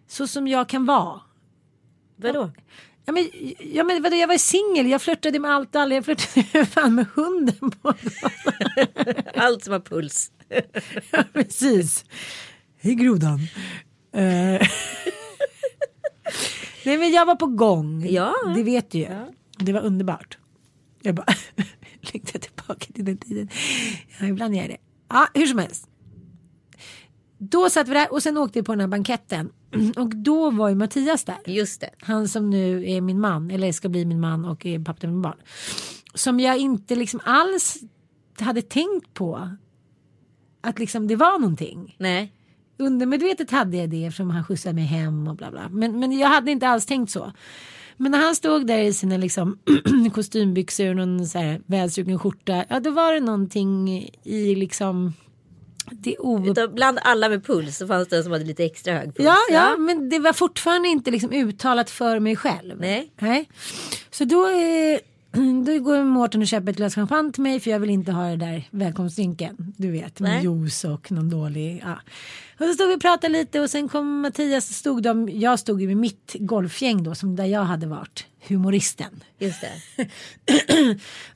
Så 0.09 0.27
som 0.27 0.47
jag 0.47 0.69
kan 0.69 0.85
vara. 0.85 1.21
Vadå? 2.15 2.51
Ja 3.05 3.13
men, 3.13 3.29
ja, 3.59 3.83
men 3.83 4.03
vadå, 4.03 4.15
jag 4.15 4.27
var 4.27 4.37
singel, 4.37 4.89
jag 4.89 5.01
flörtade 5.01 5.39
med 5.39 5.51
allt 5.51 5.75
och 5.75 5.81
alla, 5.81 5.95
jag 5.95 6.05
flörtade 6.05 6.65
fan 6.71 6.95
med 6.95 7.05
hunden 7.15 7.71
på 7.81 7.93
Allt 9.35 9.63
som 9.63 9.73
har 9.73 9.79
puls. 9.79 10.31
Ja, 11.11 11.23
precis. 11.33 12.05
Hej 12.77 12.95
grodan. 12.95 13.39
Eh, 14.13 14.67
Nej 16.85 16.97
men 16.97 17.11
jag 17.11 17.25
var 17.25 17.35
på 17.35 17.45
gång. 17.45 18.05
Ja. 18.09 18.33
Det 18.55 18.63
vet 18.63 18.91
du 18.91 18.97
ju. 18.97 19.07
Det 19.57 19.73
var 19.73 19.81
underbart. 19.81 20.37
Jag 21.01 21.15
bara 21.15 21.33
längtar 22.01 22.39
tillbaka 22.39 22.85
till 22.93 23.05
den 23.05 23.17
tiden. 23.17 23.49
Ja, 24.19 24.25
ibland 24.27 24.55
gör 24.55 24.61
jag 24.61 24.69
det. 24.69 24.77
Ja, 25.09 25.27
hur 25.33 25.45
som 25.45 25.59
helst. 25.59 25.87
Då 27.37 27.69
satt 27.69 27.87
vi 27.87 27.93
där 27.93 28.13
och 28.13 28.23
sen 28.23 28.37
åkte 28.37 28.59
vi 28.59 28.63
på 28.63 28.71
den 28.71 28.79
här 28.79 28.87
banketten. 28.87 29.51
Och 29.95 30.15
då 30.15 30.51
var 30.51 30.69
ju 30.69 30.75
Mattias 30.75 31.23
där. 31.23 31.37
Just 31.45 31.81
det. 31.81 31.89
Han 31.99 32.27
som 32.27 32.49
nu 32.49 32.89
är 32.89 33.01
min 33.01 33.19
man, 33.19 33.51
eller 33.51 33.71
ska 33.71 33.89
bli 33.89 34.05
min 34.05 34.19
man 34.19 34.45
och 34.45 34.65
är 34.65 34.79
pappa 34.79 34.99
till 34.99 35.09
min 35.09 35.21
barn. 35.21 35.37
Som 36.13 36.39
jag 36.39 36.57
inte 36.57 36.95
liksom 36.95 37.19
alls 37.23 37.77
hade 38.39 38.61
tänkt 38.61 39.13
på. 39.13 39.49
Att 40.61 40.79
liksom 40.79 41.07
det 41.07 41.15
var 41.15 41.39
någonting. 41.39 41.95
Nej. 41.99 42.33
Undermedvetet 42.77 43.51
hade 43.51 43.77
jag 43.77 43.89
det 43.89 44.05
eftersom 44.05 44.29
han 44.29 44.43
skjutsade 44.43 44.75
mig 44.75 44.83
hem 44.83 45.27
och 45.27 45.35
bla 45.35 45.51
bla. 45.51 45.69
Men, 45.69 45.99
men 45.99 46.11
jag 46.11 46.29
hade 46.29 46.51
inte 46.51 46.67
alls 46.67 46.85
tänkt 46.85 47.11
så. 47.11 47.31
Men 47.97 48.11
när 48.11 48.19
han 48.19 48.35
stod 48.35 48.67
där 48.67 48.79
i 48.79 48.93
sina 48.93 49.17
liksom 49.17 49.59
kostymbyxor 50.13 50.89
och 50.89 50.95
någon 50.95 51.27
så 51.27 51.39
här 51.39 51.61
välstruken 51.65 52.19
skjorta. 52.19 52.65
Ja 52.69 52.79
då 52.79 52.91
var 52.91 53.13
det 53.13 53.19
någonting 53.19 53.89
i 54.23 54.55
liksom 54.55 55.13
det 55.91 56.17
o... 56.17 56.47
Utav 56.47 56.73
bland 56.73 56.99
alla 57.01 57.29
med 57.29 57.45
puls 57.45 57.77
så 57.77 57.87
fanns 57.87 58.07
det 58.07 58.17
en 58.17 58.23
som 58.23 58.31
hade 58.31 58.45
lite 58.45 58.65
extra 58.65 58.93
hög 58.93 59.15
puls. 59.15 59.25
Ja, 59.25 59.37
ja, 59.51 59.77
men 59.77 60.09
det 60.09 60.19
var 60.19 60.33
fortfarande 60.33 60.87
inte 60.87 61.11
liksom 61.11 61.31
uttalat 61.31 61.89
för 61.89 62.19
mig 62.19 62.35
själv. 62.35 62.79
Nej. 62.79 63.11
Nej. 63.19 63.49
Så 64.11 64.25
då, 64.25 64.47
eh, 64.47 64.99
då 65.65 65.79
går 65.79 66.03
Mårten 66.03 66.41
och 66.41 66.47
köper 66.47 66.71
ett 66.71 66.77
glas 66.77 66.95
champagne 66.95 67.31
till 67.31 67.43
mig 67.43 67.59
för 67.59 67.71
jag 67.71 67.79
vill 67.79 67.89
inte 67.89 68.11
ha 68.11 68.23
det 68.23 68.35
där 68.35 68.67
välkomstdrinken. 68.71 69.73
Du 69.77 69.91
vet, 69.91 70.19
med 70.19 70.31
Nej. 70.31 70.43
juice 70.43 70.83
och 70.83 71.11
någon 71.11 71.29
dålig. 71.29 71.81
Ja. 71.85 71.99
Och 72.59 72.65
så 72.65 72.73
stod 72.73 72.87
vi 72.87 72.95
och 72.95 73.01
pratade 73.01 73.33
lite 73.33 73.59
och 73.59 73.69
sen 73.69 73.89
kom 73.89 74.21
Mattias 74.21 74.73
stod 74.73 75.03
de, 75.03 75.29
jag 75.29 75.59
stod 75.59 75.81
ju 75.81 75.87
med 75.87 75.97
mitt 75.97 76.35
golfgäng 76.39 77.03
då 77.03 77.15
som 77.15 77.35
där 77.35 77.45
jag 77.45 77.63
hade 77.63 77.87
varit 77.87 78.25
humoristen. 78.47 79.23
Just 79.39 79.61
det. 79.61 80.07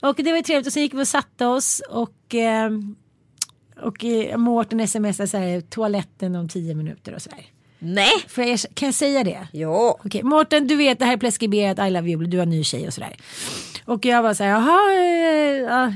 Och 0.00 0.14
det 0.16 0.30
var 0.30 0.36
ju 0.36 0.42
trevligt 0.42 0.66
och 0.66 0.72
sen 0.72 0.82
gick 0.82 0.94
vi 0.94 1.02
och 1.02 1.08
satte 1.08 1.46
oss 1.46 1.82
och 1.90 2.34
eh, 2.34 2.70
och 3.82 4.04
eh, 4.04 4.36
Mårten 4.36 4.88
smsade 4.88 5.26
så 5.28 5.36
här 5.38 5.60
toaletten 5.60 6.36
om 6.36 6.48
tio 6.48 6.74
minuter 6.74 7.14
och 7.14 7.22
så 7.22 7.30
där. 7.30 7.46
Nej. 7.78 8.12
Får 8.28 8.44
jag, 8.44 8.58
kan 8.74 8.86
jag 8.86 8.94
säga 8.94 9.24
det? 9.24 9.48
Ja. 9.52 9.98
Okej, 10.04 10.22
Mårten 10.22 10.66
du 10.66 10.76
vet 10.76 10.98
det 10.98 11.04
här 11.04 11.12
är 11.12 11.16
preskriberat, 11.16 11.88
I 11.88 11.90
love 11.90 12.10
you, 12.10 12.24
du 12.24 12.38
har 12.38 12.46
ny 12.46 12.64
tjej 12.64 12.86
och 12.86 12.94
sådär. 12.94 13.16
Och 13.84 14.04
jag 14.04 14.22
var 14.22 14.34
så 14.34 14.44
här, 14.44 14.50
jaha, 14.50 14.92
eh, 14.94 15.56
ja. 15.56 15.92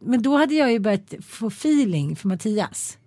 men 0.00 0.22
då 0.22 0.36
hade 0.36 0.54
jag 0.54 0.72
ju 0.72 0.78
börjat 0.78 1.14
få 1.28 1.46
feeling 1.46 2.16
för 2.16 2.28
Mattias. 2.28 2.98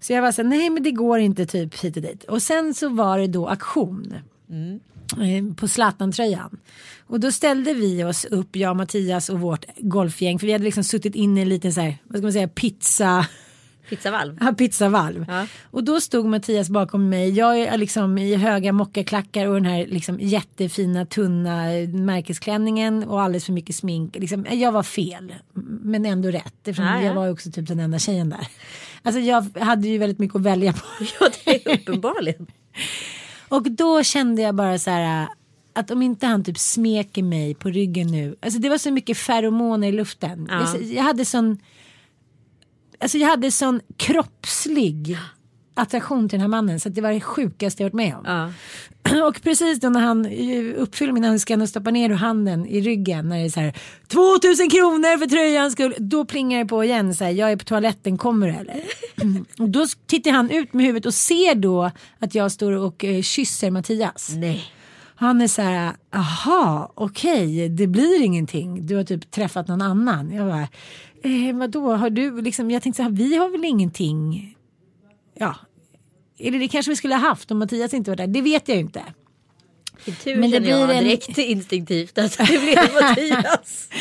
Så 0.00 0.12
jag 0.12 0.22
var 0.22 0.32
så 0.32 0.42
här, 0.42 0.48
nej 0.48 0.70
men 0.70 0.82
det 0.82 0.90
går 0.90 1.18
inte 1.18 1.46
typ 1.46 1.74
hit 1.84 1.96
och 1.96 2.02
dit. 2.02 2.24
Och 2.24 2.42
sen 2.42 2.74
så 2.74 2.88
var 2.88 3.18
det 3.18 3.26
då 3.26 3.48
auktion. 3.48 4.14
eh, 5.12 5.54
På 5.56 5.68
Zlatan-tröjan. 5.68 6.58
Och 7.06 7.20
då 7.20 7.32
ställde 7.32 7.74
vi 7.74 8.04
oss 8.04 8.24
upp, 8.24 8.56
jag, 8.56 8.76
Mattias 8.76 9.28
och 9.28 9.40
vårt 9.40 9.64
golfgäng. 9.76 10.38
För 10.38 10.46
vi 10.46 10.52
hade 10.52 10.64
liksom 10.64 10.84
suttit 10.84 11.14
inne 11.14 11.40
i 11.40 11.42
en 11.42 11.48
liten 11.48 11.72
så 11.72 11.80
här, 11.80 11.98
vad 12.04 12.18
ska 12.18 12.22
man 12.22 12.32
säga, 12.32 12.48
pizza 12.48 13.26
Pizzavalv. 13.88 14.38
Ja, 14.40 14.52
pizzavalv. 14.52 15.24
Ja. 15.28 15.46
Och 15.70 15.84
då 15.84 16.00
stod 16.00 16.26
Mattias 16.26 16.70
bakom 16.70 17.08
mig. 17.08 17.30
Jag 17.30 17.58
är 17.60 17.78
liksom 17.78 18.18
i 18.18 18.34
höga 18.34 18.72
mockaklackar 18.72 19.46
och 19.46 19.54
den 19.54 19.64
här 19.64 19.86
liksom 19.86 20.18
jättefina 20.20 21.06
tunna 21.06 21.64
märkesklänningen 21.92 23.04
och 23.04 23.22
alldeles 23.22 23.44
för 23.44 23.52
mycket 23.52 23.76
smink. 23.76 24.16
Liksom, 24.18 24.46
jag 24.50 24.72
var 24.72 24.82
fel, 24.82 25.34
men 25.82 26.06
ändå 26.06 26.28
rätt. 26.30 26.54
Eftersom 26.58 26.84
Ja, 26.84 26.96
ja. 26.96 27.02
jag 27.02 27.14
var 27.14 27.30
också 27.30 27.50
typ 27.50 27.68
den 27.68 27.80
enda 27.80 27.98
tjejen 27.98 28.30
där. 28.30 28.46
Alltså 29.02 29.20
jag 29.20 29.46
hade 29.60 29.88
ju 29.88 29.98
väldigt 29.98 30.18
mycket 30.18 30.36
att 30.36 30.42
välja 30.42 30.72
på. 30.72 30.84
Ja, 31.20 31.28
det 31.44 31.66
är 31.66 31.74
uppenbarligen. 31.80 32.46
Och 33.48 33.70
då 33.70 34.02
kände 34.02 34.42
jag 34.42 34.54
bara 34.54 34.78
så 34.78 34.90
här 34.90 35.28
att 35.72 35.90
om 35.90 36.02
inte 36.02 36.26
han 36.26 36.44
typ 36.44 36.58
smeker 36.58 37.22
mig 37.22 37.54
på 37.54 37.68
ryggen 37.68 38.06
nu. 38.06 38.36
Alltså 38.40 38.60
det 38.60 38.68
var 38.68 38.78
så 38.78 38.90
mycket 38.90 39.18
feromoner 39.18 39.88
i 39.88 39.92
luften. 39.92 40.46
Ja. 40.50 40.74
Jag, 40.74 40.82
jag 40.82 41.02
hade 41.02 41.24
sån. 41.24 41.58
Alltså 43.00 43.18
jag 43.18 43.28
hade 43.28 43.50
sån 43.50 43.80
kroppslig 43.96 45.18
attraktion 45.74 46.28
till 46.28 46.38
den 46.38 46.40
här 46.40 46.48
mannen 46.48 46.80
så 46.80 46.88
att 46.88 46.94
det 46.94 47.00
var 47.00 47.12
det 47.12 47.20
sjukaste 47.20 47.82
jag 47.82 47.86
varit 47.86 47.94
med 47.94 48.16
om. 48.16 48.24
Ja. 48.24 48.52
Och 49.28 49.42
precis 49.42 49.80
då 49.80 49.88
när 49.88 50.00
han 50.00 50.26
eh, 50.26 50.82
uppfyller 50.82 51.12
min 51.12 51.24
önskan 51.24 51.62
och 51.62 51.68
stoppar 51.68 51.92
ner 51.92 52.10
handen 52.10 52.66
i 52.66 52.80
ryggen 52.80 53.28
när 53.28 53.38
det 53.38 53.44
är 53.44 53.50
så 53.50 53.60
här 53.60 53.74
2000 54.08 54.70
kronor 54.70 55.18
för 55.18 55.26
tröjans 55.26 55.72
skull. 55.72 55.94
Då 55.98 56.24
plingar 56.24 56.58
det 56.58 56.66
på 56.66 56.84
igen 56.84 57.14
så 57.14 57.24
här 57.24 57.30
jag 57.30 57.52
är 57.52 57.56
på 57.56 57.64
toaletten 57.64 58.18
kommer 58.18 58.46
du 58.46 58.52
eller? 58.54 58.82
Och 59.62 59.68
då 59.68 59.86
tittar 60.06 60.30
han 60.30 60.50
ut 60.50 60.72
med 60.72 60.86
huvudet 60.86 61.06
och 61.06 61.14
ser 61.14 61.54
då 61.54 61.90
att 62.18 62.34
jag 62.34 62.52
står 62.52 62.72
och 62.72 63.04
eh, 63.04 63.22
kysser 63.22 63.70
Mattias. 63.70 64.30
Nej. 64.36 64.72
Han 65.20 65.40
är 65.40 65.48
så 65.48 65.62
här, 65.62 65.92
aha, 66.14 66.92
okej, 66.94 67.68
det 67.68 67.86
blir 67.86 68.22
ingenting. 68.22 68.86
Du 68.86 68.96
har 68.96 69.04
typ 69.04 69.30
träffat 69.30 69.68
någon 69.68 69.82
annan. 69.82 70.30
Jag 70.32 70.46
bara, 70.46 70.68
eh, 71.22 71.56
vadå, 71.56 71.92
har 71.96 72.10
du 72.10 72.42
liksom, 72.42 72.70
jag 72.70 72.82
tänkte 72.82 72.96
så 72.96 73.02
här, 73.02 73.10
vi 73.10 73.36
har 73.36 73.48
väl 73.50 73.64
ingenting, 73.64 74.54
ja, 75.38 75.54
eller 76.38 76.58
det 76.58 76.68
kanske 76.68 76.90
vi 76.92 76.96
skulle 76.96 77.14
ha 77.14 77.28
haft 77.28 77.50
om 77.50 77.58
Mattias 77.58 77.94
inte 77.94 78.10
var 78.10 78.16
där, 78.16 78.26
det 78.26 78.40
vet 78.42 78.68
jag 78.68 78.74
ju 78.76 78.80
inte. 78.80 79.02
I 80.04 80.12
tur 80.12 80.36
Men 80.36 80.50
det 80.50 80.56
jag 80.56 80.62
blir 80.62 80.96
en- 80.96 81.04
direkt 81.04 81.38
instinktivt 81.38 82.18
att 82.18 82.38
det 82.38 82.44
blir 82.46 83.00
Mattias. 83.02 83.88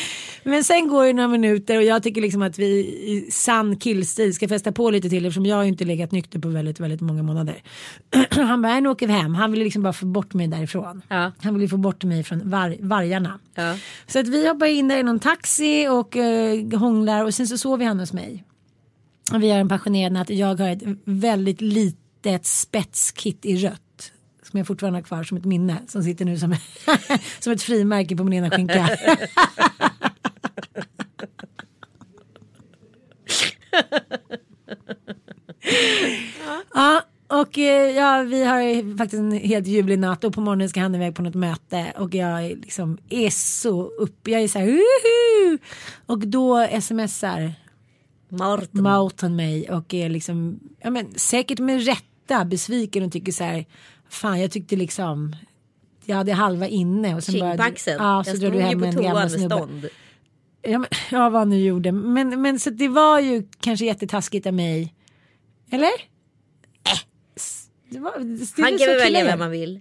Men 0.48 0.64
sen 0.64 0.88
går 0.88 1.06
det 1.06 1.14
några 1.14 1.28
minuter 1.28 1.78
och 1.78 1.84
jag 1.84 2.04
tycker 2.04 2.22
liksom 2.22 2.42
att 2.42 2.60
vi 2.60 2.66
i 2.68 3.32
sann 3.32 3.78
killstil 3.78 4.34
ska 4.34 4.48
festa 4.48 4.72
på 4.72 4.90
lite 4.90 5.10
till 5.10 5.26
eftersom 5.26 5.46
jag 5.46 5.68
inte 5.68 5.86
legat 5.86 6.12
nykter 6.12 6.40
på 6.40 6.48
väldigt, 6.48 6.80
väldigt 6.80 7.02
många 7.02 7.24
månader. 7.24 7.56
Han 8.30 8.62
bara, 8.62 8.72
"Nej, 8.72 8.82
nu 8.82 8.90
åker 8.90 9.08
vi 9.08 9.14
hem. 9.14 9.36
Han 9.36 9.52
ville 9.52 9.64
liksom 9.64 9.84
bara 9.84 9.94
få 9.94 10.06
bort 10.06 10.34
mig 10.34 10.48
därifrån. 10.48 11.02
Ja. 11.08 11.32
Han 11.42 11.54
ville 11.54 11.68
få 11.68 11.78
bort 11.78 12.04
mig 12.04 12.24
från 12.24 12.50
var, 12.50 12.76
vargarna. 12.80 13.40
Ja. 13.56 13.76
Så 14.08 14.20
att 14.20 14.28
vi 14.28 14.48
hoppar 14.48 14.66
in 14.66 14.88
där 14.88 14.98
i 14.98 15.04
någon 15.04 15.20
taxi 15.20 15.88
och 15.88 16.18
eh, 16.18 16.80
hånglar 16.80 17.26
och 17.26 17.34
sen 17.34 17.48
så 17.48 17.58
sover 17.58 17.86
han 17.86 18.00
hos 18.00 18.14
mig. 18.14 18.44
Och 19.34 19.44
vi 19.44 19.50
har 19.52 19.60
en 19.60 19.70
passionerad 19.70 20.12
natt. 20.12 20.30
Jag 20.30 20.60
har 20.60 20.70
ett 20.70 20.84
väldigt 21.06 21.62
litet 21.62 22.46
spetskit 22.46 23.46
i 23.46 23.56
rött. 23.58 23.82
Som 24.50 24.58
jag 24.58 24.68
fortfarande 24.68 25.00
har 25.00 25.04
kvar 25.04 25.24
som 25.24 25.38
ett 25.38 25.46
minne. 25.46 25.78
Som 25.88 26.04
sitter 26.04 26.26
nu 26.26 26.38
som, 26.38 26.56
som 27.40 27.54
ett 27.54 27.62
frimärke 27.62 28.16
på 28.16 28.24
min 28.24 28.34
ena 28.34 28.50
skinka. 28.50 28.90
Ja, 36.74 37.02
och 37.28 37.58
eh, 37.58 37.96
ja, 37.96 38.22
vi 38.22 38.44
har 38.44 38.98
faktiskt 38.98 39.20
en 39.20 39.32
helt 39.32 39.68
ljuvlig 39.68 40.00
natt 40.00 40.24
och 40.24 40.34
på 40.34 40.42
morgonen 40.42 40.70
ska 40.70 40.80
han 40.80 40.96
iväg 40.96 41.16
på 41.16 41.22
något 41.22 41.36
möte 41.36 41.94
och 41.98 42.16
jag 42.16 42.46
är 42.46 42.56
liksom 42.56 42.98
är 43.10 43.30
så 43.30 43.84
upp. 43.84 44.28
Jag 44.28 44.42
är 44.42 44.48
så 44.48 44.60
här 44.60 44.68
"Uhu!" 44.68 45.58
och 46.06 46.28
då 46.28 46.68
smsar 46.82 47.54
Martin. 48.30 48.84
Mountain 48.84 49.36
mig 49.36 49.70
och 49.72 49.94
är 49.94 50.10
liksom 50.10 50.60
ja, 50.82 50.90
men, 50.90 51.14
säkert 51.16 51.60
med 51.60 51.86
rätta 51.86 52.46
besviken 52.46 53.04
och 53.04 53.12
tycker 53.12 53.32
så 53.32 53.44
här 53.44 53.66
fan 54.10 54.41
jag 54.41 54.52
tyckte 54.52 54.76
liksom 54.76 55.36
jag 56.06 56.15
hade 56.15 56.34
halva 56.34 56.67
inne 56.67 57.15
och 57.15 57.24
sen 57.24 57.39
bara 57.39 57.52
Kindpaxen. 57.52 57.96
ja, 58.00 58.24
så 58.24 58.30
jag 58.30 58.38
stod 58.38 58.54
du 58.54 58.60
hem 58.60 58.80
på 58.80 58.86
en 58.86 59.02
gammal 59.04 59.30
snubbe. 59.30 59.67
Ja, 60.62 60.80
men, 60.80 60.89
ja 61.12 61.30
vad 61.30 61.41
han 61.41 61.50
nu 61.50 61.60
gjorde 61.60 61.91
men, 61.91 62.42
men 62.42 62.60
så 62.60 62.69
det 62.69 62.88
var 62.88 63.19
ju 63.19 63.48
kanske 63.60 63.86
jättetaskigt 63.86 64.48
av 64.48 64.54
mig 64.54 64.94
eller? 65.71 65.92
Det 67.90 68.00
var, 68.00 68.19
det, 68.19 68.62
Han 68.62 68.77
kan 68.77 68.88
väl 68.88 68.98
välja 68.98 69.23
vem 69.23 69.40
man 69.40 69.52
vill. 69.52 69.79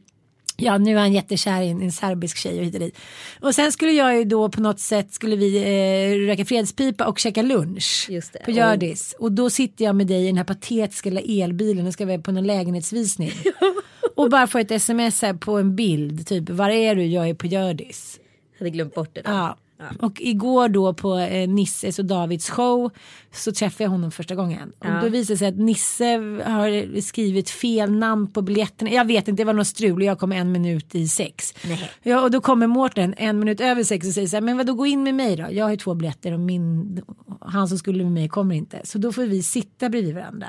Ja, 0.56 0.78
nu 0.78 0.94
är 0.94 0.98
han 0.98 1.12
jättekär 1.12 1.62
i 1.62 1.68
en, 1.68 1.82
en 1.82 1.92
serbisk 1.92 2.36
tjej 2.36 2.58
och 2.58 2.64
hit 2.64 2.74
och 2.74 2.80
dit. 2.80 2.98
Och 3.40 3.54
sen 3.54 3.72
skulle 3.72 3.92
jag 3.92 4.16
ju 4.16 4.24
då 4.24 4.48
på 4.48 4.60
något 4.60 4.80
sätt 4.80 5.12
skulle 5.12 5.36
vi 5.36 5.56
eh, 5.56 6.26
röka 6.26 6.44
fredspipa 6.44 7.06
och 7.06 7.18
käka 7.18 7.42
lunch 7.42 8.10
på 8.44 8.50
Hjördis. 8.50 9.14
Och 9.18 9.32
då 9.32 9.50
sitter 9.50 9.84
jag 9.84 9.96
med 9.96 10.06
dig 10.06 10.22
i 10.22 10.26
den 10.26 10.36
här 10.36 10.44
patetiska 10.44 11.10
lilla 11.10 11.44
elbilen 11.44 11.86
och 11.86 11.92
ska 11.92 12.06
vara 12.06 12.18
på 12.18 12.32
någon 12.32 12.46
lägenhetsvisning. 12.46 13.32
och 14.16 14.30
bara 14.30 14.46
få 14.46 14.58
ett 14.58 14.70
sms 14.70 15.22
här 15.22 15.34
på 15.34 15.58
en 15.58 15.76
bild, 15.76 16.26
typ 16.26 16.50
var 16.50 16.70
är 16.70 16.94
du? 16.94 17.04
Jag 17.04 17.28
är 17.28 17.34
på 17.34 17.46
Hjördis. 17.46 18.20
Hade 18.58 18.70
glömt 18.70 18.94
bort 18.94 19.10
det 19.14 19.22
där. 19.22 19.32
Ja. 19.32 19.56
Och 20.00 20.20
igår 20.20 20.68
då 20.68 20.94
på 20.94 21.18
eh, 21.18 21.48
Nisses 21.48 21.98
och 21.98 22.04
Davids 22.04 22.50
show 22.50 22.90
så 23.32 23.52
träffade 23.52 23.84
jag 23.84 23.90
honom 23.90 24.10
första 24.10 24.34
gången. 24.34 24.72
Och 24.78 25.02
då 25.02 25.08
visade 25.08 25.34
det 25.34 25.38
sig 25.38 25.48
att 25.48 25.58
Nisse 25.58 26.04
har 26.44 27.00
skrivit 27.00 27.50
fel 27.50 27.92
namn 27.92 28.32
på 28.32 28.42
biljetterna. 28.42 28.90
Jag 28.90 29.04
vet 29.04 29.28
inte, 29.28 29.42
det 29.42 29.44
var 29.46 29.52
något 29.52 29.66
strul 29.66 30.00
och 30.00 30.02
jag 30.02 30.18
kom 30.18 30.32
en 30.32 30.52
minut 30.52 30.94
i 30.94 31.08
sex. 31.08 31.54
Ja, 32.02 32.20
och 32.22 32.30
då 32.30 32.40
kommer 32.40 32.66
Mårten 32.66 33.14
en 33.16 33.38
minut 33.38 33.60
över 33.60 33.82
sex 33.82 34.06
och 34.06 34.14
säger 34.14 34.28
så 34.28 34.36
här, 34.36 34.40
men 34.40 34.56
vadå 34.56 34.74
gå 34.74 34.86
in 34.86 35.02
med 35.02 35.14
mig 35.14 35.36
då? 35.36 35.46
Jag 35.50 35.64
har 35.64 35.70
ju 35.70 35.76
två 35.76 35.94
biljetter 35.94 36.32
och 36.32 36.40
min, 36.40 37.02
han 37.40 37.68
som 37.68 37.78
skulle 37.78 38.04
med 38.04 38.12
mig 38.12 38.28
kommer 38.28 38.54
inte. 38.54 38.80
Så 38.84 38.98
då 38.98 39.12
får 39.12 39.22
vi 39.22 39.42
sitta 39.42 39.88
bredvid 39.88 40.14
varandra. 40.14 40.48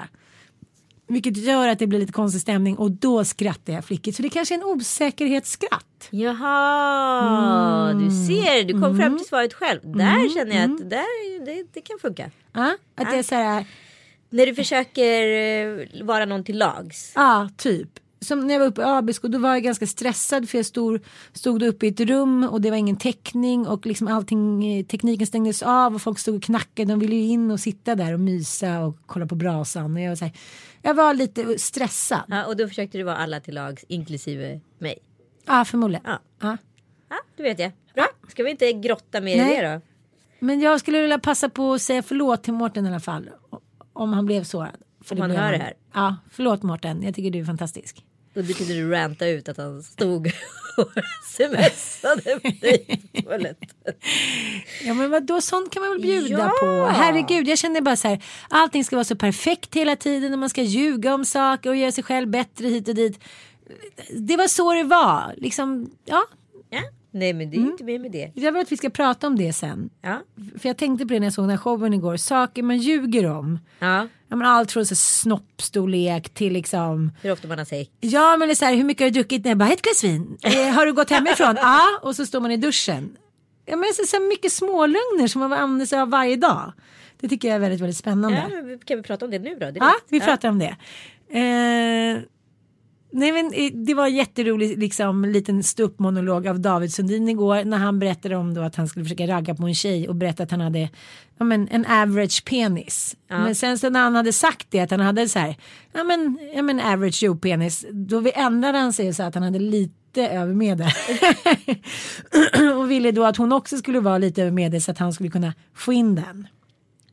Vilket 1.08 1.38
gör 1.38 1.68
att 1.68 1.80
det 1.80 1.88
blir 1.88 2.00
lite 2.00 2.14
konstig 2.14 2.42
stämning 2.42 2.78
och 2.78 2.92
då 2.92 3.24
skrattar 3.26 3.74
jag 3.74 3.86
flickigt. 3.86 4.18
Så 4.18 4.24
det 4.24 4.30
kanske 4.30 4.54
är 4.56 4.58
en 4.58 4.64
osäkerhetsskratt. 4.64 6.08
Jaha, 6.12 7.90
Mm. 7.92 8.04
du 8.06 8.12
ser, 8.28 8.64
du 8.64 8.82
kom 8.82 8.98
fram 8.98 9.18
till 9.18 9.28
svaret 9.28 9.54
själv. 9.54 9.80
Där 9.84 10.34
känner 10.36 10.56
jag 10.62 10.72
att 10.72 10.90
där, 10.90 11.46
det, 11.46 11.64
det 11.74 11.82
kan 11.82 12.00
funka. 12.02 12.32
Ja, 12.54 12.78
att 12.96 13.12
det 13.12 13.18
är 13.18 13.24
så 13.24 13.36
här, 13.36 13.66
När 14.30 14.46
du 14.46 14.56
försöker 14.56 15.22
eh, 15.28 16.06
vara 16.06 16.26
någon 16.26 16.44
till 16.44 16.58
lags. 16.58 17.12
Ja, 17.16 17.50
typ. 17.58 17.90
Som 18.20 18.48
när 18.48 18.54
jag 18.54 18.60
var 18.60 18.68
uppe 18.68 18.82
i 18.82 18.84
Abisko 18.84 19.28
då 19.28 19.40
var 19.40 19.50
jag 19.54 19.64
ganska 19.64 19.88
stressad 19.88 20.50
för 20.50 20.58
jag 20.58 20.66
stod, 20.66 21.00
stod 21.34 21.64
uppe 21.64 21.86
i 21.86 21.90
ett 21.90 22.00
rum 22.00 22.44
och 22.44 22.62
det 22.62 22.70
var 22.70 22.78
ingen 22.78 22.96
täckning 22.98 23.68
och 23.68 23.86
liksom 23.86 24.08
allting, 24.08 24.74
eh, 24.78 24.86
tekniken 24.86 25.28
stängdes 25.28 25.64
av 25.64 25.96
och 25.96 26.02
folk 26.02 26.20
stod 26.20 26.36
och 26.36 26.44
knackade. 26.44 26.90
De 26.94 27.00
ville 27.00 27.16
ju 27.16 27.24
in 27.24 27.52
och 27.52 27.60
sitta 27.60 27.96
där 27.96 28.14
och 28.14 28.20
mysa 28.20 28.80
och 28.80 28.98
kolla 29.06 29.26
på 29.26 29.36
brasan. 29.36 29.96
Och 29.96 30.02
jag, 30.02 30.10
var 30.10 30.16
så 30.16 30.26
här, 30.26 30.34
jag 30.82 30.94
var 30.94 31.14
lite 31.14 31.60
stressad. 31.60 32.24
Ja, 32.28 32.46
och 32.46 32.58
då 32.58 32.68
försökte 32.68 32.98
du 32.98 33.04
vara 33.04 33.18
alla 33.18 33.40
till 33.40 33.54
lags, 33.56 33.86
inklusive 33.88 34.60
mig. 34.78 34.98
Ja, 35.46 35.66
förmodligen. 35.66 36.04
Ja. 36.06 36.20
Ja. 36.42 36.58
Ja, 37.10 37.16
det 37.38 37.44
vet 37.44 37.60
jag. 37.60 37.72
Bra, 37.96 38.08
ska 38.28 38.44
vi 38.44 38.52
inte 38.52 38.74
grotta 38.74 39.22
mer 39.22 39.38
Nej. 39.38 39.58
i 39.58 39.62
det 39.62 39.74
då? 39.74 39.82
Men 40.40 40.60
jag 40.60 40.80
skulle 40.80 41.02
vilja 41.02 41.20
passa 41.20 41.50
på 41.50 41.74
att 41.74 41.82
säga 41.82 42.04
förlåt 42.04 42.44
till 42.44 42.54
Mårten 42.54 42.86
i 42.86 42.90
alla 42.90 43.00
fall. 43.00 43.30
Om 43.94 44.14
han 44.14 44.26
blev 44.26 44.44
sårad. 44.44 44.76
För 45.04 45.16
Om 45.16 45.22
han 45.22 45.32
hör 45.32 45.52
det 45.52 45.58
här. 45.58 45.74
Ja, 45.94 46.16
förlåt 46.32 46.64
Mårten. 46.64 47.04
Jag 47.04 47.16
tycker 47.16 47.32
du 47.32 47.40
är 47.40 47.46
fantastisk. 47.46 48.06
Och 48.36 48.44
det 48.44 48.54
kunde 48.54 48.74
du 48.74 48.92
ranta 48.92 49.28
ut 49.28 49.50
att 49.50 49.58
han 49.58 49.84
stod 49.84 50.32
smsade 51.34 52.40
med 52.44 52.54
dig 52.62 53.02
på 53.14 53.22
toaletten. 53.22 53.94
Ja 54.86 54.94
men 54.94 55.12
vadå, 55.12 55.42
sånt 55.42 55.74
kan 55.74 55.82
man 55.82 55.92
väl 55.92 56.02
bjuda 56.02 56.38
Ja. 56.38 56.52
på. 56.60 56.66
Herregud, 56.92 57.48
jag 57.48 57.58
känner 57.58 57.82
bara 57.82 57.96
så 57.96 58.08
här, 58.08 58.24
allting 58.50 58.84
ska 58.84 58.96
vara 58.96 59.04
så 59.04 59.16
perfekt 59.16 59.76
hela 59.76 59.96
tiden 59.96 60.34
och 60.34 60.40
man 60.40 60.50
ska 60.50 60.62
ljuga 60.62 61.14
om 61.14 61.26
saker 61.26 61.70
och 61.70 61.76
göra 61.76 61.92
sig 61.92 62.04
själv 62.04 62.30
bättre 62.30 62.68
hit 62.68 62.88
och 62.88 62.96
dit. 62.96 63.20
Det 64.14 64.38
var 64.38 64.48
så 64.48 64.74
det 64.74 64.84
var, 64.84 65.34
liksom, 65.38 65.90
ja. 66.06 66.24
Ja, 66.70 66.80
nej 67.12 67.34
men 67.34 67.50
det 67.50 67.58
är 67.58 67.62
inte 67.62 67.84
mer 67.84 68.00
med 68.00 68.12
det. 68.12 68.32
Jag 68.36 68.52
vill 68.52 68.62
att 68.62 68.72
vi 68.72 68.78
ska 68.78 68.90
prata 68.90 69.28
om 69.28 69.38
det 69.38 69.54
sen. 69.54 69.90
Ja, 70.02 70.22
För 70.60 70.70
jag 70.70 70.78
tänkte 70.78 71.06
på 71.06 71.14
det 71.14 71.20
när 71.20 71.26
jag 71.28 71.34
såg 71.34 71.44
den 71.44 71.50
här 71.50 71.58
showen 71.58 71.94
igår, 71.94 72.18
saker 72.18 72.64
man 72.64 72.78
ljuger 72.78 73.30
om. 73.32 73.60
ja. 73.80 74.08
Ja, 74.30 74.36
men 74.36 74.48
allt 74.48 74.72
från 74.72 74.86
så 74.86 74.96
snoppstorlek 74.96 76.30
till 76.30 76.54
liksom 76.54 77.12
hur 77.22 77.32
ofta 77.32 77.48
man 77.48 77.58
har 77.58 77.66
sex. 77.66 77.92
Ja 78.00 78.38
men 78.38 78.48
det 78.48 78.54
är 78.54 78.56
så 78.56 78.66
här, 78.66 78.76
hur 78.76 78.84
mycket 78.84 79.02
har 79.06 79.10
du 79.10 79.14
druckit? 79.14 79.46
Nej, 79.46 79.56
bara 79.56 79.70
ett 79.70 79.82
glas 79.82 80.04
vin. 80.04 80.38
Eh, 80.44 80.68
har 80.68 80.86
du 80.86 80.94
gått 80.94 81.10
hemifrån? 81.10 81.56
Ja, 81.62 81.82
och 82.02 82.16
så 82.16 82.26
står 82.26 82.40
man 82.40 82.52
i 82.52 82.58
duschen. 82.58 83.18
Ja 83.66 83.76
men 83.76 83.94
så, 83.94 84.04
så 84.04 84.20
mycket 84.20 84.52
smålögner 84.52 85.28
som 85.28 85.40
man 85.40 85.54
använder 85.54 85.86
sig 85.86 86.00
av 86.00 86.10
varje 86.10 86.36
dag. 86.36 86.74
Det 87.20 87.28
tycker 87.30 87.48
jag 87.48 87.56
är 87.56 87.60
väldigt, 87.60 87.82
väldigt 87.82 87.98
spännande. 87.98 88.38
Ja, 88.50 88.78
kan 88.86 88.98
vi 88.98 89.04
prata 89.04 89.26
om 89.26 89.32
det 89.32 89.40
nu 89.40 89.50
då? 89.54 89.60
Direkt? 89.60 89.78
Ja, 89.80 89.94
vi 90.10 90.20
pratar 90.20 90.50
om 90.50 90.60
det. 90.60 90.76
Eh, 91.30 92.22
nej 93.18 93.32
men 93.32 93.54
eh, 93.54 93.72
det 93.74 93.94
var 93.94 94.08
en 94.08 94.16
jätterolig 94.16 94.78
liksom, 94.78 95.26
liten 95.26 95.64
ståuppmonolog 95.64 96.48
av 96.48 96.60
David 96.60 96.94
Sundin 96.94 97.30
igår 97.30 97.64
när 97.64 97.78
han 97.78 98.00
berättade 98.00 98.36
om 98.36 98.54
då 98.54 98.62
att 98.62 98.76
han 98.76 98.88
skulle 98.88 99.06
försöka 99.06 99.28
ragga 99.28 99.56
på 99.56 99.66
en 99.66 99.76
tjej 99.76 100.10
och 100.10 100.16
berätta 100.16 100.44
att 100.44 100.52
han 100.52 100.62
hade 100.62 100.90
ja, 101.38 101.46
men, 101.46 101.68
en 101.68 101.86
average 101.86 102.46
penis. 102.46 103.16
Men 103.30 103.56
sen 103.56 103.78
så 103.78 103.90
när 103.90 104.00
han 104.00 104.16
hade 104.16 104.34
sagt 104.34 104.68
det 104.70 104.80
att 104.80 104.92
han 104.92 105.00
hade 105.00 105.30
så 105.30 105.40
här, 105.40 105.56
ja 105.94 106.04
men, 106.04 106.40
ja, 106.56 106.62
men 106.62 106.80
average 106.80 107.24
Joe 107.24 107.36
penis, 107.36 107.86
då 107.92 108.20
vi 108.20 108.32
ändrade 108.36 108.78
han 108.78 108.94
sig 108.94 109.14
så 109.14 109.24
att 109.24 109.36
han 109.36 109.44
hade 109.44 109.60
lite 109.60 110.28
över 110.28 110.54
medel. 110.54 110.90
och 112.78 112.92
ville 112.92 113.12
då 113.12 113.26
att 113.26 113.38
hon 113.38 113.54
också 113.54 113.78
skulle 113.78 114.00
vara 114.00 114.18
lite 114.18 114.42
över 114.42 114.52
medel 114.52 114.82
så 114.82 114.92
att 114.92 114.98
han 114.98 115.14
skulle 115.14 115.30
kunna 115.30 115.54
få 115.74 115.94
in 115.94 116.16
den. 116.16 116.48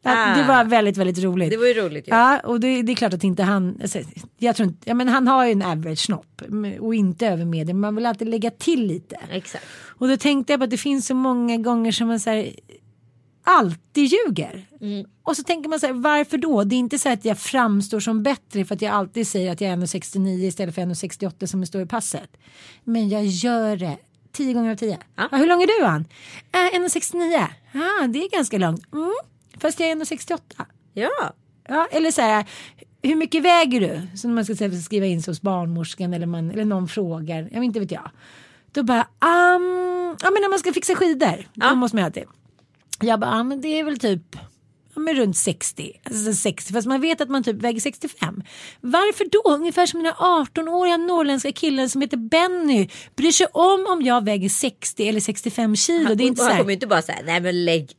Ja, 0.04 0.10
Det 0.36 0.44
Ah. 0.44 0.46
var 0.48 0.64
väldigt, 0.64 0.96
väldigt 0.96 1.24
roligt. 1.24 1.50
Det 1.50 1.56
var 1.56 1.66
ju 1.66 1.74
roligt 1.74 2.08
ju. 2.08 2.10
Ja, 2.12 2.40
och 2.40 2.60
det, 2.60 2.82
det 2.82 2.92
är 2.92 2.96
klart 2.96 3.12
att 3.14 3.24
inte 3.24 3.42
han, 3.42 3.78
alltså, 3.82 3.98
jag 4.38 4.56
tror 4.56 4.68
inte, 4.68 4.88
ja 4.88 4.94
men 4.94 5.08
han 5.08 5.26
har 5.28 5.46
ju 5.46 5.52
en 5.52 5.62
average 5.62 5.98
snopp 5.98 6.42
och 6.80 6.94
inte 6.94 7.26
över 7.26 7.44
medel, 7.44 7.74
men 7.74 7.80
man 7.80 7.94
vill 7.94 8.06
alltid 8.06 8.28
lägga 8.28 8.50
till 8.50 8.86
lite. 8.86 9.16
Exakt. 9.30 9.64
Och 9.98 10.08
då 10.08 10.16
tänkte 10.16 10.52
jag 10.52 10.60
på 10.60 10.64
att 10.64 10.70
det 10.70 10.76
finns 10.78 11.06
så 11.06 11.14
många 11.14 11.56
gånger 11.56 11.92
som 11.92 12.08
man 12.08 12.20
här, 12.26 12.52
alltid 13.44 14.04
ljuger. 14.12 14.66
Mm. 14.80 15.06
Och 15.22 15.36
så 15.36 15.42
tänker 15.42 15.68
man 15.70 15.80
så 15.80 15.86
här, 15.86 15.92
varför 15.94 16.38
då? 16.38 16.64
Det 16.64 16.74
är 16.74 16.78
inte 16.78 16.98
så 16.98 17.08
att 17.08 17.24
jag 17.24 17.38
framstår 17.38 18.00
som 18.00 18.22
bättre 18.22 18.64
för 18.64 18.74
att 18.74 18.82
jag 18.82 18.92
alltid 18.94 19.26
säger 19.28 19.52
att 19.52 19.60
jag 19.60 19.70
är 19.70 19.76
1,69 19.76 20.28
istället 20.44 20.74
för 20.74 20.82
1,68 20.82 21.46
som 21.46 21.60
det 21.60 21.66
står 21.66 21.82
i 21.82 21.86
passet. 21.86 22.36
Men 22.84 23.08
jag 23.08 23.24
gör 23.26 23.76
det. 23.76 23.96
10 24.32 24.52
gånger 24.52 24.70
av 24.70 24.76
10. 24.76 24.98
Ja. 25.16 25.28
Ja, 25.32 25.36
hur 25.38 25.46
lång 25.46 25.62
är 25.62 25.80
du 25.80 25.86
Ann? 25.86 26.04
Äh, 26.52 26.78
1,69. 26.78 27.46
Ja, 27.72 28.06
det 28.06 28.18
är 28.24 28.30
ganska 28.36 28.58
långt. 28.58 28.92
Mm. 28.92 29.12
Fast 29.58 29.80
jag 29.80 29.88
är 29.90 29.96
1,68. 29.96 30.40
Ja. 30.94 31.34
Ja, 31.68 31.88
eller 31.90 32.10
så 32.10 32.20
här, 32.20 32.44
hur 33.02 33.14
mycket 33.14 33.42
väger 33.42 33.80
du? 33.80 34.16
Så 34.16 34.28
när 34.28 34.34
man 34.34 34.44
ska 34.44 34.70
skriva 34.84 35.06
in 35.06 35.22
sig 35.22 35.30
hos 35.30 35.42
barnmorskan 35.42 36.14
eller, 36.14 36.26
man, 36.26 36.50
eller 36.50 36.64
någon 36.64 36.88
frågar, 36.88 37.48
jag 37.52 37.60
vet 37.60 37.64
inte 37.64 37.80
vet 37.80 37.90
jag. 37.90 38.10
Då 38.72 38.82
bara, 38.82 39.00
um, 39.00 40.16
ja 40.22 40.30
men 40.30 40.42
när 40.42 40.50
man 40.50 40.58
ska 40.58 40.72
fixa 40.72 40.94
skidor, 40.94 41.48
då 41.54 41.74
måste 41.74 41.96
man 41.96 42.04
alltid. 42.04 42.24
Jag 43.00 43.20
bara, 43.20 43.30
ja 43.30 43.42
men 43.42 43.60
det 43.60 43.68
är 43.68 43.84
väl 43.84 43.98
typ 43.98 44.36
ja, 44.94 45.00
men 45.00 45.14
runt 45.14 45.36
60, 45.36 46.00
alltså 46.04 46.32
60, 46.32 46.72
fast 46.72 46.86
man 46.86 47.00
vet 47.00 47.20
att 47.20 47.28
man 47.28 47.44
typ 47.44 47.56
väger 47.56 47.80
65. 47.80 48.42
Varför 48.80 49.24
då? 49.32 49.54
Ungefär 49.54 49.86
som 49.86 50.02
den 50.02 50.12
här 50.18 50.44
18-åriga 50.44 50.96
norrländska 50.96 51.52
killen 51.52 51.90
som 51.90 52.00
heter 52.00 52.16
Benny 52.16 52.88
bryr 53.16 53.32
sig 53.32 53.46
om 53.52 53.86
om 53.88 54.02
jag 54.02 54.24
väger 54.24 54.48
60 54.48 55.08
eller 55.08 55.20
65 55.20 55.76
kilo. 55.76 56.14
Det 56.14 56.24
är 56.24 56.26
inte 56.26 56.32
och 56.32 56.36
så 56.36 56.44
han 56.44 56.52
här, 56.52 56.58
kommer 56.58 56.70
ju 56.70 56.74
inte 56.74 56.86
bara 56.86 57.02
säga 57.02 57.18
nej 57.24 57.40
men 57.40 57.64
lägg 57.64 57.90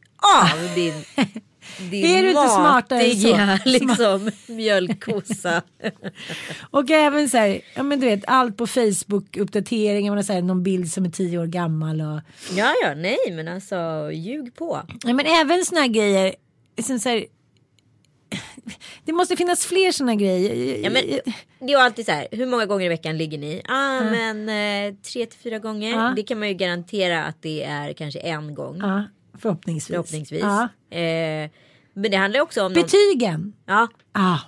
av 0.42 0.76
din 0.76 0.94
din 1.92 2.06
Är 2.06 2.22
du 2.22 2.30
inte 2.30 2.48
smartare 2.48 3.04
än 3.04 3.16
så? 3.16 3.28
matiga, 3.28 3.60
liksom 3.66 4.32
mjölkkossa. 4.48 5.62
Och 6.72 6.90
även 6.90 7.30
så 7.30 7.38
här, 7.38 7.62
ja 7.76 7.84
men 7.84 8.00
du 8.00 8.06
vet 8.06 8.24
allt 8.28 8.58
på 8.58 8.68
Facebook 8.68 9.38
uppdateringar, 9.38 10.12
man 10.12 10.18
har 10.18 10.24
så 10.24 10.34
här, 10.34 10.42
någon 10.42 10.64
bild 10.64 10.92
som 10.92 11.06
är 11.06 11.10
tio 11.10 11.40
år 11.40 11.46
gammal 11.46 12.02
och 12.02 12.20
ja 12.58 12.74
ja 12.84 12.94
nej 12.96 13.18
men 13.32 13.48
alltså 13.48 14.10
ljug 14.14 14.56
på. 14.56 14.82
ja, 15.04 15.14
men 15.14 15.26
även 15.26 15.66
såna 15.66 15.82
här 15.82 15.88
grejer, 15.88 16.36
som 16.82 17.00
så 17.00 17.10
här, 17.10 17.26
det 19.06 19.14
måste 19.14 19.36
finnas 19.36 19.66
fler 19.66 19.92
såna 19.92 20.16
grejer. 20.16 20.78
Ja, 20.84 20.90
men, 20.90 21.04
det 21.60 21.74
är 21.74 21.78
alltid 21.78 22.06
så 22.06 22.12
här, 22.12 22.28
hur 22.32 22.46
många 22.46 22.66
gånger 22.66 22.86
i 22.86 22.90
veckan 22.90 23.18
ligger 23.18 23.38
ni? 23.38 23.62
Ah, 23.66 24.02
men 24.02 24.50
eh, 24.50 24.96
tre 24.96 25.26
till 25.26 25.40
fyra 25.40 25.60
gånger. 25.60 25.92
Ja. 25.92 26.14
Det 26.16 26.24
kan 26.24 26.40
man 26.40 26.48
ju 26.48 26.54
garantera 26.54 27.24
att 27.24 27.42
det 27.42 27.64
är 27.64 27.94
kanske 27.94 28.20
en 28.20 28.56
gång. 28.56 28.78
Ja, 28.82 29.04
förhoppningsvis. 29.40 29.88
Förhoppningsvis. 29.88 30.42
Ja. 30.42 30.64
Eh, 30.98 31.50
men 31.94 32.12
det 32.12 32.18
handlar 32.18 32.40
också 32.42 32.64
om 32.66 32.74
någon... 32.74 32.84
Betygen. 32.84 33.54
Ja, 33.66 33.88
Ah, 34.12 34.40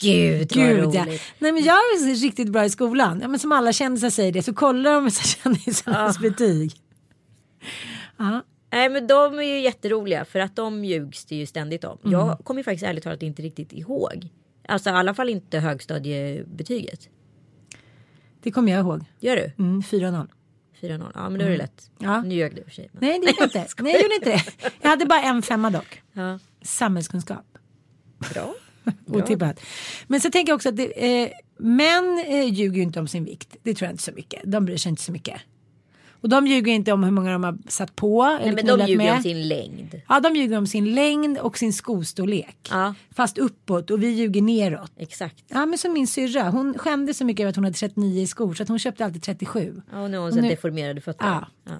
gud 0.00 0.38
vad 0.38 0.48
gud 0.48 0.94
ja. 0.94 1.02
roligt. 1.04 1.22
Nej 1.38 1.52
men 1.52 1.62
jag 1.62 1.74
är 1.76 2.14
riktigt 2.22 2.48
bra 2.52 2.64
i 2.64 2.70
skolan. 2.70 3.18
Ja, 3.22 3.28
men 3.28 3.38
som 3.38 3.52
alla 3.52 3.72
kändisar 3.72 4.10
säger 4.10 4.32
det 4.32 4.42
så 4.42 4.54
kollar 4.54 4.92
de 4.94 5.10
kändisarnas 5.42 6.18
betyg. 6.18 6.72
Ja. 8.16 8.42
Nej 8.72 8.88
men 8.88 9.06
de 9.06 9.38
är 9.38 9.42
ju 9.42 9.60
jätteroliga 9.60 10.24
för 10.24 10.38
att 10.40 10.56
de 10.56 10.84
ljugs 10.84 11.24
det 11.24 11.36
ju 11.36 11.46
ständigt 11.46 11.84
om. 11.84 11.98
Mm. 12.04 12.12
Jag 12.12 12.38
kommer 12.44 12.60
ju 12.60 12.64
faktiskt 12.64 12.84
ärligt 12.84 13.04
talat 13.04 13.22
inte 13.22 13.42
riktigt 13.42 13.72
ihåg. 13.72 14.28
Alltså 14.68 14.90
i 14.90 14.92
alla 14.92 15.14
fall 15.14 15.28
inte 15.28 15.58
högstadiebetyget. 15.58 17.08
Det 18.42 18.50
kommer 18.50 18.72
jag 18.72 18.80
ihåg. 18.80 19.04
Gör 19.20 19.36
du? 19.36 19.52
Mm, 19.58 19.80
4-0. 19.80 20.28
4-0. 20.80 21.10
Ja 21.14 21.28
men 21.28 21.38
då 21.38 21.44
är 21.44 21.50
det 21.50 21.56
lätt. 21.56 21.90
Ja. 21.98 22.22
Nu 22.22 22.34
ljög 22.34 22.56
du 22.56 22.64
för 22.64 22.70
sig. 22.70 22.88
men- 22.92 23.00
Nej 23.08 23.18
det 23.20 23.26
gjorde 23.26 23.50
jag 23.54 23.64
inte. 23.64 23.82
Nej 23.82 23.92
jag 23.92 24.02
gjorde 24.02 24.14
inte 24.14 24.30
det. 24.30 24.44
Jag 24.80 24.88
hade 24.90 25.06
bara 25.06 25.22
en 25.22 25.42
femma 25.42 25.70
dock. 25.70 26.02
Ja, 26.12 26.38
Samhällskunskap. 26.62 27.58
bra. 28.34 28.54
Otippat. 29.06 29.60
Men 30.06 30.20
så 30.20 30.30
tänker 30.30 30.50
jag 30.50 30.56
också 30.56 30.68
att 30.68 30.76
det, 30.76 31.22
eh, 31.22 31.30
män 31.58 32.24
eh, 32.28 32.44
ljuger 32.54 32.76
ju 32.76 32.82
inte 32.82 33.00
om 33.00 33.08
sin 33.08 33.24
vikt. 33.24 33.56
Det 33.62 33.74
tror 33.74 33.86
jag 33.86 33.92
inte 33.92 34.02
så 34.02 34.12
mycket. 34.12 34.42
De 34.44 34.64
bryr 34.64 34.76
sig 34.76 34.90
inte 34.90 35.02
så 35.02 35.12
mycket. 35.12 35.40
Och 36.20 36.28
de 36.28 36.46
ljuger 36.46 36.72
inte 36.72 36.92
om 36.92 37.04
hur 37.04 37.10
många 37.10 37.32
de 37.32 37.44
har 37.44 37.58
satt 37.68 37.96
på. 37.96 38.24
Nej, 38.24 38.42
eller 38.42 38.54
men 38.54 38.66
de 38.78 38.86
ljuger 38.86 38.96
med. 39.04 39.16
om 39.16 39.22
sin 39.22 39.48
längd. 39.48 40.00
Ja, 40.08 40.20
de 40.20 40.36
ljuger 40.36 40.58
om 40.58 40.66
sin 40.66 40.94
längd 40.94 41.38
och 41.38 41.58
sin 41.58 41.72
skostorlek. 41.72 42.68
Ja. 42.70 42.94
Fast 43.10 43.38
uppåt 43.38 43.90
och 43.90 44.02
vi 44.02 44.08
ljuger 44.08 44.42
neråt. 44.42 44.92
Exakt. 44.96 45.44
Ja, 45.48 45.66
men 45.66 45.78
som 45.78 45.92
min 45.92 46.06
syrra. 46.06 46.50
Hon 46.50 46.78
skämde 46.78 47.14
så 47.14 47.24
mycket 47.24 47.40
över 47.44 47.50
att 47.50 47.56
hon 47.56 47.64
hade 47.64 47.76
39 47.76 48.22
i 48.22 48.26
skor 48.26 48.54
så 48.54 48.62
att 48.62 48.68
hon 48.68 48.78
köpte 48.78 49.04
alltid 49.04 49.22
37. 49.22 49.82
Ja, 49.92 50.02
och 50.02 50.10
nu 50.10 50.16
har 50.16 50.22
hon 50.24 50.28
Och 50.28 50.34
så 50.34 50.40
nu- 50.40 50.48
deformerade 50.48 51.00
fötter. 51.00 51.26
Ja. 51.26 51.46
Ja. 51.64 51.72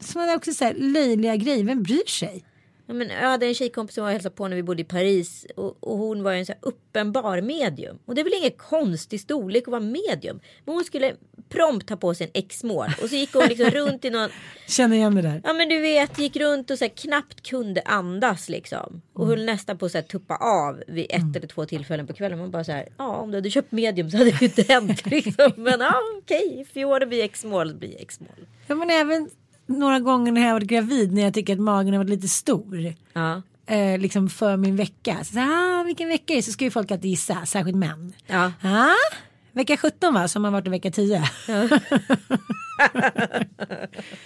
Så 0.00 0.18
man 0.18 0.28
är 0.28 0.36
också 0.36 0.52
så 0.52 0.64
här 0.64 0.74
löjliga 0.74 1.36
grejer. 1.36 1.64
Vem 1.64 1.82
bryr 1.82 2.08
sig? 2.08 2.44
Ja, 2.86 2.94
men 2.94 3.08
jag 3.08 3.28
hade 3.28 3.46
en 3.46 3.54
tjejkompis 3.54 3.94
som 3.94 4.02
var 4.02 4.08
och 4.08 4.12
hälsade 4.12 4.34
på 4.34 4.48
när 4.48 4.56
vi 4.56 4.62
bodde 4.62 4.82
i 4.82 4.84
Paris 4.84 5.46
och, 5.56 5.76
och 5.80 5.98
hon 5.98 6.22
var 6.22 6.32
ju 6.32 6.38
en 6.38 6.46
så 6.46 6.52
här 6.52 6.60
uppenbar 6.62 7.40
medium. 7.40 7.98
Och 8.04 8.14
det 8.14 8.20
är 8.20 8.24
väl 8.24 8.34
ingen 8.34 8.50
konstig 8.50 9.20
storlek 9.20 9.62
att 9.62 9.70
vara 9.70 9.80
medium. 9.80 10.40
Men 10.64 10.74
hon 10.74 10.84
skulle 10.84 11.14
prompt 11.48 11.90
ha 11.90 11.96
på 11.96 12.14
sig 12.14 12.26
en 12.26 12.42
X-mål 12.42 12.88
och 13.02 13.08
så 13.08 13.16
gick 13.16 13.34
hon 13.34 13.46
liksom 13.46 13.70
runt 13.70 14.04
i 14.04 14.10
någon 14.10 14.30
Känner 14.68 14.96
igen 14.96 15.14
det 15.14 15.22
där. 15.22 15.40
Ja 15.44 15.52
men 15.52 15.68
du 15.68 15.80
vet 15.80 16.18
gick 16.18 16.36
runt 16.36 16.70
och 16.70 16.78
så 16.78 16.84
här, 16.84 16.92
knappt 16.96 17.48
kunde 17.48 17.82
andas 17.84 18.48
liksom. 18.48 19.02
Och 19.12 19.26
höll 19.26 19.44
nästan 19.44 19.78
på 19.78 19.86
att 19.86 19.92
så 19.92 19.98
här, 19.98 20.02
tuppa 20.02 20.36
av 20.36 20.82
vid 20.86 21.06
ett 21.10 21.36
eller 21.36 21.46
två 21.46 21.66
tillfällen 21.66 22.06
på 22.06 22.12
kvällen. 22.12 22.38
Man 22.38 22.50
bara 22.50 22.64
så 22.64 22.72
här, 22.72 22.88
ja 22.98 23.16
om 23.16 23.30
du 23.30 23.36
hade 23.36 23.50
köpt 23.50 23.72
medium 23.72 24.10
så 24.10 24.16
hade 24.16 24.30
det 24.30 24.40
ju 24.40 24.46
inte 24.46 24.72
hänt 24.72 25.06
liksom. 25.10 25.52
Men 25.56 25.80
ja 25.80 25.94
okej, 26.18 26.60
if 26.60 26.76
you 26.76 26.90
wanna 26.90 27.06
be 27.06 27.22
X-mål, 27.22 27.74
bli 27.74 27.96
X-mål. 27.98 28.46
Ja, 28.66 28.74
men 28.74 28.90
även 28.90 29.30
några 29.66 30.00
gånger 30.00 30.32
när 30.32 30.46
jag 30.46 30.52
varit 30.52 30.68
gravid 30.68 31.12
när 31.12 31.22
jag 31.22 31.34
tycker 31.34 31.52
att 31.52 31.60
magen 31.60 31.94
har 31.94 31.98
varit 31.98 32.10
lite 32.10 32.28
stor. 32.28 32.94
Ja. 33.12 33.42
Eh, 33.66 33.98
liksom 33.98 34.28
för 34.28 34.56
min 34.56 34.76
vecka. 34.76 35.24
Så, 35.24 35.38
ah, 35.40 35.82
vilken 35.82 36.08
vecka 36.08 36.32
är 36.32 36.36
det? 36.36 36.42
Så 36.42 36.52
ska 36.52 36.64
ju 36.64 36.70
folk 36.70 36.90
alltid 36.90 37.10
gissa, 37.10 37.46
särskilt 37.46 37.76
män. 37.76 38.12
Ja. 38.26 38.52
Ah, 38.62 39.16
vecka 39.52 39.76
17 39.76 40.14
va, 40.14 40.28
som 40.28 40.44
har 40.44 40.50
varit 40.50 40.66
i 40.66 40.70
vecka 40.70 40.90
10. 40.90 41.22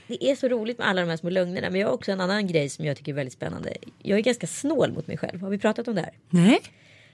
Det 0.07 0.30
är 0.30 0.36
så 0.36 0.49
roligt 0.49 0.78
med 0.78 0.88
alla 0.88 1.01
de 1.01 1.09
här 1.09 1.16
små 1.16 1.30
lögnerna. 1.30 1.70
Men 1.70 1.80
jag 1.80 1.88
har 1.88 1.95
också 1.95 2.12
en 2.12 2.20
annan 2.20 2.47
grej 2.47 2.68
som 2.68 2.84
jag 2.84 2.97
tycker 2.97 3.12
är 3.12 3.16
väldigt 3.16 3.32
spännande. 3.32 3.76
Jag 3.99 4.18
är 4.18 4.22
ganska 4.22 4.47
snål 4.47 4.93
mot 4.93 5.07
mig 5.07 5.18
själv. 5.18 5.41
Har 5.41 5.51
vi 5.51 5.59
pratat 5.59 5.88
om 5.88 5.95
det 5.95 6.01
här? 6.01 6.12
Nej. 6.30 6.61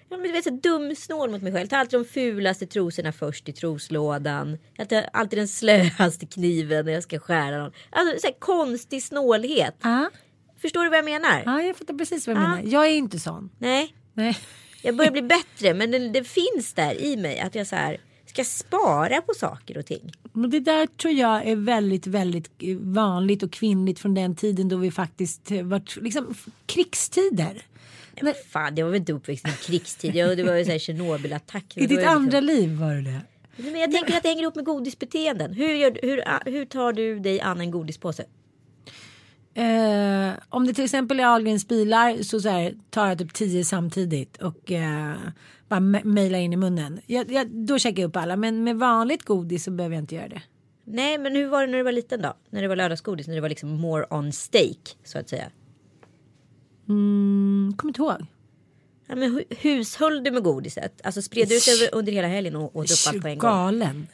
Ja, 0.08 0.16
men 0.16 0.26
du 0.26 0.32
vet, 0.32 0.44
så 0.44 0.50
dum 0.50 0.94
snål 0.96 1.30
mot 1.30 1.42
mig 1.42 1.52
själv. 1.52 1.66
Tar 1.68 1.76
alltid 1.76 2.00
de 2.00 2.04
fulaste 2.04 2.66
trosorna 2.66 3.12
först 3.12 3.48
i 3.48 3.52
troslådan. 3.52 4.58
Jag 4.76 4.88
tar 4.88 5.04
alltid 5.12 5.38
den 5.38 5.48
slöaste 5.48 6.26
kniven 6.26 6.84
när 6.86 6.92
jag 6.92 7.02
ska 7.02 7.18
skära 7.18 7.58
någon. 7.58 7.72
Alltså 7.90 8.20
så 8.20 8.26
här, 8.26 8.34
konstig 8.38 9.02
snålhet. 9.02 9.76
Ja, 9.82 10.10
Förstår 10.62 10.84
du 10.84 10.88
vad 10.90 10.98
jag 10.98 11.04
menar? 11.04 11.42
ah, 11.46 11.60
jag 11.60 11.76
fattar 11.76 11.94
precis 11.94 12.26
vad 12.26 12.36
du 12.36 12.40
Ah. 12.40 12.48
menar. 12.48 12.62
Jag 12.72 12.86
är 12.86 12.90
inte 12.96 13.18
sån. 13.18 13.50
Nej, 13.58 13.94
Nej. 14.14 14.38
jag 14.82 14.96
börjar 14.96 15.10
bli 15.12 15.22
bättre. 15.36 15.74
Men 15.74 15.90
det, 15.90 16.08
det 16.08 16.24
finns 16.24 16.72
där 16.74 17.00
i 17.02 17.16
mig 17.16 17.40
att 17.40 17.54
jag 17.54 17.66
så 17.66 17.76
här 17.76 17.96
ska 18.26 18.44
spara 18.44 19.20
på 19.22 19.32
saker 19.34 19.78
och 19.78 19.86
ting. 19.86 20.12
Men 20.32 20.50
det 20.50 20.60
där 20.60 20.86
tror 20.86 21.14
jag 21.14 21.46
är 21.46 21.56
väldigt, 21.56 22.06
väldigt 22.06 22.50
eh, 22.58 22.76
vanligt 22.76 23.42
och 23.42 23.52
kvinnligt 23.52 23.98
från 24.00 24.14
den 24.14 24.36
tiden 24.36 24.68
då 24.68 24.76
vi 24.76 24.90
faktiskt 24.90 25.50
eh, 25.50 25.62
varit 25.62 25.96
liksom 25.96 26.34
krigstider. 26.66 27.62
Men 28.22 28.34
fan, 28.50 28.76
jag 28.76 28.84
var 28.84 28.90
väl 28.90 29.00
inte 29.00 29.12
uppväxt 29.12 29.48
i 29.48 29.50
krigstid. 29.50 30.14
Jag, 30.14 30.36
det 30.36 30.42
var 30.42 30.54
ju 30.54 30.64
så 30.64 30.70
här 30.70 30.78
Tjernobylattack. 30.78 31.76
I 31.76 31.80
ditt 31.80 31.90
liksom- 31.90 32.08
andra 32.08 32.40
liv 32.40 32.70
var 32.70 32.94
det 32.94 33.00
det. 33.02 33.20
Men 33.56 33.80
jag 33.80 33.92
tänker 33.92 34.16
att 34.16 34.22
det 34.22 34.28
hänger 34.28 34.42
ihop 34.42 34.54
med 34.54 34.64
godisbeteenden. 34.64 35.52
Hur, 35.54 35.74
gör, 35.74 35.98
hur, 36.02 36.50
hur 36.50 36.64
tar 36.64 36.92
du 36.92 37.18
dig 37.18 37.40
an 37.40 37.60
en 37.60 37.70
godispåse? 37.70 38.24
Eh, 39.54 40.32
om 40.48 40.66
det 40.66 40.74
till 40.74 40.84
exempel 40.84 41.20
är 41.20 41.24
Ahlgrens 41.24 41.68
bilar 41.68 42.22
så, 42.22 42.40
så 42.40 42.48
här, 42.48 42.74
tar 42.90 43.08
jag 43.08 43.18
typ 43.18 43.32
tio 43.34 43.64
samtidigt 43.64 44.36
och 44.42 44.72
eh, 44.72 45.14
bara 45.68 45.80
me- 45.80 46.04
mejlar 46.04 46.38
in 46.38 46.52
i 46.52 46.56
munnen. 46.56 47.00
Jag, 47.06 47.32
jag, 47.32 47.50
då 47.50 47.78
käkar 47.78 48.02
jag 48.02 48.08
upp 48.08 48.16
alla 48.16 48.36
men 48.36 48.64
med 48.64 48.76
vanligt 48.76 49.22
godis 49.22 49.64
så 49.64 49.70
behöver 49.70 49.96
jag 49.96 50.02
inte 50.02 50.14
göra 50.14 50.28
det. 50.28 50.42
Nej, 50.84 51.18
men 51.18 51.36
hur 51.36 51.46
var 51.48 51.60
det 51.60 51.66
när 51.70 51.78
du 51.78 51.84
var 51.84 51.92
liten 51.92 52.22
då? 52.22 52.34
När 52.50 52.62
det 52.62 52.68
var 52.68 52.76
lördagsgodis, 52.76 53.26
när 53.26 53.34
det 53.34 53.40
var 53.40 53.48
liksom 53.48 53.68
more 53.70 54.06
on 54.10 54.32
stake 54.32 54.90
så 55.04 55.18
att 55.18 55.28
säga. 55.28 55.50
Mm, 56.88 57.74
kommer 57.76 57.90
inte 57.90 58.00
ihåg. 58.02 58.26
Ja, 59.08 59.16
men 59.16 59.38
hu- 59.38 59.56
hushöll 59.58 60.24
du 60.24 60.30
med 60.30 60.42
godiset? 60.42 61.00
Alltså 61.04 61.22
spred 61.22 61.48
du 61.48 61.56
ut 61.56 61.68
över- 61.68 61.94
under 61.98 62.12
hela 62.12 62.28
helgen 62.28 62.56
och 62.56 62.76
åt 62.76 62.90
upp 62.90 62.98
allt 63.14 63.22
på 63.22 63.28
en 63.28 63.38
gång? 63.38 63.50
Galen. 63.50 64.06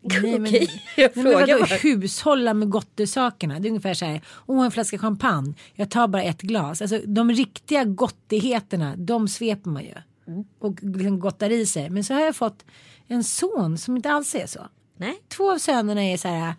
Nej, 0.22 0.38
men, 0.38 0.42
Okej, 0.46 0.82
jag 0.96 1.10
men 1.14 1.24
frågar 1.24 1.58
vadå, 1.58 1.64
hushålla 1.74 2.54
med 2.54 2.70
gottesakerna. 2.70 3.60
Det 3.60 3.68
är 3.68 3.70
ungefär 3.70 3.94
så 3.94 4.04
här. 4.04 4.20
Åh 4.46 4.64
en 4.64 4.70
flaska 4.70 4.98
champagne. 4.98 5.54
Jag 5.74 5.90
tar 5.90 6.08
bara 6.08 6.22
ett 6.22 6.42
glas. 6.42 6.82
Alltså 6.82 6.98
de 7.06 7.30
riktiga 7.32 7.84
gottigheterna. 7.84 8.94
De 8.96 9.28
sveper 9.28 9.70
man 9.70 9.82
ju. 9.84 9.94
Mm. 10.26 10.44
Och 10.58 10.78
liksom 10.82 11.20
gottar 11.20 11.50
i 11.50 11.66
sig. 11.66 11.90
Men 11.90 12.04
så 12.04 12.14
har 12.14 12.20
jag 12.20 12.36
fått 12.36 12.64
en 13.08 13.24
son 13.24 13.78
som 13.78 13.96
inte 13.96 14.10
alls 14.10 14.34
är 14.34 14.46
så. 14.46 14.60
Nej. 14.96 15.22
Två 15.28 15.52
av 15.52 15.58
sönerna 15.58 16.02
är 16.04 16.16
så 16.16 16.28
här. 16.28 16.54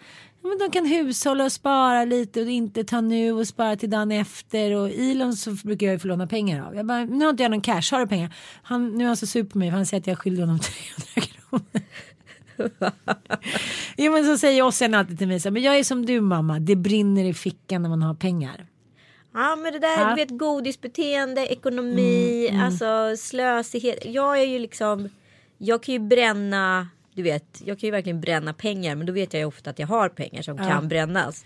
Men 0.46 0.58
de 0.58 0.72
kan 0.72 0.86
hushålla 0.86 1.44
och 1.46 1.52
spara 1.52 2.06
lite 2.06 2.42
och 2.42 2.50
inte 2.50 2.84
ta 2.84 3.02
nu 3.02 3.32
och 3.32 3.48
spara 3.48 3.76
till 3.76 3.90
dagen 3.90 4.12
efter. 4.12 4.72
Och 4.76 4.90
Elon 4.90 5.34
så 5.36 5.52
brukar 5.52 5.86
jag 5.88 5.94
ju 5.94 6.00
få 6.00 6.08
låna 6.08 6.28
pengar 6.28 6.68
av. 6.68 6.76
Jag 6.76 6.86
bara, 6.86 7.06
nu 7.06 7.26
har 7.26 7.30
inte 7.30 7.44
jag 7.44 7.50
någon 7.52 7.62
cash, 7.62 7.82
har 7.92 8.00
du 8.00 8.08
pengar? 8.08 8.36
Han, 8.64 8.90
nu 8.98 9.04
är 9.04 9.08
han 9.08 9.18
så 9.18 9.28
sur 9.28 9.44
på 9.44 9.58
mig 9.58 9.70
för 9.70 9.76
han 9.78 9.86
säger 9.86 10.02
att 10.02 10.08
jag 10.08 10.20
skyller 10.20 10.42
honom 10.42 10.60
300 11.16 11.34
kronor. 11.50 11.66
jo 13.98 14.12
men 14.12 14.26
så 14.26 14.38
säger 14.38 14.62
Ossian 14.64 14.94
alltid 14.94 15.18
till 15.18 15.28
mig 15.28 15.40
så 15.40 15.52
men 15.52 15.62
jag 15.62 15.78
är 15.80 15.84
som 15.84 16.06
du 16.06 16.22
mamma, 16.22 16.60
det 16.60 16.76
brinner 16.76 17.24
i 17.26 17.34
fickan 17.34 17.82
när 17.82 17.90
man 17.90 18.02
har 18.02 18.14
pengar. 18.14 18.66
Ja 19.34 19.56
men 19.56 19.74
det 19.74 19.80
där, 19.80 20.00
Ja. 20.02 20.10
du 20.10 20.16
vet 20.16 20.38
godisbeteende, 20.40 21.48
ekonomi, 21.48 22.48
Mm, 22.50 22.66
alltså 22.66 23.16
slösighet. 23.18 23.98
Jag 24.06 24.40
är 24.40 24.46
ju 24.46 24.60
liksom, 24.60 25.10
jag 25.58 25.84
kan 25.84 25.94
ju 25.94 26.00
bränna, 26.00 26.88
du 27.16 27.22
vet, 27.24 27.62
jag 27.66 27.80
kan 27.80 27.88
ju 27.88 27.92
verkligen 27.92 28.22
bränna 28.22 28.54
pengar. 28.54 28.96
Men 28.96 29.08
då 29.08 29.14
vet 29.14 29.34
jag 29.34 29.40
ju 29.40 29.46
ofta 29.46 29.70
att 29.70 29.80
jag 29.80 29.88
har 29.88 30.10
pengar 30.10 30.42
som 30.42 30.58
kan 30.58 30.88
brännas. 30.88 31.46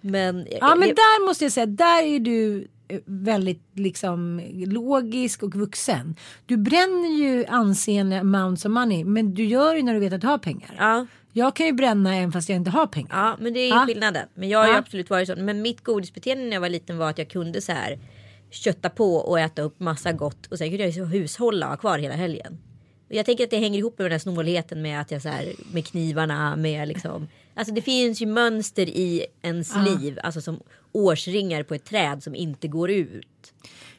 Men, 0.00 0.46
Ja 0.60 0.74
men 0.74 0.88
där 0.88 1.26
måste 1.26 1.44
jag 1.44 1.52
säga, 1.52 1.66
där 1.66 2.02
är 2.04 2.18
du 2.18 2.68
eh, 2.88 2.98
väldigt 3.04 3.62
liksom 3.74 4.42
logisk 4.66 5.42
och 5.42 5.54
vuxen. 5.54 6.16
Du 6.46 6.56
bränner 6.56 7.08
ju 7.18 7.44
ansenliga 7.46 8.20
amounts 8.20 8.64
of 8.64 8.70
money 8.70 9.04
men 9.04 9.34
du 9.34 9.44
gör 9.44 9.74
ju 9.74 9.82
när 9.82 9.94
du 9.94 10.00
vet 10.00 10.12
att 10.12 10.20
du 10.20 10.26
har 10.26 10.38
pengar. 10.38 10.74
Ja. 10.78 11.06
Jag 11.32 11.56
kan 11.56 11.66
ju 11.66 11.72
bränna 11.72 12.16
även 12.16 12.32
fast 12.32 12.48
jag 12.48 12.56
inte 12.56 12.70
har 12.70 12.86
pengar. 12.86 13.08
Ja 13.12 13.36
men 13.40 13.52
det 13.54 13.60
är 13.60 13.64
ju 13.66 13.74
Ja. 13.74 13.84
skillnaden. 13.86 14.28
Men 14.34 14.48
jag 14.48 14.58
har 14.58 14.66
ju 14.66 14.72
Ja. 14.72 14.78
absolut 14.78 15.10
varit 15.10 15.28
sån. 15.28 15.44
Men 15.44 15.62
mitt 15.62 15.84
godisbeteende 15.84 16.44
när 16.44 16.52
jag 16.52 16.60
var 16.60 16.68
liten 16.68 16.98
var 16.98 17.10
att 17.10 17.18
jag 17.18 17.28
kunde 17.28 17.60
så 17.60 17.72
här 17.72 17.98
kötta 18.50 18.90
på 18.90 19.14
och 19.16 19.40
äta 19.40 19.62
upp 19.62 19.80
massa 19.80 20.12
gott. 20.12 20.46
Och 20.46 20.58
sen 20.58 20.68
kunde 20.70 20.88
jag 20.88 21.04
hushålla 21.06 21.66
och 21.66 21.70
ha 21.70 21.76
kvar 21.76 21.98
hela 21.98 22.14
helgen. 22.14 22.58
Jag 23.14 23.26
tänker 23.26 23.44
att 23.44 23.50
det 23.50 23.58
hänger 23.58 23.78
ihop 23.78 23.98
med 23.98 24.04
den 24.04 24.12
här 24.12 24.18
snålheten 24.18 24.82
med 24.82 25.00
att 25.00 25.10
jag 25.10 25.22
så 25.22 25.28
här 25.28 25.52
med 25.72 25.86
knivarna 25.86 26.56
med 26.56 26.88
liksom. 26.88 27.28
Alltså 27.54 27.74
det 27.74 27.82
finns 27.82 28.22
ju 28.22 28.26
mönster 28.26 28.88
i 28.88 29.26
ens 29.42 29.72
liv. 29.76 30.18
Alltså 30.22 30.40
som 30.40 30.60
årsringar 30.92 31.62
på 31.62 31.74
ett 31.74 31.84
träd 31.84 32.22
som 32.22 32.34
inte 32.34 32.68
går 32.68 32.90
ut. 32.90 33.52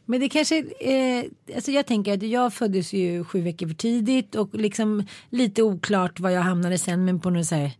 Men 0.05 0.19
det 0.19 0.29
kanske, 0.29 0.57
eh, 0.79 1.55
alltså 1.55 1.71
jag 1.71 1.85
tänker 1.85 2.13
att 2.13 2.23
jag 2.23 2.53
föddes 2.53 2.93
ju 2.93 3.23
sju 3.23 3.41
veckor 3.41 3.67
för 3.67 3.75
tidigt 3.75 4.35
och 4.35 4.55
liksom 4.55 5.07
lite 5.29 5.63
oklart 5.63 6.19
var 6.19 6.29
jag 6.29 6.41
hamnade 6.41 6.77
sen 6.77 7.05
men 7.05 7.19
på 7.19 7.29
något 7.29 7.45
så 7.45 7.55
här, 7.55 7.71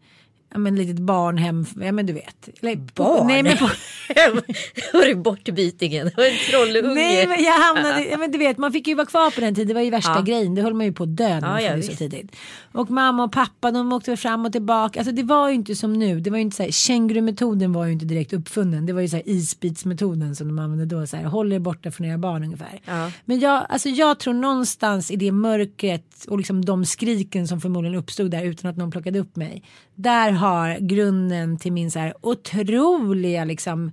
ja 0.54 0.60
men 0.60 0.76
litet 0.76 0.99
barnhem, 0.99 1.66
ja 1.82 1.91
men 1.91 2.06
du 2.06 2.14
vet. 2.14 2.49
Eller, 2.62 2.76
Barn? 2.76 3.28
Nej 3.28 3.43
men 3.43 3.58
på, 3.58 3.66
Var 4.93 5.08
det 5.08 5.16
bortbytingen? 5.16 6.06
Det 6.06 6.18
var 6.18 6.24
en 6.26 6.38
trollunge. 6.51 6.95
Nej 6.95 7.28
men 7.28 7.43
jag 7.43 7.54
hamnade, 7.54 8.06
ja, 8.12 8.18
men 8.18 8.32
du 8.32 8.38
vet 8.38 8.58
man 8.58 8.72
fick 8.72 8.88
ju 8.88 8.95
vara 8.95 9.06
kvar 9.08 9.32
på 9.32 9.41
den 9.41 9.56
tiden, 9.56 9.68
det 9.68 9.74
var 9.74 9.82
ju 9.82 9.89
värsta 9.89 10.12
Ja. 10.16 10.22
grejen, 10.22 10.56
det 10.56 10.62
höll 10.62 10.74
man 10.74 10.86
ju 10.86 10.93
på 10.93 11.04
att 11.04 11.18
dö 11.18 11.30
när 11.39 11.41
man 11.41 11.64
Ja, 11.64 11.82
så 11.82 11.91
tidigt. 11.95 12.36
Och 12.72 12.91
mamma 12.91 13.24
och 13.24 13.32
pappa 13.32 13.72
de 13.72 13.93
åkte 13.93 14.18
fram 14.18 14.45
och 14.45 14.51
tillbaka, 14.51 14.99
alltså 14.99 15.12
det 15.16 15.24
var 15.24 15.49
ju 15.49 15.56
inte 15.56 15.76
som 15.76 15.93
nu, 15.93 16.20
det 16.20 16.30
var 16.30 16.38
ju 16.38 16.41
inte 16.41 16.56
så 16.58 16.64
här, 16.64 16.72
kängurumetoden 16.72 17.74
var 17.74 17.86
ju 17.86 17.91
inte 17.93 18.06
direkt 18.06 18.34
uppfunnen, 18.34 18.86
det 18.86 18.93
var 18.93 19.01
ju 19.01 19.08
så 19.10 19.16
här 19.16 19.30
isbitsmetoden 19.30 20.36
som 20.36 20.47
de 20.47 20.60
använde 20.60 20.86
då, 20.86 21.08
så 21.08 21.18
här, 21.18 21.24
håll 21.24 21.54
er 21.54 21.60
borta 21.60 21.91
från 21.91 22.08
era 22.08 22.18
barn 22.18 22.43
ungefär. 22.43 22.80
Ja. 22.86 23.12
Men 23.26 23.39
jag, 23.39 23.66
alltså 23.70 23.89
jag 23.89 24.20
tror 24.20 24.34
någonstans 24.34 25.12
i 25.12 25.16
det 25.16 25.32
mörkret 25.32 26.26
och 26.30 26.38
liksom 26.38 26.66
de 26.66 26.86
skriken 26.86 27.47
som 27.47 27.62
förmodligen 27.62 27.97
uppstod 27.97 28.32
där 28.32 28.43
utan 28.43 28.72
att 28.72 28.78
någon 28.78 28.91
plockade 28.91 29.20
upp 29.20 29.36
mig. 29.36 29.64
Där 29.95 30.32
har 30.43 30.77
grunden 30.79 31.57
till 31.57 31.71
min 31.71 31.91
så 31.91 31.99
här 31.99 32.13
otroliga 32.21 33.45
liksom 33.45 33.91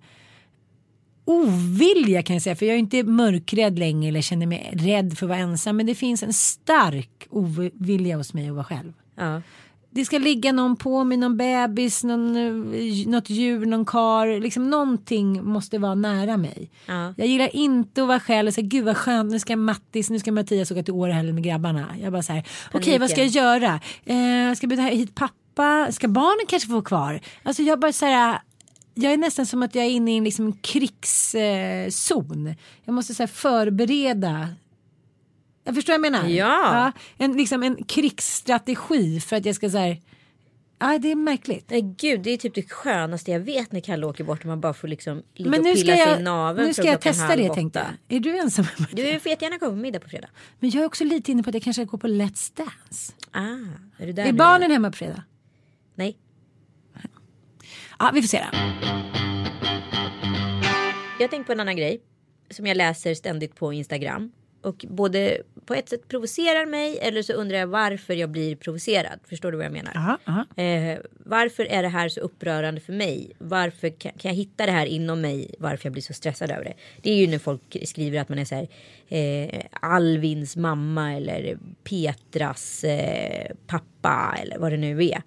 ovilja 1.24 2.22
kan 2.22 2.36
jag 2.36 2.42
säga. 2.42 2.56
För 2.56 2.66
jag 2.66 2.74
är 2.74 2.78
inte 2.78 3.02
mörkrädd 3.02 3.78
längre 3.78 4.08
eller 4.08 4.20
känner 4.20 4.46
mig 4.46 4.70
rädd 4.72 5.18
för 5.18 5.26
att 5.26 5.30
vara 5.30 5.38
ensam. 5.38 5.76
Men 5.76 5.86
det 5.86 5.94
finns 5.94 6.22
en 6.22 6.32
stark 6.32 7.26
ovilja 7.30 8.16
hos 8.16 8.34
mig 8.34 8.48
att 8.48 8.54
vara 8.54 8.64
själv. 8.64 8.92
Ja. 9.16 9.42
Det 9.92 10.04
ska 10.04 10.18
ligga 10.18 10.52
någon 10.52 10.76
på 10.76 11.04
mig, 11.04 11.18
någon 11.18 11.36
bebis, 11.36 12.04
någon, 12.04 12.32
något 13.06 13.30
djur, 13.30 13.66
någon 13.66 13.84
kar. 13.84 14.40
Liksom 14.40 14.70
någonting 14.70 15.44
måste 15.44 15.78
vara 15.78 15.94
nära 15.94 16.36
mig. 16.36 16.70
Ja. 16.86 17.14
Jag 17.16 17.26
gillar 17.26 17.56
inte 17.56 18.02
att 18.02 18.08
vara 18.08 18.20
själv 18.20 18.48
och 18.48 18.54
säga 18.54 18.66
gud 18.66 18.84
vad 18.84 18.96
skönt 18.96 19.32
nu 19.32 19.38
ska 19.38 19.56
Mattis, 19.56 20.10
nu 20.10 20.18
ska 20.18 20.32
Mattias 20.32 20.70
åka 20.70 20.82
till 20.82 20.94
Årehelgen 20.94 21.34
med 21.34 21.44
grabbarna. 21.44 21.86
Jag 22.02 22.12
bara 22.12 22.22
så 22.22 22.32
här, 22.32 22.44
okej 22.72 22.98
vad 22.98 23.10
ska 23.10 23.20
jag 23.20 23.28
göra? 23.28 23.74
Eh, 24.04 24.54
ska 24.54 24.64
jag 24.64 24.68
bjuda 24.68 24.82
hit 24.82 25.14
pappa? 25.14 25.34
Ska 25.92 26.08
barnen 26.08 26.46
kanske 26.48 26.66
få 26.66 26.72
vara 26.72 26.84
kvar? 26.84 27.20
Alltså 27.42 27.62
jag 27.62 27.80
bara 27.80 27.92
så 27.92 28.06
här, 28.06 28.40
jag 28.94 29.12
är 29.12 29.16
nästan 29.16 29.46
som 29.46 29.62
att 29.62 29.74
jag 29.74 29.84
är 29.84 29.90
inne 29.90 30.14
i 30.14 30.16
en 30.16 30.24
liksom 30.24 30.52
krigszon. 30.52 31.90
Zon. 31.90 32.54
jag 32.84 32.94
måste 32.94 33.14
så 33.14 33.22
här, 33.22 33.28
förbereda 33.28 34.48
jag 35.64 35.74
förstår 35.74 35.92
vad 35.92 36.06
jag 36.06 36.12
menar. 36.12 36.28
Ja. 36.28 36.92
en, 37.18 37.36
liksom 37.36 37.62
en 37.62 37.84
krigsstrategi 37.84 39.20
för 39.20 39.36
att 39.36 39.44
jag 39.44 39.54
ska 39.54 39.70
så 39.70 39.78
här, 39.78 40.00
Ja, 40.82 40.98
det 40.98 41.10
är 41.10 41.16
märkligt. 41.16 41.70
Nej 41.70 41.94
gud, 41.98 42.20
det 42.20 42.30
är 42.30 42.36
typ 42.36 42.54
det 42.54 42.70
skönaste 42.70 43.30
jag 43.30 43.40
vet 43.40 43.72
när 43.72 43.80
Kalle 43.80 44.06
åker 44.06 44.24
bort 44.24 44.40
och 44.40 44.46
man 44.46 44.60
bara 44.60 44.74
får 44.74 44.88
liksom 44.88 45.22
ligga 45.34 45.50
Men 45.50 45.60
och 45.60 45.64
nu 45.64 45.74
pilla 45.74 45.96
ska 45.96 46.04
sig 46.04 46.12
i 46.12 46.16
jag, 46.16 46.22
naveln 46.22 46.66
nu 46.66 46.74
ska 46.74 46.84
jag 46.84 47.00
testa 47.00 47.36
det 47.36 47.54
tänkte 47.54 47.78
jag. 47.78 48.16
Är 48.16 48.20
du 48.20 48.38
ensam? 48.38 48.66
Du 48.92 49.20
får 49.20 49.30
jättegärna 49.30 49.58
komma 49.58 49.72
med 49.72 49.80
middag 49.80 50.00
på 50.00 50.08
fredag. 50.08 50.28
Men 50.58 50.70
jag 50.70 50.82
är 50.82 50.86
också 50.86 51.04
lite 51.04 51.32
inne 51.32 51.42
på 51.42 51.50
att 51.50 51.54
jag 51.54 51.62
kanske 51.62 51.82
ska 51.82 51.90
gå 51.90 51.98
på 51.98 52.06
Let's 52.06 52.56
Dance. 52.56 53.12
Ah, 53.30 53.42
är 53.98 54.06
du 54.06 54.12
där 54.12 54.24
Är 54.24 54.32
barnen 54.32 54.70
hemma 54.70 54.90
på 54.90 54.96
fredag? 54.96 55.22
Nej. 56.00 56.16
Ja, 57.98 58.10
vi 58.14 58.22
får 58.22 58.28
se 58.28 58.38
då. 58.38 58.58
Jag 61.18 61.24
har 61.24 61.28
tänkt 61.28 61.46
på 61.46 61.52
en 61.52 61.60
annan 61.60 61.76
grej 61.76 62.00
som 62.50 62.66
jag 62.66 62.76
läser 62.76 63.14
ständigt 63.14 63.54
på 63.54 63.72
Instagram. 63.72 64.32
Och 64.62 64.84
både 64.88 65.42
på 65.66 65.74
ett 65.74 65.88
sätt 65.88 66.08
provocerar 66.08 66.66
mig 66.66 66.98
eller 66.98 67.22
så 67.22 67.32
undrar 67.32 67.58
jag 67.58 67.66
varför 67.66 68.14
jag 68.14 68.30
blir 68.30 68.56
provocerad. 68.56 69.20
Förstår 69.24 69.52
du 69.52 69.56
vad 69.56 69.66
jag 69.66 69.72
menar? 69.72 69.96
Aha, 69.96 70.18
aha. 70.24 70.62
Eh, 70.62 70.98
varför 71.24 71.64
är 71.64 71.82
det 71.82 71.88
här 71.88 72.08
så 72.08 72.20
upprörande 72.20 72.80
för 72.80 72.92
mig? 72.92 73.32
Varför 73.38 73.88
kan, 73.88 74.12
kan 74.12 74.28
jag 74.30 74.36
hitta 74.36 74.66
det 74.66 74.72
här 74.72 74.86
inom 74.86 75.20
mig? 75.20 75.54
Varför 75.58 75.86
jag 75.86 75.92
blir 75.92 76.02
så 76.02 76.12
stressad 76.12 76.50
över 76.50 76.64
det? 76.64 76.74
Det 77.02 77.10
är 77.10 77.16
ju 77.16 77.26
när 77.26 77.38
folk 77.38 77.76
skriver 77.84 78.20
att 78.20 78.28
man 78.28 78.38
är 78.38 78.44
så 78.44 78.54
här 78.54 78.68
eh, 79.08 79.60
Alvins 79.72 80.56
mamma 80.56 81.14
eller 81.14 81.58
Petras 81.84 82.84
eh, 82.84 83.52
pappa 83.66 84.38
eller 84.42 84.58
vad 84.58 84.72
det 84.72 84.76
nu 84.76 85.04
är. 85.04 85.22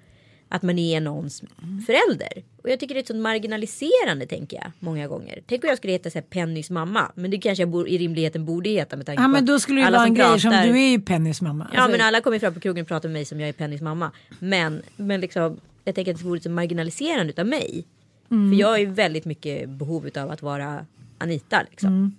Att 0.53 0.63
man 0.63 0.79
är 0.79 1.01
någons 1.01 1.43
förälder. 1.85 2.43
Och 2.63 2.69
jag 2.69 2.79
tycker 2.79 2.95
det 2.95 2.99
är 2.99 3.01
ett 3.01 3.07
sånt 3.07 3.19
marginaliserande 3.19 4.25
tänker 4.25 4.57
jag 4.57 4.71
många 4.79 5.07
gånger. 5.07 5.43
Tänk 5.47 5.63
om 5.63 5.67
jag 5.67 5.77
skulle 5.77 5.93
heta 5.93 6.09
så 6.09 6.17
här 6.17 6.23
Pennys 6.23 6.69
mamma. 6.69 7.11
Men 7.15 7.31
det 7.31 7.37
kanske 7.37 7.61
jag 7.61 7.69
bor, 7.69 7.87
i 7.87 7.97
rimligheten 7.97 8.45
borde 8.45 8.69
heta 8.69 8.95
med 8.95 9.05
tanke 9.05 9.21
Ja, 9.21 9.25
på 9.25 9.31
men 9.31 9.45
då 9.45 9.59
skulle 9.59 9.81
det 9.81 9.87
alla 9.87 9.97
vara 9.97 10.07
en 10.07 10.13
grej 10.13 10.39
som 10.39 10.51
du 10.51 10.83
är 10.83 10.89
ju 10.89 10.99
Pennys 10.99 11.41
mamma. 11.41 11.67
Ja 11.73 11.79
Alltså, 11.79 11.97
men 11.97 12.07
alla 12.07 12.21
kommer 12.21 12.39
fram 12.39 12.53
på 12.53 12.59
krogen 12.59 12.81
och 12.81 12.87
pratar 12.87 13.09
med 13.09 13.13
mig 13.13 13.25
som 13.25 13.39
jag 13.39 13.49
är 13.49 13.53
Pennys 13.53 13.81
mamma. 13.81 14.11
Men, 14.39 14.81
men 14.95 15.21
liksom, 15.21 15.59
jag 15.83 15.95
tänker 15.95 16.13
att 16.13 16.19
det 16.19 16.25
vore 16.25 16.41
så 16.41 16.49
marginaliserande 16.49 17.33
utav 17.33 17.45
mig. 17.45 17.85
Mm. 18.31 18.51
För 18.51 18.59
jag 18.59 18.67
har 18.67 18.77
ju 18.77 18.85
väldigt 18.85 19.25
mycket 19.25 19.69
behov 19.69 20.09
av 20.15 20.31
att 20.31 20.41
vara 20.41 20.85
Anita. 21.17 21.63
Liksom. 21.69 21.89
Mm. 21.89 22.15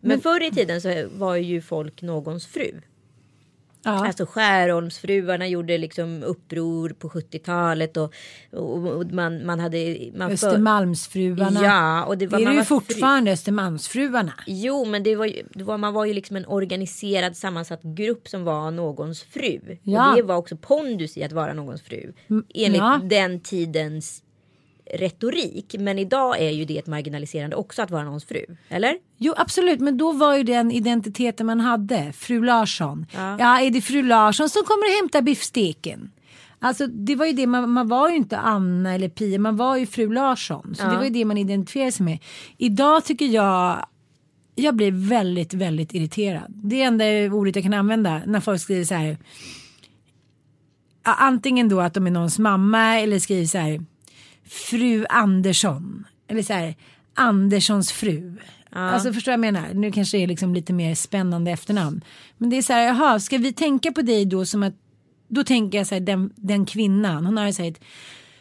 Men, 0.00 0.20
förr 0.20 0.42
i 0.42 0.50
tiden 0.50 0.80
så 0.80 1.08
var 1.16 1.36
ju 1.36 1.62
folk 1.62 2.02
någons 2.02 2.46
fru. 2.46 2.70
Ja. 3.84 4.06
Alltså 4.06 4.26
Skärholmsfruarna 4.26 5.48
gjorde 5.48 5.78
liksom 5.78 6.22
uppror 6.22 6.88
på 6.88 7.08
70-talet 7.08 7.96
och, 7.96 8.14
och, 8.52 8.86
och 8.86 9.06
man, 9.06 9.46
man 9.46 9.60
hade... 9.60 10.10
Man 10.14 10.30
Östermalmsfruarna. 10.30 11.60
Ja, 11.62 12.04
och 12.04 12.18
det 12.18 12.26
var, 12.26 12.38
det 12.38 12.44
är 12.44 12.46
man 12.46 12.54
det 12.54 12.60
ju 12.60 12.64
fortfarande, 12.64 13.32
Östermalmsfruarna. 13.32 14.32
Jo, 14.46 14.84
men 14.84 15.02
det 15.02 15.16
var, 15.16 15.30
det 15.54 15.64
var, 15.64 15.78
man 15.78 15.94
var 15.94 16.04
ju 16.04 16.14
liksom 16.14 16.36
en 16.36 16.46
organiserad 16.46 17.36
sammansatt 17.36 17.82
grupp 17.82 18.28
som 18.28 18.44
var 18.44 18.70
någons 18.70 19.22
fru. 19.22 19.60
Ja. 19.82 20.10
Och 20.10 20.16
det 20.16 20.22
var 20.22 20.36
också 20.36 20.56
pondus 20.56 21.16
i 21.16 21.24
att 21.24 21.32
vara 21.32 21.52
någons 21.52 21.82
fru. 21.82 22.12
Enligt 22.54 22.78
ja. 22.78 23.00
den 23.04 23.40
tidens 23.40 24.23
retorik. 24.92 25.74
Men 25.78 25.98
idag 25.98 26.40
är 26.40 26.50
ju 26.50 26.64
det 26.64 26.78
ett 26.78 26.86
marginaliserande 26.86 27.56
också 27.56 27.82
att 27.82 27.90
vara 27.90 28.04
någons 28.04 28.24
fru. 28.24 28.44
Eller? 28.68 28.96
Jo 29.18 29.34
absolut, 29.36 29.80
men 29.80 29.98
då 29.98 30.12
var 30.12 30.36
ju 30.36 30.42
den 30.42 30.70
identiteten 30.70 31.46
man 31.46 31.60
hade, 31.60 32.12
fru 32.12 32.44
Larsson. 32.44 33.06
Ja, 33.14 33.60
är 33.60 33.70
det 33.70 33.80
fru 33.80 34.02
Larsson 34.02 34.48
som 34.48 34.62
kommer 34.64 34.86
att 34.86 34.96
hämta 34.96 35.22
biffsteken? 35.22 36.10
Alltså 36.58 36.86
det 36.86 37.16
var 37.16 37.26
ju 37.26 37.32
det, 37.32 37.46
man, 37.46 37.70
man 37.70 37.88
var 37.88 38.10
ju 38.10 38.16
inte 38.16 38.38
Anna 38.38 38.94
eller 38.94 39.08
Pia, 39.08 39.38
man 39.38 39.56
var 39.56 39.76
ju 39.76 39.86
fru 39.86 40.12
Larsson. 40.12 40.74
Så 40.74 40.82
det 40.82 40.96
var 40.96 41.04
ju 41.04 41.10
det 41.10 41.24
man 41.24 41.38
identifierade 41.38 41.92
sig 41.92 42.04
med. 42.04 42.18
Idag 42.58 43.04
tycker 43.04 43.26
jag, 43.26 43.86
jag 44.54 44.74
blir 44.74 45.08
väldigt, 45.08 45.54
väldigt 45.54 45.94
irriterad. 45.94 46.44
Det 46.48 46.82
är 46.82 46.86
enda 46.86 47.36
ordet 47.36 47.56
jag 47.56 47.62
kan 47.62 47.74
använda 47.74 48.22
när 48.26 48.40
folk 48.40 48.60
skriver 48.60 48.84
så 48.84 48.94
här. 48.94 49.18
Ja, 51.04 51.14
Antingen 51.14 51.68
då 51.68 51.80
att 51.80 51.94
de 51.94 52.06
är 52.06 52.10
någons 52.10 52.38
mamma 52.38 53.00
eller 53.00 53.18
skriver 53.18 53.46
så 53.46 53.58
här. 53.58 53.80
Fru 54.48 55.06
Andersson. 55.08 56.04
Eller 56.28 56.42
så 56.42 56.52
här. 56.52 56.74
Anderssons 57.14 57.92
fru. 57.92 58.36
Alltså 58.70 59.12
förstår 59.12 59.32
jag 59.32 59.38
vad 59.38 59.46
jag 59.46 59.52
menar? 59.54 59.74
Nu 59.74 59.92
kanske 59.92 60.16
det 60.16 60.22
är 60.22 60.26
liksom 60.26 60.54
lite 60.54 60.72
mer 60.72 60.94
spännande 60.94 61.50
efternamn. 61.50 62.04
Men 62.38 62.50
det 62.50 62.56
är 62.56 62.62
så 62.62 62.72
här, 62.72 62.82
jaha, 62.86 63.20
ska 63.20 63.38
vi 63.38 63.52
tänka 63.52 63.92
på 63.92 64.02
dig 64.02 64.24
då 64.24 64.46
som 64.46 64.62
att 64.62 64.74
då 65.28 65.44
tänker 65.44 65.78
jag 65.78 65.86
så 65.86 65.94
här, 65.94 66.00
den, 66.00 66.32
den 66.36 66.66
kvinnan, 66.66 67.26
hon 67.26 67.36
har 67.36 67.52
så 67.52 67.62
här 67.62 67.70
ett 67.70 67.80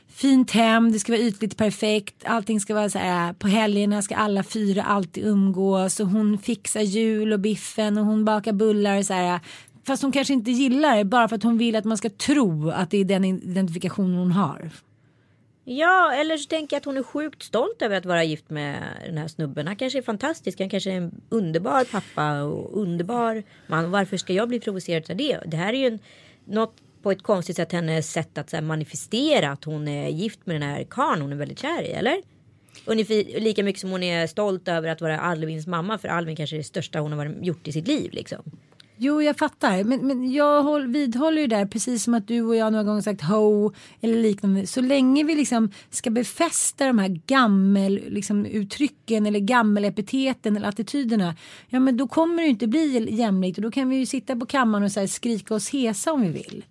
fint 0.08 0.52
hem, 0.52 0.92
det 0.92 1.00
ska 1.00 1.12
vara 1.12 1.22
ytligt 1.22 1.58
perfekt, 1.58 2.16
allting 2.26 2.60
ska 2.60 2.74
vara 2.74 2.90
så 2.90 3.00
här, 3.00 3.34
på 3.34 3.48
helgerna 3.48 4.02
ska 4.02 4.16
alla 4.16 4.44
fyra 4.44 4.84
alltid 4.84 5.26
umgås 5.26 6.00
och 6.00 6.08
hon 6.08 6.38
fixar 6.38 6.82
jul 6.82 7.34
och 7.34 7.40
biffen 7.40 7.98
och 7.98 8.06
hon 8.06 8.26
bakar 8.26 8.54
bullar 8.54 8.98
och 8.98 9.06
så 9.06 9.14
här. 9.14 9.40
Fast 9.88 10.04
hon 10.04 10.12
kanske 10.12 10.34
inte 10.34 10.52
gillar 10.52 10.98
det 10.98 11.06
bara 11.06 11.28
för 11.28 11.36
att 11.36 11.44
hon 11.44 11.58
vill 11.58 11.76
att 11.76 11.86
man 11.86 11.98
ska 11.98 12.10
tro 12.10 12.70
att 12.70 12.90
det 12.90 12.98
är 12.98 13.06
den 13.06 13.26
identifikationen 13.26 14.18
hon 14.18 14.32
har. 14.32 14.72
Ja, 15.66 16.14
eller 16.14 16.38
så 16.38 16.48
tänker 16.48 16.76
jag 16.76 16.80
att 16.80 16.86
hon 16.86 16.98
är 16.98 17.04
sjukt 17.04 17.44
stolt 17.44 17.82
över 17.82 17.98
att 17.98 18.06
vara 18.06 18.24
gift 18.24 18.50
med 18.50 18.84
den 19.06 19.18
här 19.18 19.28
snubben. 19.28 19.68
Han 19.68 19.76
kanske 19.76 20.00
är 20.00 20.04
fantastisk, 20.04 20.60
han 20.60 20.70
kanske 20.70 20.92
är 20.92 20.98
en 20.98 21.22
underbar 21.30 21.84
pappa 21.84 22.42
och 22.42 22.82
underbar 22.82 23.44
man. 23.68 23.92
Varför 23.92 24.18
ska 24.18 24.34
jag 24.34 24.48
bli 24.48 24.60
provocerad 24.60 25.12
av 25.12 25.18
det? 25.18 25.40
Det 25.46 25.58
här 25.58 25.74
är 25.74 25.78
ju 25.78 25.88
en, 25.88 26.00
något 26.46 26.76
på 27.02 27.12
ett 27.12 27.24
konstigt 27.24 27.56
sätt 27.56 27.72
hennes 27.72 28.12
sätt 28.12 28.38
att 28.38 28.50
så 28.50 28.56
här, 28.56 28.64
manifestera 28.64 29.52
att 29.52 29.64
hon 29.64 29.88
är 29.88 30.10
gift 30.10 30.46
med 30.46 30.56
den 30.56 30.64
här 30.64 30.84
karln 30.84 31.22
hon 31.22 31.32
är 31.32 31.36
väldigt 31.36 31.60
kär 31.60 31.84
i, 31.84 31.92
eller? 31.92 32.22
Ungefär 32.86 33.40
lika 33.40 33.64
mycket 33.64 33.82
som 33.82 33.92
hon 33.92 34.04
är 34.04 34.28
stolt 34.28 34.68
över 34.68 34.90
att 34.90 35.02
vara 35.02 35.20
Alvins 35.20 35.68
mamma 35.68 35.98
för 35.98 36.08
Alvin 36.08 36.36
kanske 36.36 36.56
är 36.56 36.58
det 36.58 36.64
största 36.64 37.00
hon 37.00 37.14
har 37.14 37.36
gjort 37.42 37.68
i 37.68 37.72
sitt 37.72 37.88
liv 37.88 38.12
liksom. 38.14 38.44
Jo, 39.04 39.22
jag 39.22 39.38
fattar. 39.38 39.84
Men, 39.84 40.08
men 40.08 40.32
jag 40.32 40.64
håll, 40.64 40.88
vidhåller 40.88 41.42
ju 41.42 41.48
där, 41.48 41.66
precis 41.66 42.04
som 42.04 42.14
att 42.14 42.28
du 42.28 42.42
och 42.42 42.56
jag 42.56 42.72
några 42.72 42.84
gånger 42.84 43.02
sagt 43.02 43.22
ho 43.22 43.72
eller 44.02 44.22
liknande. 44.22 44.68
Så 44.68 44.82
länge 44.82 45.24
vi 45.24 45.36
liksom 45.36 45.72
ska 45.90 46.10
befästa 46.10 46.88
de 46.88 47.00
här 47.00 47.20
gammel, 47.28 48.02
liksom, 48.08 48.46
uttrycken 48.46 49.26
eller 49.26 49.40
gammelepiteten 49.40 50.58
eller 50.58 50.68
attityderna. 50.68 51.36
Ja, 51.70 51.80
men 51.80 51.98
då 51.98 52.08
kommer 52.08 52.44
det 52.44 52.50
inte 52.50 52.68
bli 52.68 53.16
jämlikt 53.16 53.58
och 53.58 53.62
då 53.62 53.72
kan 53.72 53.90
vi 53.90 53.96
ju 53.96 54.06
sitta 54.06 54.36
på 54.36 54.46
kammaren 54.46 54.84
och 54.84 54.92
så 54.92 55.00
här, 55.00 55.08
skrika 55.08 55.56
oss 55.56 55.70
hesa 55.70 56.14
om 56.14 56.22
vi 56.22 56.30
vill. 56.30 56.66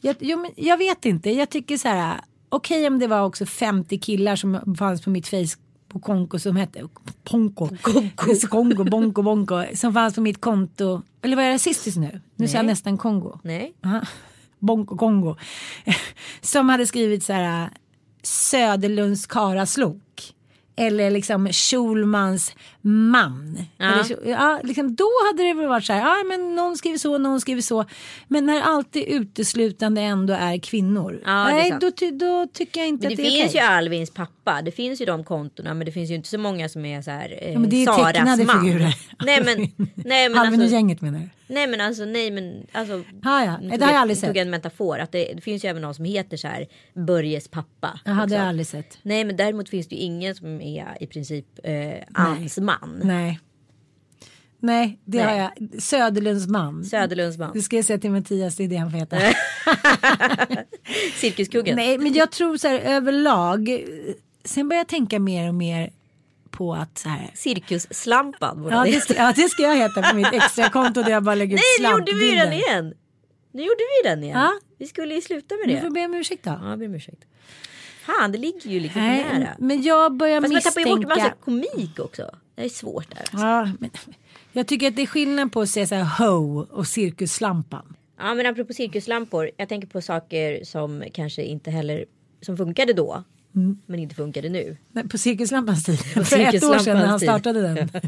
Jag, 0.00 0.16
jo, 0.20 0.38
men 0.38 0.50
jag 0.56 0.76
vet 0.76 1.04
inte, 1.04 1.30
jag 1.30 1.50
tycker 1.50 1.76
så 1.76 1.88
här. 1.88 2.20
Okej 2.48 2.86
om 2.86 2.98
det 2.98 3.06
var 3.06 3.22
också 3.22 3.46
50 3.46 3.98
killar 3.98 4.36
som 4.36 4.76
fanns 4.76 5.02
på 5.02 5.10
mitt 5.10 5.28
face 5.28 5.67
på 5.88 5.98
Konko 5.98 6.38
som 6.38 6.56
hette 6.56 6.88
Ponko. 7.24 7.68
Kongo, 8.48 8.84
Bonko, 8.84 9.22
Bonko. 9.22 9.64
Som 9.74 9.94
fanns 9.94 10.14
på 10.14 10.20
mitt 10.20 10.40
konto. 10.40 11.02
Eller 11.22 11.36
var 11.36 11.42
jag 11.42 11.54
rasistisk 11.54 11.96
nu? 11.96 12.20
Nu 12.36 12.48
sa 12.48 12.56
jag 12.56 12.66
nästan 12.66 12.98
Kongo. 12.98 13.38
Nej. 13.42 13.72
Aha. 13.84 14.00
Bonko 14.58 14.96
Kongo. 14.96 15.36
Som 16.40 16.68
hade 16.68 16.86
skrivit 16.86 17.24
så 17.24 17.32
här 17.32 17.70
Söderlunds 18.22 19.26
karaslok. 19.26 20.34
Eller 20.76 21.10
liksom 21.10 21.48
Schulmans 21.52 22.54
man. 22.80 23.58
Ja. 23.76 23.86
Schul- 24.02 24.28
ja, 24.28 24.60
liksom, 24.64 24.94
då 24.94 25.08
hade 25.30 25.42
det 25.48 25.54
väl 25.54 25.66
varit 25.68 25.84
så 25.84 25.92
här, 25.92 26.00
ja 26.00 26.16
men 26.28 26.54
någon 26.54 26.76
skriver 26.76 26.98
så, 26.98 27.18
någon 27.18 27.40
skriver 27.40 27.62
så. 27.62 27.84
Men 28.28 28.46
när 28.46 28.60
alltid 28.60 29.02
uteslutande 29.08 30.00
ändå 30.00 30.34
är 30.34 30.58
kvinnor. 30.58 31.22
Ja, 31.24 31.30
det 31.30 31.50
är 31.50 31.54
nej, 31.54 31.70
sant. 31.70 31.80
då, 31.80 31.90
ty- 31.90 32.10
då 32.10 32.46
tycker 32.52 32.80
jag 32.80 32.88
inte 32.88 33.08
Men 33.08 33.16
det, 33.16 33.22
att 33.22 33.28
det 33.30 33.36
är 33.38 33.40
finns 33.42 33.50
okej. 33.54 33.60
ju 33.60 33.66
Alvins 33.66 34.10
pappa. 34.10 34.62
Det 34.62 34.70
finns 34.70 35.00
ju 35.00 35.04
de 35.04 35.24
kontona. 35.24 35.74
Men 35.74 35.84
det 35.86 35.92
finns 35.92 36.10
ju 36.10 36.14
inte 36.14 36.28
så 36.28 36.38
många 36.38 36.68
som 36.68 36.84
är 36.84 37.02
så 37.02 37.10
här. 37.10 37.38
Eh, 37.42 37.52
Ja, 37.52 37.58
men 37.58 37.70
det 37.70 37.82
är 37.82 37.86
Saras 37.86 38.12
tecknade 38.12 38.44
man. 38.44 38.64
figurer. 38.64 38.94
Nej 39.26 39.42
men. 39.44 39.56
Nej 39.94 40.28
men 40.28 40.38
Alvin 40.38 40.60
och 40.60 40.62
alltså. 40.64 40.74
gänget 40.76 41.00
menar 41.00 41.18
du? 41.18 41.28
Nej 41.54 41.66
men 41.66 41.80
alltså 41.80 42.04
nej 42.04 42.30
men 42.30 42.66
alltså. 42.72 43.02
Ja, 43.22 43.44
ja. 43.44 43.58
Det 43.62 43.70
tog 43.70 43.82
har 43.82 43.92
jag 43.92 44.00
aldrig 44.00 44.20
tog 44.20 44.28
sett. 44.28 44.36
en 44.36 44.50
metafor. 44.50 44.98
Att 44.98 45.12
det, 45.12 45.32
det 45.34 45.40
finns 45.40 45.64
ju 45.64 45.68
även 45.68 45.82
någon 45.82 45.94
som 45.94 46.04
heter 46.04 46.36
så 46.36 46.48
här. 46.48 46.66
Börjes 46.94 47.48
pappa. 47.48 48.00
Jag 48.04 48.12
hade 48.12 48.26
liksom. 48.26 48.38
jag 48.40 48.48
aldrig 48.48 48.66
sett. 48.66 48.98
Nej 49.02 49.24
men 49.24 49.36
däremot 49.36 49.68
finns 49.68 49.88
det 49.88 49.94
ju 49.94 50.00
ingen 50.00 50.34
som 50.34 50.60
är 50.60 50.96
i 51.00 51.06
princip 51.06 51.46
eh, 51.64 51.72
man. 52.80 53.00
Nej. 53.04 53.40
Nej, 54.60 54.98
det 55.04 55.24
Nej. 55.24 55.26
har 55.26 55.50
jag. 55.60 55.82
Söderlunds 55.82 56.46
man. 56.46 56.84
Söderlunds 56.84 57.38
man. 57.38 57.52
Det 57.54 57.62
ska 57.62 57.76
jag 57.76 57.84
säga 57.84 57.98
till 57.98 58.10
Mattias, 58.10 58.56
det 58.56 58.64
är 58.64 58.68
det 58.68 58.76
han 58.76 58.90
får 58.90 58.98
heta. 58.98 59.16
Cirkuskuggen. 61.20 61.76
Nej, 61.76 61.98
men 61.98 62.12
jag 62.12 62.30
tror 62.32 62.56
så 62.56 62.68
här 62.68 62.78
överlag. 62.80 63.84
Sen 64.44 64.68
börjar 64.68 64.80
jag 64.80 64.88
tänka 64.88 65.18
mer 65.18 65.48
och 65.48 65.54
mer 65.54 65.90
på 66.50 66.74
att 66.74 66.98
så 66.98 67.08
här. 67.08 67.30
Cirkusslampan. 67.34 68.62
borde 68.62 68.74
Ja 68.74 68.84
det 68.84 69.00
ska, 69.00 69.14
ja, 69.14 69.32
det 69.36 69.48
ska 69.48 69.62
jag 69.62 69.76
heta 69.76 70.02
på 70.02 70.16
mitt 70.16 70.32
extra 70.32 70.68
konto 70.70 71.02
där 71.02 71.10
jag 71.10 71.22
bara 71.22 71.34
lägger 71.34 71.56
ut 71.56 71.62
Nej 71.80 71.90
nu 71.90 71.98
gjorde 71.98 72.12
vi 72.12 72.34
den 72.36 72.52
igen. 72.52 72.94
Nu 73.52 73.62
gjorde 73.62 73.80
vi 74.02 74.08
den 74.08 74.22
igen. 74.24 74.38
Ja. 74.38 74.52
Vi 74.78 74.86
skulle 74.86 75.14
ju 75.14 75.20
sluta 75.20 75.54
med 75.54 75.68
Du 75.68 75.74
det. 75.74 75.80
får 75.80 75.90
be 75.90 76.04
om 76.04 76.14
ursäkt 76.14 76.44
då. 76.44 76.50
Ja, 76.62 76.70
jag 76.70 76.78
ber 76.78 76.86
om 76.86 76.94
ursäkt. 76.94 77.24
Fan, 78.06 78.32
det 78.32 78.38
ligger 78.38 78.70
ju 78.70 78.80
lite 78.80 78.92
för 78.94 79.00
Nej, 79.00 79.24
nära. 79.38 79.48
men 79.58 79.82
jag 79.82 80.16
börjar 80.16 80.40
Fast 80.40 80.52
man 80.52 80.62
tappar 80.62 80.80
ju 80.80 80.86
bort 80.86 80.98
misstänka. 80.98 81.22
massa 81.24 81.34
komik 81.44 81.98
också. 81.98 82.30
Det 82.58 82.64
är 82.64 82.68
svårt 82.68 83.10
där. 83.10 83.24
Ja, 83.32 83.70
men, 83.80 83.90
jag 84.52 84.66
tycker 84.68 84.88
att 84.88 84.96
det 84.96 85.02
är 85.02 85.06
skillnad 85.06 85.52
på 85.52 85.60
att 85.60 85.68
säga 85.68 85.86
så 85.86 85.94
här 85.94 86.26
ho 86.26 86.60
och 86.70 86.86
cirkusslampan. 86.86 87.96
Ja, 88.18 88.34
men 88.34 88.46
apropå 88.46 88.72
cirkuslampor. 88.72 89.50
Jag 89.56 89.68
tänker 89.68 89.88
på 89.88 90.00
saker 90.02 90.64
som 90.64 91.04
kanske 91.14 91.42
inte 91.42 91.70
heller 91.70 92.04
som 92.40 92.56
funkade 92.56 92.92
då. 92.92 93.24
Mm. 93.56 93.78
Men 93.86 94.00
inte 94.00 94.14
funkade 94.14 94.48
nu. 94.48 94.76
Nej, 94.92 95.08
På 95.08 95.18
cirkuslampans 95.18 95.84
tid. 95.84 95.98
För 96.26 96.38
ett 96.38 96.64
år 96.64 96.78
sedan 96.78 96.96
när 96.96 97.06
han 97.06 97.20
startade 97.20 97.62
den. 97.62 97.88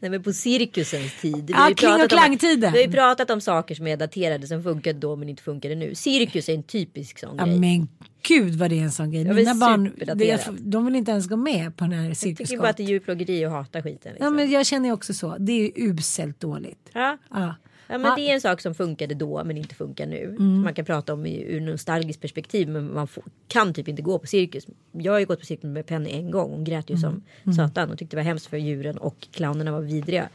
Nej 0.00 0.10
men 0.10 0.22
på 0.22 0.32
cirkusens 0.32 1.20
tid. 1.20 1.46
Vi 1.46 1.52
Ja, 1.52 1.70
Kling 1.76 1.90
och 1.92 1.98
pratat 1.98 2.12
om- 2.12 2.18
Klang-tiden. 2.18 2.72
Vi 2.72 2.78
har 2.78 2.86
ju 2.86 2.92
pratat 2.92 3.30
om 3.30 3.40
saker 3.40 3.74
som 3.74 3.86
är 3.86 3.96
daterade 3.96 4.46
som 4.46 4.62
funkade 4.62 4.98
då 4.98 5.16
men 5.16 5.28
inte 5.28 5.42
funkade 5.42 5.74
nu. 5.74 5.94
Cirkus 5.94 6.48
är 6.48 6.54
en 6.54 6.62
typisk 6.62 7.18
sån 7.18 7.36
Ja, 7.38 7.44
grej. 7.44 7.58
men 7.58 7.88
gud 8.22 8.54
vad 8.54 8.70
det 8.70 8.78
är 8.78 8.82
en 8.82 8.90
sån 8.92 9.10
grej. 9.10 9.24
Mina 9.24 9.54
barn, 9.54 9.92
det, 10.16 10.48
de 10.58 10.84
vill 10.86 10.96
inte 10.96 11.10
ens 11.10 11.28
gå 11.28 11.36
med 11.36 11.76
på 11.76 11.84
den 11.84 11.92
här 11.92 12.08
Jag 12.08 12.18
tycker 12.18 12.58
bara 12.58 12.68
att 12.68 12.76
det 12.76 12.82
är 12.82 12.86
djurplågeri 12.88 13.46
och 13.46 13.50
hata 13.50 13.82
skiten. 13.82 14.12
Liksom. 14.12 14.24
Ja, 14.24 14.30
men 14.30 14.50
jag 14.50 14.66
känner 14.66 14.92
också 14.92 15.14
så. 15.14 15.36
Det 15.38 15.52
är 15.52 15.70
uselt 15.76 16.40
dåligt. 16.40 16.90
ja. 16.92 17.18
Ja. 17.30 17.54
Ja, 17.90 17.98
men 17.98 18.16
det 18.16 18.22
är 18.30 18.34
en 18.34 18.40
sak 18.40 18.60
som 18.60 18.74
funkade 18.74 19.14
då 19.14 19.44
men 19.44 19.56
inte 19.56 19.74
funkar 19.74 20.06
nu. 20.06 20.24
Mm. 20.24 20.62
Man 20.62 20.74
kan 20.74 20.84
prata 20.84 21.12
om 21.12 21.26
ur 21.26 21.60
nostalgiskt 21.60 22.20
perspektiv 22.22 22.68
men 22.68 22.94
man 22.94 23.08
får, 23.08 23.24
kan 23.48 23.74
typ 23.74 23.88
inte 23.88 24.02
gå 24.02 24.18
på 24.18 24.26
cirkus. 24.26 24.66
Jag 24.92 25.12
har 25.12 25.18
ju 25.18 25.26
gått 25.26 25.40
på 25.40 25.46
cirkus 25.46 25.64
med 25.64 25.86
Penny 25.86 26.10
en 26.10 26.30
gång. 26.30 26.50
Hon 26.50 26.64
grät 26.64 26.90
ju 26.90 26.96
Mm. 26.96 27.22
som 27.44 27.52
satan 27.54 27.90
och 27.90 27.98
tyckte 27.98 28.16
det 28.16 28.20
var 28.20 28.24
hemskt 28.24 28.46
för 28.46 28.56
djuren 28.56 28.98
och 28.98 29.28
clownerna 29.32 29.72
var 29.72 29.80
vidriga. 29.80 30.28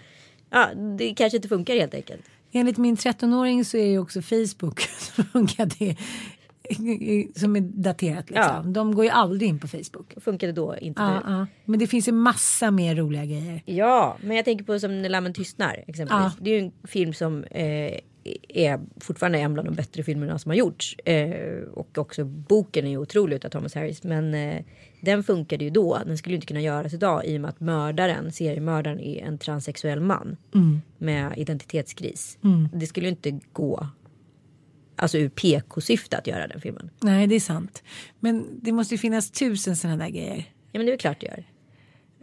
Ja, 0.49 0.69
det 0.97 1.13
kanske 1.13 1.35
inte 1.37 1.47
funkar 1.47 1.73
helt 1.73 1.93
enkelt. 1.93 2.21
Enligt 2.51 2.77
min 2.77 2.95
13-åring 2.97 3.65
så 3.65 3.77
är 3.77 3.85
ju 3.87 3.99
också 3.99 4.21
Facebook 4.21 4.79
som 5.15 5.23
funkar 5.25 5.65
det, 5.79 5.95
som 7.35 7.55
är 7.55 7.61
daterat. 7.61 8.29
Liksom. 8.29 8.51
Ja. 8.55 8.63
De 8.65 8.95
går 8.95 9.05
ju 9.05 9.11
aldrig 9.11 9.49
in 9.49 9.59
på 9.59 9.67
Facebook. 9.67 10.13
Funkade 10.17 10.51
då, 10.53 10.75
inte 10.77 11.01
Ja, 11.01 11.13
nu. 11.13 11.19
ja. 11.25 11.47
Men 11.65 11.79
det 11.79 11.87
finns 11.87 12.07
ju 12.07 12.11
massa 12.11 12.71
mer 12.71 12.95
roliga 12.95 13.25
grejer. 13.25 13.61
Ja, 13.65 14.17
men 14.23 14.35
jag 14.35 14.45
tänker 14.45 14.65
på 14.65 14.79
som 14.79 15.01
När 15.01 15.09
lammen 15.09 15.33
tystnar. 15.33 15.83
Exempelvis. 15.87 16.33
Det 16.39 16.49
är 16.51 16.59
ju 16.61 16.65
en 16.65 16.71
film 16.87 17.13
som 17.13 17.43
eh, 17.43 17.99
är 18.49 18.79
fortfarande 18.99 19.39
en 19.39 19.53
bland 19.53 19.67
de 19.69 19.75
bättre 19.75 20.03
filmerna 20.03 20.39
som 20.39 20.49
har 20.49 20.55
gjorts. 20.55 20.95
Eh, 21.05 21.61
och 21.73 21.97
också 21.97 22.25
boken 22.25 22.85
är 22.85 22.89
ju 22.89 22.97
otrolig 22.97 23.35
utav 23.35 23.49
Thomas 23.49 23.75
Harris. 23.75 24.03
Men 24.03 24.33
eh, 24.33 24.61
den 25.01 25.23
funkade 25.23 25.63
ju 25.63 25.69
då. 25.69 25.99
Den 26.05 26.17
skulle 26.17 26.33
ju 26.33 26.37
inte 26.37 26.47
kunna 26.47 26.61
göras 26.61 26.93
idag 26.93 27.25
i 27.25 27.37
och 27.37 27.41
med 27.41 27.49
att 27.49 27.59
mördaren, 27.59 28.31
seriemördaren 28.31 28.99
är 28.99 29.23
en 29.23 29.37
transsexuell 29.37 29.99
man. 29.99 30.37
Med 30.97 31.33
identitetskris. 31.37 32.37
Det 32.73 32.85
skulle 32.87 33.05
ju 33.07 33.11
inte 33.11 33.39
gå. 33.53 33.87
Alltså 35.03 35.17
ur 35.17 35.29
PK-syfte 35.29 36.17
att 36.17 36.27
göra 36.27 36.47
den 36.47 36.61
filmen. 36.61 36.89
Nej, 36.99 37.27
det 37.27 37.35
är 37.35 37.39
sant. 37.39 37.83
Men 38.19 38.59
det 38.61 38.71
måste 38.71 38.93
ju 38.93 38.97
finnas 38.97 39.31
tusen 39.31 39.75
sådana 39.75 40.03
där 40.03 40.09
grejer. 40.11 40.37
Ja 40.71 40.79
men 40.79 40.85
det 40.85 40.93
är 40.93 40.97
klart 40.97 41.19
det 41.21 41.25
gör. 41.27 41.43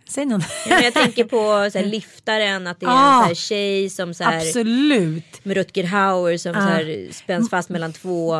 Säg 0.08 0.26
någon. 0.26 0.42
Ja, 0.68 0.80
jag 0.82 0.92
tänker 0.94 1.24
på 1.24 1.70
så 1.72 1.78
här, 1.78 1.84
liftaren, 1.90 2.66
att 2.66 2.80
det 2.80 2.86
är 2.86 2.90
Ah. 2.90 3.16
en 3.18 3.22
så 3.22 3.26
här, 3.26 3.34
tjej 3.34 3.90
som 3.90 4.14
så 4.14 4.24
här, 4.24 4.36
Absolut. 4.38 5.44
med 5.44 5.56
Rutger 5.56 5.84
Hauer 5.84 6.36
som 6.36 6.52
Ah. 6.52 6.60
så 6.60 6.60
här, 6.60 7.08
spänns 7.12 7.50
fast 7.50 7.68
mellan 7.68 7.92
två 7.92 8.34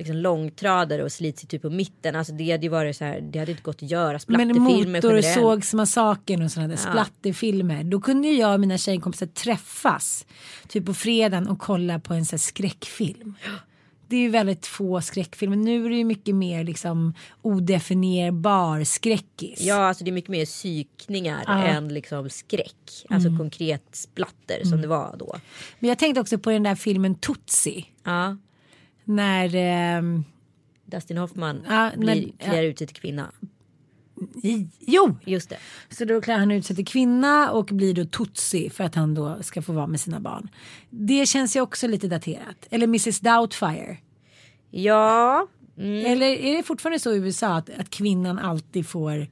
liksom, 0.00 0.16
långtradare 0.16 1.04
och 1.04 1.12
slits 1.12 1.42
typ 1.46 1.62
på 1.62 1.70
mitten. 1.70 2.16
Alltså 2.16 2.32
det 2.32 2.50
hade 2.50 2.62
ju 2.62 2.68
varit 2.68 2.96
så 2.96 3.04
här, 3.04 3.20
det 3.20 3.38
hade 3.38 3.50
inte 3.50 3.62
gått 3.62 3.82
att 3.82 3.90
göra 3.90 4.12
Men 4.12 4.20
splatterfilmer 4.20 5.00
generellt. 5.02 5.04
Motorsågsmassakern 5.36 6.42
och 6.42 6.50
sådana 6.50 6.68
där 6.68 6.76
splatterfilmer. 6.76 7.84
Då 7.84 8.00
kunde 8.00 8.28
ju 8.28 8.34
jag 8.38 8.54
och 8.54 8.60
mina 8.60 8.78
tjejkompisar 8.78 9.26
träffas. 9.26 10.26
Typ 10.68 10.86
på 10.86 10.94
fredagen 10.94 11.48
och 11.48 11.58
kolla 11.58 11.98
på 12.00 12.14
en 12.14 12.24
sån 12.26 12.36
här 12.36 12.38
skräckfilm. 12.38 13.34
Det 14.08 14.16
är 14.16 14.20
ju 14.20 14.28
väldigt 14.28 14.66
få 14.66 15.00
skräckfilmer. 15.00 15.56
Nu 15.56 15.84
är 15.86 15.90
det 15.90 15.96
ju 15.96 16.04
mycket 16.04 16.34
mer 16.34 16.64
liksom 16.64 17.14
odefinierbar 17.42 18.84
skräckis. 18.84 19.60
Ja, 19.60 19.74
alltså 19.74 20.04
det 20.04 20.10
är 20.10 20.12
mycket 20.12 20.30
mer 20.30 20.44
psykningar 20.46 21.44
Ah. 21.46 21.62
än 21.62 21.94
liksom 21.94 22.30
skräck. 22.30 23.04
Alltså 23.10 23.28
Mm. 23.28 23.38
konkret 23.38 23.82
splatter 23.92 24.64
som 24.64 24.80
det 24.80 24.88
var 24.88 25.16
då. 25.18 25.36
Men 25.78 25.88
jag 25.88 25.98
tänkte 25.98 26.20
också 26.20 26.38
på 26.38 26.50
den 26.50 26.62
där 26.62 26.74
filmen 26.74 27.14
Tutsi. 27.14 27.84
Ja, 28.04 28.36
När... 29.14 29.54
ehm, 29.54 30.24
Dustin 30.84 31.16
Hoffman 31.18 31.62
Ja, 31.68 31.90
blir, 31.96 32.06
men- 32.38 32.50
klär 32.50 32.62
ut 32.62 32.78
sig 32.78 32.86
till 32.86 32.96
kvinna. 32.96 33.30
i, 34.42 34.66
jo! 34.80 35.16
Just 35.24 35.50
det. 35.50 35.56
Så 35.90 36.04
då 36.04 36.20
klär 36.20 36.38
han 36.38 36.50
ut 36.50 36.66
sig 36.66 36.76
till 36.76 36.86
kvinna 36.86 37.50
och 37.50 37.64
blir 37.66 37.94
då 37.94 38.04
Tutsi 38.04 38.70
för 38.70 38.84
att 38.84 38.94
han 38.94 39.14
då 39.14 39.42
ska 39.42 39.62
få 39.62 39.72
vara 39.72 39.86
med 39.86 40.00
sina 40.00 40.20
barn. 40.20 40.48
Det 40.90 41.26
känns 41.28 41.56
ju 41.56 41.60
också 41.60 41.86
lite 41.86 42.08
daterat. 42.08 42.66
Eller 42.70 42.84
Mrs 42.86 43.20
Doubtfire. 43.20 43.96
Ja. 44.70 45.46
Mm. 45.78 46.06
Eller 46.12 46.26
är 46.26 46.56
det 46.56 46.62
fortfarande 46.62 46.98
så 46.98 47.12
i 47.12 47.16
USA 47.18 47.48
att, 47.56 47.70
att 47.70 47.90
kvinnan 47.90 48.38
alltid 48.38 48.86
får... 48.88 49.26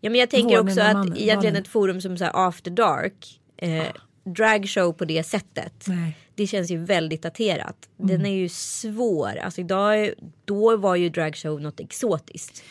Ja 0.00 0.10
men 0.10 0.20
jag 0.20 0.30
tänker 0.30 0.60
också 0.60 0.80
att 0.80 0.92
mannen- 0.92 1.16
egentligen 1.16 1.36
barnen. 1.54 1.62
ett 1.62 1.68
forum 1.68 2.00
som 2.00 2.18
så 2.18 2.24
After 2.24 2.70
Dark. 2.70 3.40
Eh, 3.56 3.84
dragshow 4.24 4.92
på 4.92 5.04
det 5.04 5.22
sättet. 5.24 5.84
Nej. 5.88 6.16
Det 6.36 6.46
känns 6.46 6.70
ju 6.70 6.84
väldigt 6.84 7.22
daterat. 7.22 7.88
Mm. 7.98 8.08
Den 8.08 8.26
är 8.26 8.34
ju 8.34 8.48
svår. 8.48 9.36
Alltså 9.36 9.60
idag, 9.60 10.10
då 10.44 10.76
var 10.76 10.96
ju 10.96 11.08
dragshow 11.08 11.60
något 11.60 11.80
exotiskt. 11.80 12.62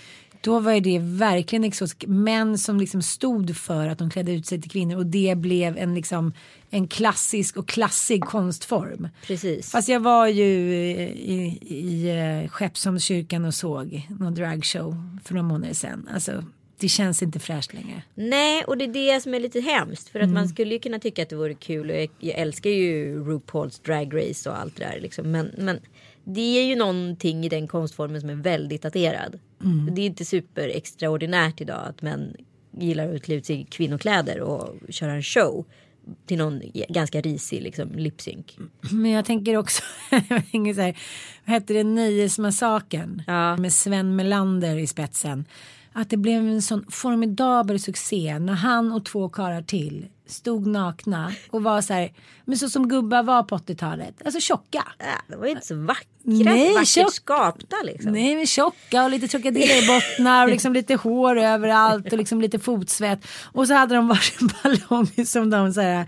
Då 0.41 0.59
var 0.59 0.71
ju 0.71 0.79
det 0.79 0.99
verkligen 0.99 1.63
exotiskt. 1.63 2.07
Män 2.07 2.57
som 2.57 2.79
liksom 2.79 3.01
stod 3.01 3.57
för 3.57 3.87
att 3.87 3.97
de 3.97 4.09
klädde 4.09 4.31
ut 4.31 4.45
sig 4.45 4.61
till 4.61 4.71
kvinnor 4.71 4.97
och 4.97 5.05
det 5.05 5.37
blev 5.37 5.77
en, 5.77 5.95
liksom, 5.95 6.33
en 6.69 6.87
klassisk 6.87 7.57
och 7.57 7.67
klassig 7.67 8.23
konstform. 8.23 9.07
Precis. 9.27 9.71
Fast 9.71 9.89
jag 9.89 9.99
var 9.99 10.27
ju 10.27 10.45
i, 10.45 11.01
i, 11.33 11.59
i 11.75 12.09
eh, 12.09 12.49
Skeppsholmskyrkan 12.49 13.45
och 13.45 13.53
såg 13.53 14.07
någon 14.19 14.35
dragshow 14.35 15.17
för 15.23 15.33
några 15.33 15.47
månader 15.47 15.73
sedan. 15.73 16.09
Alltså, 16.13 16.43
det 16.79 16.87
känns 16.89 17.23
inte 17.23 17.39
fräscht 17.39 17.73
längre. 17.73 18.01
Nej 18.15 18.63
och 18.63 18.77
det 18.77 18.83
är 18.85 18.93
det 19.15 19.21
som 19.21 19.33
är 19.33 19.39
lite 19.39 19.59
hemskt. 19.61 20.09
För 20.09 20.19
att 20.19 20.23
Mm. 20.23 20.33
man 20.33 20.47
skulle 20.49 20.73
ju 20.73 20.79
kunna 20.79 20.99
tycka 20.99 21.23
att 21.23 21.29
det 21.29 21.35
vore 21.35 21.53
kul. 21.53 21.89
Och 21.89 21.95
jag, 21.95 22.09
jag 22.19 22.35
älskar 22.39 22.69
ju 22.69 23.23
RuPaul's 23.23 23.85
Drag 23.85 24.15
Race 24.29 24.49
och 24.49 24.59
allt 24.59 24.75
det 24.77 24.83
där. 24.83 24.99
Liksom. 24.99 25.31
Men, 25.31 25.51
men 25.57 25.79
det 26.23 26.41
är 26.59 26.63
ju 26.65 26.75
någonting 26.75 27.45
i 27.45 27.49
den 27.49 27.67
konstformen 27.67 28.21
som 28.21 28.29
är 28.29 28.35
väldigt 28.35 28.81
daterad. 28.81 29.39
Mm. 29.63 29.95
Det 29.95 30.01
är 30.01 30.05
inte 30.05 30.25
super 30.25 30.67
extraordinärt 30.69 31.61
idag 31.61 31.81
att 31.89 32.01
män 32.01 32.35
gillar 32.79 33.15
att 33.15 33.23
klä 33.23 33.35
ut 33.35 33.45
sig 33.45 33.61
i 33.61 33.63
kvinnokläder 33.63 34.39
och 34.41 34.75
köra 34.89 35.11
en 35.13 35.23
show. 35.23 35.65
Till 36.25 36.37
någon 36.37 36.61
ganska 36.89 37.21
risig 37.21 37.61
liksom, 37.61 37.89
lip-sync. 37.95 38.57
Men 38.91 39.11
jag 39.11 39.25
tänker 39.25 39.57
också, 39.57 39.81
så 40.09 40.15
här, 40.15 40.97
vad 41.45 41.53
hette 41.55 41.73
det, 41.73 41.83
Nöjesmassakern 41.83 43.21
Ja. 43.27 43.57
med 43.57 43.73
Sven 43.73 44.15
Melander 44.15 44.77
i 44.77 44.87
spetsen. 44.87 45.45
Att 45.97 46.09
det 46.09 46.17
blev 46.17 46.47
en 46.47 46.61
sån 46.61 46.85
formidabel 46.91 47.79
succé 47.79 48.39
när 48.39 48.53
han 48.53 48.91
och 48.91 49.05
två 49.05 49.29
karlar 49.29 49.61
till 49.61 50.05
stod 50.27 50.67
nakna 50.67 51.31
och 51.51 51.63
var 51.63 51.81
så 51.81 51.93
här, 51.93 52.11
men 52.45 52.57
så 52.57 52.69
som 52.69 52.87
gubbar 52.87 53.23
var 53.23 53.43
på 53.43 53.57
80-talet, 53.57 54.21
alltså 54.25 54.39
tjocka. 54.41 54.83
Äh, 54.99 55.05
det 55.27 55.35
var 55.35 55.45
ju 55.45 55.51
inte 55.51 55.65
så 55.65 55.75
vackra. 55.75 56.05
Nej, 56.23 56.73
vackert 56.73 56.87
tjock- 56.87 57.13
skapta 57.13 57.75
liksom. 57.85 58.11
Nej 58.11 58.35
men 58.35 58.45
tjocka 58.45 59.03
och 59.03 59.09
lite 59.09 59.27
krokodiller 59.27 59.83
i 59.83 59.87
bottnar 59.87 60.43
och 60.45 60.51
liksom 60.51 60.73
lite 60.73 60.95
hår 60.95 61.37
överallt 61.39 62.11
och 62.13 62.17
liksom 62.17 62.41
lite 62.41 62.59
fotsvett. 62.59 63.19
Och 63.43 63.67
så 63.67 63.73
hade 63.73 63.95
de 63.95 64.07
varsin 64.07 64.49
ballong 64.63 65.25
som 65.25 65.49
de 65.49 65.73
så 65.73 65.81
här, 65.81 66.05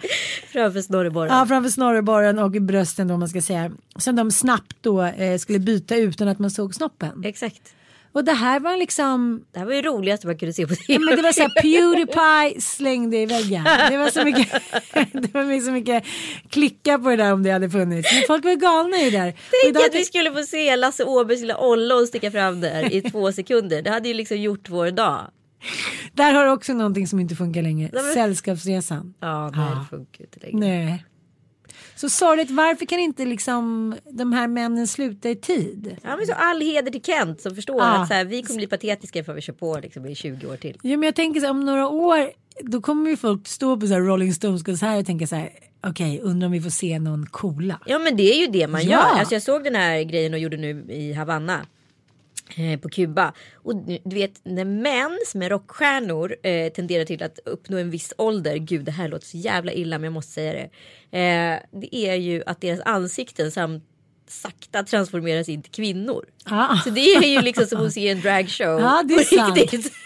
Framför 0.52 0.82
snorreborren. 0.82 1.38
Ja, 1.38 1.46
framför 1.46 1.70
snorreborren 1.70 2.40
och 2.40 2.56
i 2.56 2.60
brösten 2.60 3.08
då 3.08 3.18
man 3.18 3.30
ska 3.30 3.42
säga. 3.42 3.72
Som 3.96 4.16
de 4.16 4.32
snabbt 4.32 4.78
då 4.82 5.02
eh, 5.04 5.38
skulle 5.38 5.60
byta 5.60 5.96
utan 5.96 6.28
att 6.28 6.40
man 6.40 6.52
såg 6.52 6.76
snoppen. 6.76 7.24
Exakt. 7.26 7.74
Och 8.18 8.24
det 8.24 8.34
här 8.34 8.60
var 8.60 8.78
liksom, 8.78 9.44
Det 9.52 9.60
här 9.60 9.66
var 9.66 9.74
ju 9.74 9.82
roligast 9.82 10.24
man 10.24 10.38
kunde 10.38 10.54
se 10.54 10.68
på 10.68 10.74
ja, 10.74 10.78
tv. 10.88 11.06
men 11.06 11.16
det 11.16 11.22
var 11.22 11.32
så 11.32 11.42
här 11.42 11.50
Pewdiepie 11.62 12.62
slängde 12.62 13.18
i 13.18 13.26
väggen. 13.26 13.64
Det 13.90 13.98
var 13.98 14.10
så 14.10 14.24
mycket, 14.24 14.52
det 15.14 15.34
var 15.34 15.60
så 15.66 15.72
mycket 15.72 16.04
klicka 16.50 17.00
på 17.00 17.10
det 17.10 17.16
där 17.16 17.34
om 17.34 17.44
det 17.44 17.52
hade 17.52 17.70
funnits. 17.70 18.14
Men 18.14 18.24
folk 18.28 18.46
var 18.46 18.56
galna 18.56 18.98
i 18.98 19.10
det 19.10 19.18
där. 19.18 19.34
Tänk 19.64 19.70
idag- 19.76 19.86
att 19.86 19.96
vi 19.96 20.06
skulle 20.06 20.32
få 20.32 20.44
se 20.44 20.76
Lasse 20.76 21.04
Åbergs 21.04 21.42
lilla 21.42 21.58
ollon 21.58 22.08
sticka 22.08 22.32
fram 22.32 22.62
där 22.62 22.94
i 22.94 23.02
två 23.02 23.32
sekunder. 23.40 23.82
Det 23.82 23.90
hade 23.90 24.08
ju 24.08 24.14
liksom 24.14 24.38
gjort 24.38 24.70
vår 24.70 24.92
dag. 24.92 25.20
Där 26.14 26.34
har 26.34 26.46
du 26.46 26.52
också 26.52 26.74
någonting 26.74 27.08
som 27.08 27.20
inte 27.20 27.36
funkar 27.36 27.62
längre. 27.62 27.90
men- 27.94 28.14
Sällskapsresan. 28.14 29.14
Ja, 29.20 29.50
nej 29.56 29.70
det 29.70 29.98
funkar 29.98 30.24
inte 30.24 30.40
längre. 30.40 30.60
Nej. 30.86 31.04
Så 31.98 32.10
sorgligt, 32.10 32.52
varför 32.52 32.86
kan 32.86 33.00
inte 33.00 33.26
liksom 33.26 33.96
de 34.12 34.34
här 34.34 34.48
männen 34.48 34.88
sluta 34.88 35.30
i 35.30 35.36
tid? 35.36 35.98
Ja 36.04 36.18
men 36.18 36.26
så 36.28 36.34
all 36.34 36.62
heder 36.62 36.92
till 36.92 37.02
Kent 37.04 37.42
som 37.42 37.56
förstår 37.56 37.78
Ja. 37.78 37.86
att 38.02 38.08
så 38.08 38.14
här, 38.14 38.26
vi 38.26 38.44
kommer 38.44 38.58
bli 38.58 38.68
patetiska 38.68 39.24
för 39.24 39.32
att 39.32 39.38
vi 39.38 39.42
kör 39.42 39.54
på 39.54 39.80
liksom 39.84 40.06
i 40.06 40.16
20 40.16 40.48
år 40.48 40.56
till. 40.58 40.78
Ja, 40.82 40.90
men 40.98 41.04
jag 41.04 41.16
tänker 41.16 41.40
så 41.40 41.46
här, 41.46 41.52
om 41.52 41.66
några 41.66 41.88
år 41.88 42.30
då 42.62 42.82
kommer 42.82 43.10
ju 43.10 43.18
folk 43.18 43.48
stå 43.48 43.78
på 43.80 43.88
så 43.88 43.94
här 43.94 44.02
Rolling 44.02 44.34
Stones 44.34 44.82
här 44.82 45.00
och 45.00 45.06
tänka 45.06 45.28
så 45.28 45.36
här 45.36 45.50
okej 45.88 46.20
undrar 46.24 46.46
om 46.46 46.52
vi 46.52 46.62
får 46.62 46.70
se 46.70 47.00
någon 47.00 47.26
coola. 47.26 47.80
Ja 47.86 48.00
men 48.00 48.18
det 48.18 48.34
är 48.36 48.40
ju 48.42 48.48
det 48.48 48.68
man 48.68 48.84
Ja. 48.84 48.90
gör. 48.92 49.20
Alltså 49.20 49.36
jag 49.36 49.42
såg 49.42 49.64
den 49.64 49.76
här 49.76 50.04
grejen 50.04 50.34
och 50.34 50.40
gjorde 50.40 50.58
nu 50.58 50.86
i 50.90 51.14
Havanna. 51.14 51.66
Eh, 52.56 52.80
På 52.80 52.90
Kuba. 52.90 53.34
Och 53.56 53.76
du 53.86 54.16
vet 54.16 54.40
när 54.44 54.66
män 54.66 55.20
som 55.28 55.42
är 55.42 55.50
rockstjärnor 55.50 56.36
eh, 56.44 56.72
tenderar 56.72 57.06
till 57.06 57.24
att 57.24 57.40
uppnå 57.46 57.78
en 57.78 57.90
viss 57.90 58.14
ålder. 58.18 58.58
Gud 58.58 58.86
det 58.86 58.92
här 58.92 59.08
låter 59.08 59.28
så 59.28 59.38
jävla 59.38 59.72
illa 59.72 59.98
men 59.98 60.04
jag 60.04 60.14
måste 60.14 60.32
säga 60.32 60.54
det. 60.54 60.70
Eh, 61.20 61.60
det 61.80 61.96
är 61.96 62.16
ju 62.16 62.44
att 62.46 62.62
deras 62.62 62.80
ansikten 62.86 63.52
samt 63.52 63.84
sakta 64.28 64.84
transformeras 64.84 65.50
in 65.50 65.62
till 65.62 65.72
kvinnor. 65.72 66.26
Ja. 66.46 66.82
Så 66.84 66.90
det 66.90 67.16
är 67.16 67.28
ju 67.28 67.42
liksom 67.42 67.66
som 67.66 67.86
att 67.86 67.94
se 67.94 68.10
en 68.10 68.22
dragshow. 68.22 68.80
Ja, 68.80 69.04
det 69.06 69.14
är 69.14 69.38
sant. 69.38 69.58
riktigt. 69.58 69.94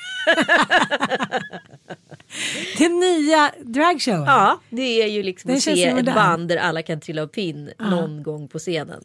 Den 2.78 3.00
nya 3.00 3.52
dragshowen. 3.60 4.24
Ja, 4.24 4.60
det 4.70 5.02
är 5.04 5.08
ju 5.08 5.24
liksom 5.24 5.48
Den 5.48 5.58
att 5.58 5.64
se 5.64 5.86
ett 5.86 6.06
band 6.06 6.48
där 6.48 6.58
alla 6.58 6.82
kan 6.82 7.00
trilla 7.00 7.22
av 7.22 7.28
pinn 7.28 7.72
någon 7.80 8.24
gång 8.24 8.48
på 8.48 8.60
scenen. 8.60 9.04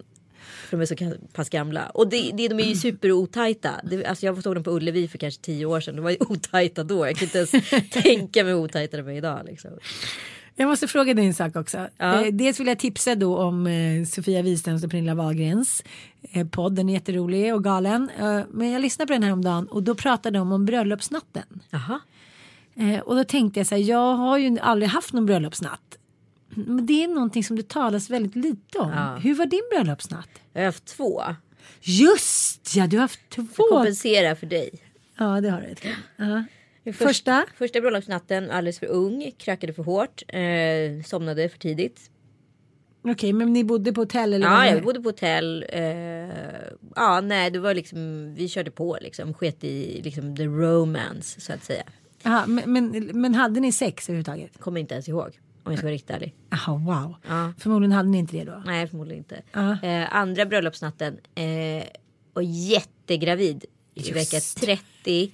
För 0.69 0.77
de 0.77 0.83
är 0.83 0.87
så 0.87 1.17
pass 1.33 1.49
gamla. 1.49 1.87
Och 1.87 2.09
det, 2.09 2.31
det, 2.35 2.49
de 2.49 2.61
är 2.61 2.65
ju 2.65 2.75
superotajta. 2.77 3.71
Det, 3.85 4.07
alltså 4.07 4.27
jag 4.27 4.43
såg 4.43 4.55
dem 4.55 4.65
på 4.65 4.71
Ullevi 4.71 5.09
för 5.09 5.19
kanske 5.19 5.43
tio 5.43 5.67
år 5.67 5.81
sedan. 5.81 5.97
De 5.97 6.03
var 6.03 6.11
ju 6.11 6.17
otajta 6.21 6.85
då. 6.85 7.07
Jag 7.07 7.17
kan 7.17 7.25
inte 7.25 7.39
ens 7.39 7.51
tänka 7.91 8.45
mig 8.45 8.53
hur 8.53 8.61
otajta 8.61 8.97
de 8.97 9.09
är 9.09 9.13
idag. 9.13 9.41
Liksom. 9.47 9.71
Jag 10.57 10.69
måste 10.69 10.89
fråga 10.89 11.15
dig 11.15 11.27
en 11.27 11.35
sak 11.35 11.57
också. 11.57 11.89
Ja. 11.97 12.25
Eh, 12.25 12.33
dels 12.33 12.61
vill 12.61 12.67
jag 12.67 12.79
tipsa 12.79 13.15
då 13.15 13.39
om 13.39 13.67
eh, 13.67 14.05
Sofia 14.05 14.43
Wistems 14.43 14.85
och 14.85 14.91
Pernilla 14.91 15.15
Wahlgrens 15.15 15.83
eh, 16.33 16.47
podd. 16.47 16.75
Den 16.75 16.89
är 16.89 16.93
jätterolig 16.93 17.55
och 17.55 17.65
galen. 17.65 18.11
Men 18.51 18.71
jag 18.71 18.83
lyssnade 18.83 19.07
på 19.07 19.13
den 19.13 19.23
här 19.23 19.33
om 19.33 19.45
dagen 19.45 19.67
och 19.67 19.83
då 19.83 19.95
pratade 19.95 20.39
de 20.39 20.53
om 20.53 20.67
bröllopsnatten. 20.67 21.63
Jaha. 21.71 22.01
Eh, 22.77 23.01
och 23.01 23.17
då 23.17 23.25
tänkte 23.25 23.61
jag 23.61 23.67
så 23.67 23.75
här, 23.75 23.83
jag 23.83 24.15
har 24.15 24.39
ju 24.39 24.59
aldrig 24.59 24.89
haft 24.91 25.13
någon 25.13 25.27
bröllopsnatt. 25.27 25.99
Det 26.83 27.05
är 27.05 27.09
någonting 27.09 27.45
som 27.45 27.57
det 27.57 27.69
talas 27.69 28.11
väldigt 28.11 28.37
lite 28.37 28.79
om. 28.79 28.91
Ja. 28.91 29.17
Hur 29.17 29.35
var 29.35 29.47
din 29.47 29.63
bröllopsnatt? 29.71 30.29
Jag 30.53 30.61
har 30.61 30.67
haft 30.67 30.85
två. 30.85 31.23
Just 31.81 32.77
ja, 32.77 32.87
du 32.87 32.97
har 32.97 33.03
haft 33.03 33.21
två. 33.31 33.45
Kompensera 33.71 34.37
för 34.37 34.47
dig. 34.47 34.71
Ja, 35.19 35.41
det 35.41 35.51
har 35.51 35.61
du. 35.61 35.75
Ja. 36.17 36.45
Först- 36.85 36.99
Första? 36.99 37.45
Första 37.59 37.81
bröllopsnatten 37.81 38.51
alldeles 38.51 38.79
för 38.79 38.87
ung. 38.87 39.33
Krökade 39.39 39.73
för 39.73 39.83
hårt. 39.83 40.23
Eh, 40.29 41.05
somnade 41.07 41.49
för 41.49 41.59
tidigt. 41.59 42.11
Okej, 43.03 43.33
men 43.33 43.53
ni 43.53 43.65
bodde 43.65 43.93
på 43.93 44.01
hotell 44.01 44.33
eller? 44.35 44.47
Ja, 44.69 44.75
vi 44.75 44.81
bodde 44.81 45.01
på 45.01 45.09
hotell. 45.09 45.65
Eh, 45.69 45.83
ja, 46.97 47.21
nej, 47.21 47.51
det 47.51 47.59
var 47.59 47.75
liksom, 47.75 48.35
vi 48.35 48.49
körde 48.49 48.71
på 48.71 48.99
liksom. 49.01 49.35
Sket 49.35 49.65
i 49.65 50.03
liksom 50.03 50.37
the 50.37 50.45
romance 50.47 51.41
så 51.41 51.53
att 51.53 51.65
säga. 51.65 51.83
Aha, 52.25 52.47
men, 52.47 52.73
men, 52.73 52.91
men 53.21 53.35
hade 53.35 53.61
ni 53.61 53.73
sex 53.73 54.09
överhuvudtaget? 54.09 54.59
Kommer 54.59 54.81
inte 54.81 54.95
ens 54.95 55.09
ihåg. 55.09 55.39
Om 55.67 55.73
jag 55.73 55.79
ska 55.79 55.87
vara 55.87 55.95
riktigt 55.95 56.11
ärlig. 56.11 56.35
Jaha, 56.51 56.77
wow. 56.77 57.15
Ja. 57.29 57.53
Förmodligen 57.59 57.93
hade 57.93 58.09
ni 58.09 58.19
inte 58.19 58.37
det 58.37 58.45
då. 58.45 58.63
Nej, 58.67 58.87
förmodligen 58.87 59.19
inte. 59.19 59.43
Ja. 59.53 59.83
Eh, 59.83 60.17
andra 60.17 60.47
bröllopsnatten. 60.47 61.19
Eh, 61.35 61.85
och 62.33 62.43
jättegravid. 62.43 63.65
I 63.95 64.13
vecka 64.13 64.41
30. 64.41 65.33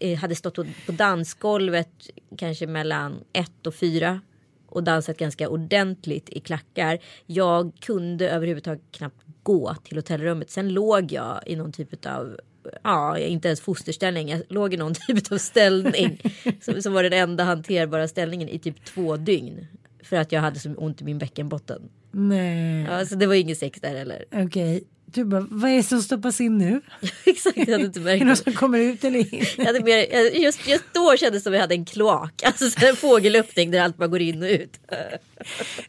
Eh, 0.00 0.18
hade 0.18 0.34
stått 0.34 0.54
på 0.54 0.64
på 0.86 0.92
dansgolvet 0.92 2.10
kanske 2.38 2.66
mellan 2.66 3.16
ett 3.32 3.66
och 3.66 3.74
fyra. 3.74 4.20
Och 4.66 4.82
dansat 4.82 5.16
ganska 5.16 5.48
ordentligt 5.48 6.28
i 6.28 6.40
klackar. 6.40 6.98
Jag 7.26 7.72
kunde 7.80 8.30
överhuvudtaget 8.30 8.82
knappt 8.90 9.24
gå 9.42 9.74
till 9.74 9.96
hotellrummet. 9.98 10.50
Sen 10.50 10.68
låg 10.68 11.12
jag 11.12 11.40
i 11.46 11.56
någon 11.56 11.72
typ 11.72 12.06
av 12.06 12.40
Ja, 12.82 13.18
inte 13.18 13.48
ens 13.48 13.60
fosterställning. 13.60 14.28
Jag 14.28 14.42
låg 14.48 14.74
i 14.74 14.76
någon 14.76 14.94
typ 15.06 15.32
av 15.32 15.38
ställning. 15.38 16.20
som, 16.60 16.82
som 16.82 16.92
var 16.92 17.02
den 17.02 17.12
enda 17.12 17.44
hanterbara 17.44 18.08
ställningen 18.08 18.48
i 18.48 18.58
typ 18.58 18.84
två 18.84 19.16
dygn. 19.16 19.66
För 20.02 20.16
att 20.16 20.32
jag 20.32 20.40
hade 20.40 20.58
så 20.60 20.74
ont 20.74 21.00
i 21.00 21.04
min 21.04 21.18
bäckenbotten. 21.18 21.82
Nej, 22.12 22.82
Ja, 22.90 23.06
så 23.06 23.14
det 23.14 23.26
var 23.26 23.34
ingen 23.34 23.56
sex 23.56 23.80
där 23.80 23.96
heller. 23.96 24.24
okej. 24.34 24.84
Du 25.08 25.24
bara, 25.24 25.46
vad 25.50 25.70
är 25.70 25.76
det 25.76 25.82
som 25.82 26.02
stoppas 26.02 26.40
in 26.40 26.58
nu? 26.58 26.80
Exakt, 27.26 27.56
jag 27.56 27.66
hade 27.66 27.84
inte 27.84 28.00
Är 28.00 28.04
märkt 28.04 28.20
det 28.20 28.24
något 28.28 28.38
det. 28.38 28.44
som 28.44 28.52
kommer 28.52 28.78
ut 28.78 29.04
eller 29.04 29.34
in? 29.34 29.44
Jag 29.56 29.64
hade 29.64 29.80
mer, 29.80 30.36
just, 30.40 30.68
just 30.68 30.84
då 30.94 31.16
kändes 31.16 31.42
det 31.42 31.44
som 31.44 31.52
att 31.52 31.56
jag 31.56 31.60
hade 31.60 31.74
en 31.74 31.84
kloak. 31.84 32.42
Alltså 32.44 32.86
en 32.86 32.96
fågelöppning 32.96 33.70
där 33.70 33.80
allt 33.80 33.96
bara 33.96 34.08
går 34.08 34.20
in 34.20 34.42
och 34.42 34.48
ut. 34.48 34.80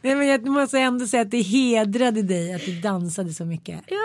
Nej, 0.02 0.14
men 0.16 0.26
jag 0.26 0.46
måste 0.46 0.78
ändå 0.78 1.06
säga 1.06 1.22
att 1.22 1.30
det 1.30 1.40
hedrade 1.40 2.22
dig 2.22 2.54
att 2.54 2.64
du 2.64 2.80
dansade 2.80 3.34
så 3.34 3.44
mycket. 3.44 3.80
Ja. 3.88 3.96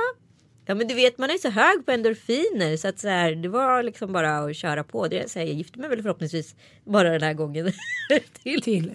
Ja 0.66 0.76
men 0.76 0.88
du 0.88 0.93
vet 0.93 1.18
man 1.18 1.30
är 1.30 1.38
så 1.38 1.49
hög 1.49 1.86
på 1.86 1.91
endorfiner 1.91 2.78
så 2.78 2.88
att 2.88 2.99
så 2.99 3.07
här, 3.07 3.36
det 3.36 3.49
var 3.49 3.84
liksom 3.84 4.14
bara 4.14 4.38
att 4.38 4.55
köra 4.55 4.84
på. 4.84 5.07
Det 5.07 5.20
är 5.20 5.28
så 5.28 5.39
här, 5.39 5.45
jag 5.45 5.55
gifter 5.55 5.80
mig 5.80 5.89
väl 5.89 6.01
förhoppningsvis 6.01 6.55
bara 6.84 7.09
den 7.09 7.22
här 7.22 7.34
gången. 7.34 7.72
till. 8.43 8.61
Till. 8.61 8.91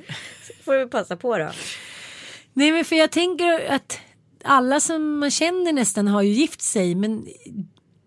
Får 0.64 0.78
vi 0.78 0.86
passa 0.86 1.16
på 1.16 1.38
då. 1.38 1.50
Nej 2.52 2.72
men 2.72 2.84
för 2.84 2.96
jag 2.96 3.10
tänker 3.10 3.70
att 3.70 4.00
alla 4.44 4.80
som 4.80 5.18
man 5.18 5.30
känner 5.30 5.72
nästan 5.72 6.08
har 6.08 6.22
ju 6.22 6.32
gift 6.32 6.60
sig 6.60 6.94
men 6.94 7.26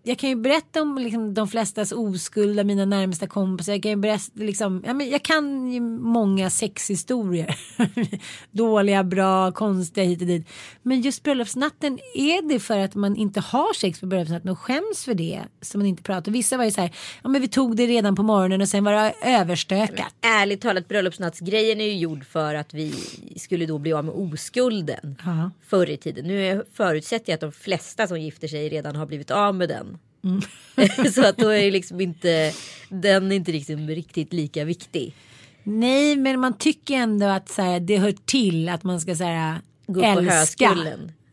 jag 0.02 0.18
kan 0.18 0.30
ju 0.30 0.36
berätta 0.36 0.82
om 0.82 0.98
liksom, 0.98 1.34
de 1.34 1.48
flestas 1.48 1.92
oskuld 1.92 2.58
av 2.58 2.66
mina 2.66 2.84
närmsta 2.84 3.26
kompisar. 3.26 3.72
Jag 3.72 3.82
kan 3.82 3.90
ju 3.90 3.96
berätta 3.96 4.30
liksom, 4.34 4.82
ja, 4.86 4.94
men 4.94 5.10
jag 5.10 5.22
kan 5.22 5.72
ju 5.72 5.80
många 5.80 6.50
sexhistorier. 6.50 7.58
Dåliga, 8.50 9.04
bra, 9.04 9.52
konstiga 9.52 10.06
hit 10.06 10.20
och 10.20 10.26
dit. 10.26 10.48
Men 10.82 11.00
just 11.00 11.22
bröllopsnatten, 11.22 11.98
är 12.14 12.48
det 12.48 12.60
för 12.60 12.78
att 12.78 12.94
man 12.94 13.16
inte 13.16 13.40
har 13.40 13.74
sex 13.74 14.00
på 14.00 14.06
bröllopsnatten 14.06 14.50
och 14.50 14.58
skäms 14.58 15.04
för 15.04 15.14
det 15.14 15.42
som 15.60 15.78
man 15.78 15.86
inte 15.86 16.02
pratar? 16.02 16.32
Vissa 16.32 16.56
var 16.56 16.64
ju 16.64 16.70
så 16.70 16.80
här, 16.80 16.90
ja 17.22 17.28
men 17.28 17.40
vi 17.40 17.48
tog 17.48 17.76
det 17.76 17.86
redan 17.86 18.16
på 18.16 18.22
morgonen 18.22 18.60
och 18.60 18.68
sen 18.68 18.84
var 18.84 18.92
det 18.92 19.14
överstökat. 19.22 20.14
Ärligt 20.20 20.60
talat 20.60 20.88
bröllopsnattsgrejen 20.88 21.80
är 21.80 21.84
ju 21.84 21.96
gjord 21.96 22.24
för 22.24 22.54
att 22.54 22.74
vi 22.74 22.94
skulle 23.36 23.66
då 23.66 23.78
bli 23.78 23.92
av 23.92 24.04
med 24.04 24.14
oskulden. 24.14 25.16
Ja. 25.24 25.50
Förr 25.66 25.90
i 25.90 25.96
tiden. 25.96 26.26
Nu 26.26 26.64
förutsätter 26.72 27.32
jag 27.32 27.34
att 27.34 27.40
de 27.40 27.52
flesta 27.52 28.06
som 28.06 28.20
gifter 28.20 28.48
sig 28.48 28.68
redan 28.68 28.96
har 28.96 29.06
blivit 29.06 29.30
av 29.30 29.54
med 29.54 29.68
den. 29.68 29.91
Mm. 30.24 30.42
så 31.12 31.26
att 31.26 31.36
då 31.36 31.48
är 31.48 31.64
det 31.64 31.70
liksom 31.70 32.00
inte 32.00 32.52
den 32.88 33.32
är 33.32 33.36
inte 33.36 33.52
liksom 33.52 33.88
riktigt 33.88 34.32
lika 34.32 34.64
viktig. 34.64 35.14
Nej, 35.62 36.16
men 36.16 36.40
man 36.40 36.58
tycker 36.58 36.94
ändå 36.94 37.26
att 37.26 37.48
så 37.48 37.62
här, 37.62 37.80
det 37.80 37.98
hör 37.98 38.14
till 38.24 38.68
att 38.68 38.82
man 38.82 39.00
ska 39.00 39.16
så 39.16 39.24
här, 39.24 39.60
Gå 39.86 40.02
älska. 40.02 40.76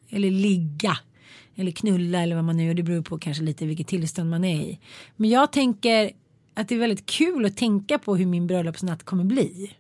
Eller 0.09 0.31
ligga. 0.31 0.97
Eller 1.55 1.71
knulla 1.71 2.21
eller 2.21 2.35
vad 2.35 2.43
man 2.43 2.57
nu 2.57 2.65
gör. 2.65 2.73
Det 2.73 2.83
beror 2.83 3.01
på 3.01 3.19
kanske 3.19 3.43
lite 3.43 3.65
vilket 3.65 3.87
tillstånd 3.87 4.29
man 4.29 4.43
är 4.43 4.61
i. 4.61 4.79
Men 5.15 5.29
jag 5.29 5.51
tänker 5.51 6.11
att 6.53 6.67
det 6.67 6.75
är 6.75 6.79
väldigt 6.79 7.05
kul 7.05 7.45
att 7.45 7.57
tänka 7.57 7.99
på 7.99 8.15
hur 8.15 8.25
min 8.25 8.47
bröllopsnatt 8.47 9.03
kommer 9.03 9.23
bli. 9.23 9.75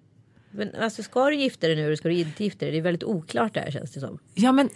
Men 0.51 0.75
alltså 0.75 1.03
ska 1.03 1.29
du 1.29 1.35
gifta 1.35 1.67
dig 1.67 1.75
nu 1.75 1.85
eller 1.85 1.95
ska 1.95 2.09
du 2.09 2.15
inte 2.15 2.43
gifta 2.43 2.65
dig? 2.65 2.71
Det 2.71 2.77
är 2.77 2.81
väldigt 2.81 3.03
oklart 3.03 3.53
där 3.53 3.71
känns 3.71 3.91
det 3.91 3.99
som. 3.99 4.19
Ja, 4.33 4.51
men 4.51 4.69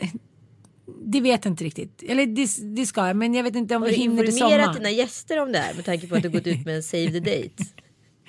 det 1.05 1.21
vet 1.21 1.45
jag 1.45 1.51
inte 1.51 1.63
riktigt. 1.63 2.03
Eller 2.07 2.25
det, 2.25 2.75
det 2.75 2.85
ska 2.85 3.07
jag, 3.07 3.15
men 3.15 3.33
jag 3.33 3.43
vet 3.43 3.55
inte 3.55 3.75
om 3.75 3.81
Har 3.81 3.89
vi 3.89 3.95
du 3.95 4.01
hinner 4.01 4.23
till 4.23 4.33
informerat 4.33 4.63
sommaren. 4.65 4.75
dina 4.75 4.91
gäster 4.91 5.41
om 5.41 5.51
det 5.51 5.57
här 5.59 5.73
med 5.73 5.85
tanke 5.85 6.07
på 6.07 6.15
att 6.15 6.23
du 6.23 6.29
gått 6.29 6.47
ut 6.47 6.65
med 6.65 6.75
en 6.75 6.83
save 6.83 7.11
the 7.11 7.19
date? 7.19 7.63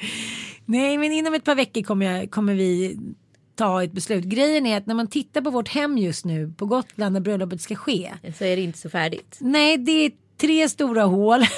Nej, 0.66 0.98
men 0.98 1.12
inom 1.12 1.34
ett 1.34 1.44
par 1.44 1.54
veckor 1.54 1.82
kommer, 1.82 2.06
jag, 2.18 2.30
kommer 2.30 2.54
vi 2.54 2.98
ta 3.54 3.82
ett 3.84 3.92
beslut. 3.92 4.24
Grejen 4.24 4.66
är 4.66 4.76
att 4.76 4.86
när 4.86 4.94
man 4.94 5.06
tittar 5.06 5.40
på 5.40 5.50
vårt 5.50 5.68
hem 5.68 5.98
just 5.98 6.24
nu 6.24 6.52
på 6.56 6.66
Gotland 6.66 7.16
där 7.16 7.20
bröllopet 7.20 7.60
ska 7.60 7.74
ske. 7.74 8.12
Så 8.38 8.44
är 8.44 8.56
det 8.56 8.62
inte 8.62 8.78
så 8.78 8.90
färdigt. 8.90 9.36
Nej, 9.40 9.78
det 9.78 9.92
är 9.92 10.12
tre 10.36 10.68
stora 10.68 11.02
hål. 11.04 11.40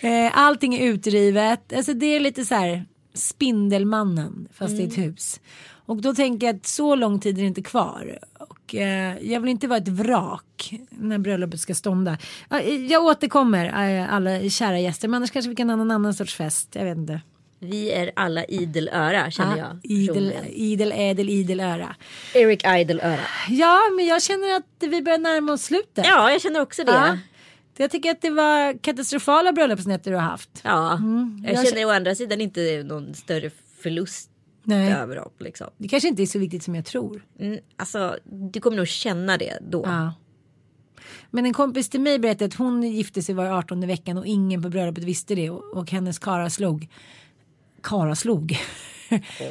Eh, 0.00 0.38
Allting 0.38 0.74
är 0.74 0.86
utrivet. 0.86 1.72
Alltså 1.72 1.94
det 1.94 2.06
är 2.06 2.20
lite 2.20 2.44
så 2.44 2.54
här 2.54 2.84
Spindelmannen 3.14 4.48
fast 4.52 4.74
i 4.74 4.82
ett 4.84 4.98
hus. 4.98 5.40
Och 5.86 5.96
då 6.02 6.14
tänker 6.14 6.46
jag 6.46 6.56
att 6.56 6.66
så 6.66 6.94
lång 6.94 7.20
tid 7.20 7.36
är 7.38 7.40
det 7.42 7.46
inte 7.46 7.62
kvar. 7.62 8.18
Och 8.38 8.74
eh, 8.74 9.16
jag 9.20 9.40
vill 9.40 9.50
inte 9.50 9.66
vara 9.68 9.78
ett 9.78 9.88
vrak 9.88 10.74
när 10.90 11.18
bröllopet 11.18 11.60
ska 11.60 11.74
stånda. 11.74 12.18
Ja, 12.48 12.60
eh, 12.60 12.86
Jag 12.86 13.04
återkommer 13.04 13.66
eh, 14.00 14.14
alla 14.14 14.48
kära 14.48 14.78
gäster. 14.80 15.08
Men 15.08 15.14
annars 15.16 15.30
kanske 15.30 15.48
vi 15.48 15.54
kan 15.56 15.68
ha 15.70 15.76
någon 15.76 15.90
annan 15.90 16.14
sorts 16.14 16.34
fest. 16.34 16.68
Jag 16.74 16.84
vet 16.84 16.96
inte. 16.98 17.20
Vi 17.58 17.92
är 17.92 18.10
alla 18.16 18.44
idel 18.44 18.88
öra 18.92 19.30
känner 19.30 19.56
Ja, 19.56 19.66
jag. 19.82 19.90
idel, 19.90 20.32
idel, 20.52 20.92
ädel, 20.96 21.28
idel 21.30 21.60
öra. 21.60 21.96
Eric 22.34 22.64
Idle 22.64 23.02
öra. 23.02 23.20
Ja, 23.48 23.78
men 23.96 24.06
jag 24.06 24.22
känner 24.22 24.56
att 24.56 24.64
vi 24.90 25.02
börjar 25.02 25.18
närma 25.18 25.52
oss 25.52 25.62
slutet. 25.62 26.06
Ja, 26.06 26.30
jag 26.30 26.40
känner 26.42 26.60
också 26.60 26.84
det. 26.84 26.92
Ja. 26.92 27.06
Ja. 27.06 27.18
Jag 27.76 27.90
tycker 27.90 28.10
att 28.10 28.20
det 28.22 28.30
var 28.30 28.78
katastrofala 28.82 29.52
bröllopsnätter 29.52 30.10
du 30.10 30.16
har 30.16 30.22
haft. 30.24 30.50
Jag, 30.62 31.00
jag 31.46 31.68
känner 31.68 31.84
å 31.84 31.90
andra 31.90 32.14
sidan 32.14 32.40
inte 32.40 32.82
någon 32.86 33.14
större 33.14 33.50
förlust 33.82 34.30
Nej. 34.64 34.92
över 34.92 35.16
dem. 35.16 35.30
Liksom. 35.38 35.66
Det 35.78 35.88
kanske 35.88 36.08
inte 36.08 36.22
är 36.22 36.26
så 36.26 36.38
viktigt 36.38 36.62
som 36.62 36.74
jag 36.74 36.84
tror. 36.84 37.24
Mm, 37.38 37.60
alltså, 37.76 38.16
du 38.24 38.60
kommer 38.60 38.76
nog 38.76 38.88
känna 38.88 39.36
det 39.36 39.58
då. 39.70 39.82
Ja. 39.86 40.12
Men 41.30 41.46
en 41.46 41.52
kompis 41.52 41.88
till 41.88 42.00
mig 42.00 42.18
berättade 42.18 42.44
att 42.44 42.54
hon 42.54 42.82
gifte 42.82 43.22
sig 43.22 43.34
var 43.34 43.46
18 43.46 43.86
veckan 43.86 44.18
och 44.18 44.26
ingen 44.26 44.62
på 44.62 44.68
bröllopet 44.68 45.04
visste 45.04 45.34
det 45.34 45.50
och, 45.50 45.76
och 45.76 45.90
hennes 45.90 46.18
kara 46.18 46.50
slog. 46.50 46.88
Kara 47.82 48.14
slog. 48.14 48.58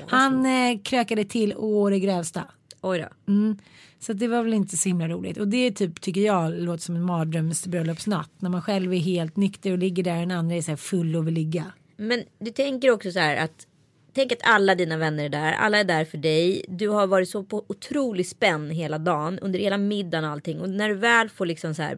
Han 0.08 0.46
eh, 0.46 0.82
krökade 0.84 1.26
till 1.26 1.54
å 1.58 1.90
det 1.90 2.00
grövsta. 2.00 2.44
Oj 2.82 3.00
då. 3.00 3.34
Mm. 3.34 3.58
Så 4.00 4.14
det 4.14 4.28
var 4.28 4.44
väl 4.44 4.54
inte 4.54 4.78
så 4.78 4.90
himla 4.90 5.08
roligt. 5.08 5.38
Och 5.38 5.48
det 5.48 5.72
typ 5.72 6.02
tycker 6.02 6.22
jag 6.22 6.54
låter 6.54 6.84
som 6.84 6.96
en 6.96 7.04
mardrömsbröllopsnatt. 7.04 8.32
När 8.40 8.50
man 8.50 8.62
själv 8.62 8.94
är 8.94 8.98
helt 8.98 9.36
nykter 9.36 9.72
och 9.72 9.78
ligger 9.78 10.04
där 10.04 10.14
och 10.14 10.20
den 10.20 10.32
andra 10.32 10.56
är 10.56 10.62
så 10.62 10.72
här 10.72 10.76
full 10.76 11.16
och 11.16 11.28
vill 11.28 11.34
ligga. 11.34 11.66
Men 11.98 12.24
du 12.40 12.52
tänker 12.52 12.92
också 12.92 13.12
så 13.12 13.20
här 13.20 13.36
att 13.36 13.68
Tänk 14.14 14.32
att 14.32 14.40
alla 14.44 14.76
dina 14.76 14.98
vänner 14.98 15.26
är 15.26 15.30
där, 15.30 15.52
alla 15.52 15.78
är 15.78 15.84
där 15.84 16.06
för 16.06 16.18
dig. 16.18 16.66
Du 16.68 16.88
har 16.88 17.08
varit 17.08 17.30
så 17.30 17.44
på 17.44 17.66
otrolig 17.68 18.28
spänn 18.28 18.70
hela 18.70 18.98
dagen, 18.98 19.40
under 19.40 19.60
hela 19.60 19.78
middagen 19.78 20.26
och 20.26 20.32
allting. 20.32 20.62
Och 20.62 20.70
när 20.70 20.90
du 20.90 20.96
väl 20.96 21.30
får 21.30 21.46
liksom 21.46 21.76
så 21.76 21.82
här 21.82 21.98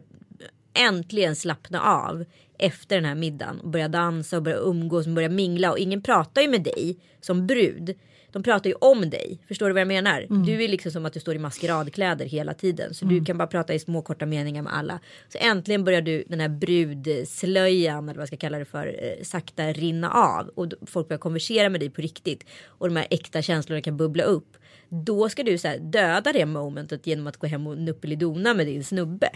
äntligen 0.74 1.36
slappna 1.36 1.80
av 1.80 2.24
efter 2.58 2.96
den 2.96 3.04
här 3.04 3.14
middagen 3.14 3.60
och 3.60 3.68
börja 3.68 3.88
dansa 3.88 4.36
och 4.36 4.42
börja 4.42 4.56
umgås 4.56 5.06
och 5.06 5.12
börja 5.12 5.28
mingla 5.28 5.70
och 5.70 5.78
ingen 5.78 6.02
pratar 6.02 6.42
ju 6.42 6.48
med 6.48 6.62
dig 6.62 6.98
som 7.20 7.46
brud. 7.46 7.94
De 8.36 8.42
pratar 8.42 8.70
ju 8.70 8.76
om 8.80 9.10
dig. 9.10 9.38
Förstår 9.48 9.66
du 9.66 9.72
vad 9.72 9.80
jag 9.80 9.88
menar? 9.88 10.26
Du 10.46 10.64
är 10.64 10.68
liksom 10.68 10.92
som 10.92 11.06
att 11.06 11.12
du 11.12 11.20
står 11.20 11.34
i 11.34 11.38
maskeradkläder 11.38 12.26
hela 12.26 12.54
tiden. 12.54 12.94
Så 12.94 13.04
du 13.04 13.24
kan 13.24 13.38
bara 13.38 13.48
prata 13.48 13.74
i 13.74 13.78
små 13.78 14.02
korta 14.02 14.26
meningar 14.26 14.62
med 14.62 14.74
alla. 14.74 15.00
Så 15.28 15.38
äntligen 15.40 15.84
börjar 15.84 16.02
du 16.02 16.24
den 16.28 16.40
här 16.40 16.48
brudslöjan 16.48 18.04
eller 18.04 18.14
vad 18.14 18.20
jag 18.22 18.28
ska 18.28 18.36
kalla 18.36 18.58
det 18.58 18.64
för 18.64 18.86
eh, 18.86 19.24
sakta 19.24 19.72
rinna 19.72 20.10
av. 20.10 20.48
Och 20.48 20.66
folk 20.86 21.08
börjar 21.08 21.18
konversera 21.18 21.68
med 21.68 21.80
dig 21.80 21.90
på 21.90 22.02
riktigt. 22.02 22.44
Och 22.66 22.88
de 22.88 22.96
här 22.96 23.06
äkta 23.10 23.42
känslorna 23.42 23.82
kan 23.82 23.96
bubbla 23.96 24.24
upp. 24.24 24.56
Då 24.88 25.28
ska 25.28 25.42
du 25.42 25.58
så 25.58 25.68
döda 25.80 26.32
det 26.32 26.46
momentet 26.46 27.06
genom 27.06 27.26
att 27.26 27.36
gå 27.36 27.46
hem 27.46 27.66
och 27.66 27.78
nuppelidona 27.78 28.54
med 28.54 28.66
din 28.66 28.84
snubbe. 28.84 29.30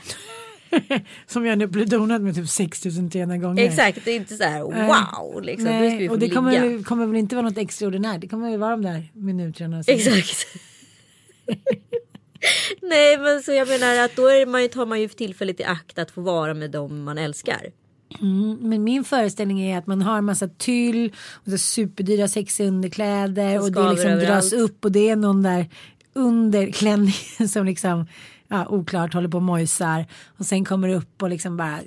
Som 1.26 1.46
jag 1.46 1.58
nu 1.58 1.66
blir 1.66 1.86
donat 1.86 2.22
med 2.22 2.34
typ 2.34 2.48
6300 2.48 3.36
gånger. 3.36 3.64
Exakt, 3.64 3.98
det 4.04 4.10
är 4.10 4.16
inte 4.16 4.36
så 4.36 4.44
här 4.44 4.62
wow. 4.62 5.42
Liksom. 5.42 5.64
Nej, 5.64 6.10
och 6.10 6.18
det 6.18 6.26
ligga. 6.26 6.34
kommer, 6.34 6.82
kommer 6.82 7.06
väl 7.06 7.16
inte 7.16 7.36
vara 7.36 7.48
något 7.48 7.58
extraordinärt. 7.58 8.20
Det 8.20 8.28
kommer 8.28 8.50
ju 8.50 8.56
vara 8.56 8.70
de 8.70 8.82
där 8.82 9.10
minuterna. 9.12 9.82
Exakt. 9.86 10.46
Nej 12.82 13.18
men 13.18 13.42
så 13.42 13.52
jag 13.52 13.68
menar 13.68 14.04
att 14.04 14.16
då 14.16 14.26
är 14.26 14.46
man 14.46 14.62
ju, 14.62 14.68
tar 14.68 14.86
man 14.86 15.00
ju 15.00 15.08
tillfället 15.08 15.60
i 15.60 15.64
akt 15.64 15.98
att 15.98 16.10
få 16.10 16.20
vara 16.20 16.54
med 16.54 16.70
dem 16.70 17.02
man 17.02 17.18
älskar. 17.18 17.66
Men 18.60 18.84
min 18.84 19.04
föreställning 19.04 19.60
är 19.60 19.78
att 19.78 19.86
man 19.86 20.02
har 20.02 20.18
en 20.18 20.24
massa 20.24 20.48
tyll 20.48 21.12
och 21.32 21.50
så 21.50 21.58
superdyra 21.58 22.28
sexiga 22.28 22.68
underkläder 22.68 23.58
Som 23.58 23.64
och 23.64 23.72
det 23.72 23.90
liksom 23.90 24.10
dras 24.10 24.52
överallt. 24.52 24.52
upp 24.52 24.84
och 24.84 24.92
det 24.92 25.08
är 25.08 25.16
någon 25.16 25.42
där 25.42 25.66
under 26.12 26.70
klänningen 26.72 27.48
som 27.48 27.66
liksom 27.66 28.06
ja, 28.50 28.66
oklart 28.68 29.14
håller 29.14 29.28
på 29.28 29.36
och 29.36 29.42
mojsar 29.42 30.06
och 30.38 30.46
sen 30.46 30.64
kommer 30.64 30.88
det 30.88 30.94
upp 30.94 31.22
och 31.22 31.30
liksom 31.30 31.56
bara 31.56 31.78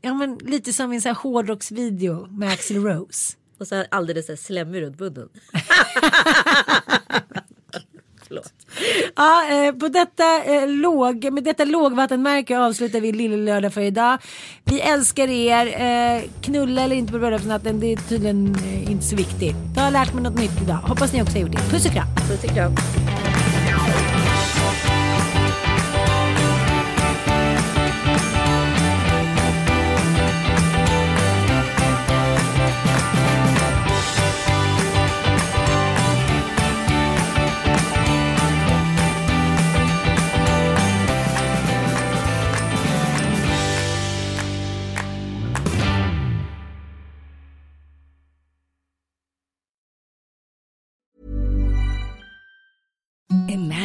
ja 0.00 0.14
men 0.14 0.38
lite 0.38 0.72
som 0.72 0.92
i 0.92 0.94
en 0.96 1.02
sån 1.02 1.08
här 1.08 1.22
hårdrocksvideo 1.22 2.26
med 2.26 2.52
Axl 2.52 2.76
Rose. 2.76 3.36
Och 3.58 3.66
så 3.66 3.74
här 3.74 3.86
alldeles 3.90 4.26
så 4.26 4.32
här 4.32 4.36
slemmig 4.36 4.82
runt 4.82 5.00
munnen. 5.00 5.28
Förlåt. 8.26 8.52
Ja, 9.16 9.50
eh, 9.50 9.72
på 9.72 9.88
detta, 9.88 10.44
eh, 10.44 10.68
låg, 10.68 11.32
med 11.32 11.44
detta 11.44 11.64
lågvattenmärke 11.64 12.58
avslutar 12.58 13.00
vi 13.00 13.12
Lille 13.12 13.36
Lördag 13.36 13.74
för 13.74 13.80
idag. 13.80 14.18
Vi 14.64 14.80
älskar 14.80 15.28
er. 15.28 15.66
Eh, 15.66 16.22
knulla 16.40 16.82
eller 16.82 16.96
inte 16.96 17.12
på 17.12 17.18
bröllopsnatten, 17.18 17.80
det 17.80 17.92
är 17.92 17.96
tydligen 17.96 18.54
eh, 18.54 18.90
inte 18.90 19.04
så 19.04 19.16
viktigt. 19.16 19.56
Jag 19.76 19.82
har 19.82 19.90
lärt 19.90 20.14
mig 20.14 20.22
något 20.22 20.38
nytt 20.38 20.62
idag. 20.62 20.76
Hoppas 20.76 21.12
ni 21.12 21.22
också 21.22 21.34
har 21.34 21.40
gjort 21.40 21.52
det. 21.52 21.70
Puss 21.70 21.86
och 21.86 21.92
kram. 21.92 22.06
Puss 22.28 22.44
och 22.44 22.50
kram. 22.50 22.72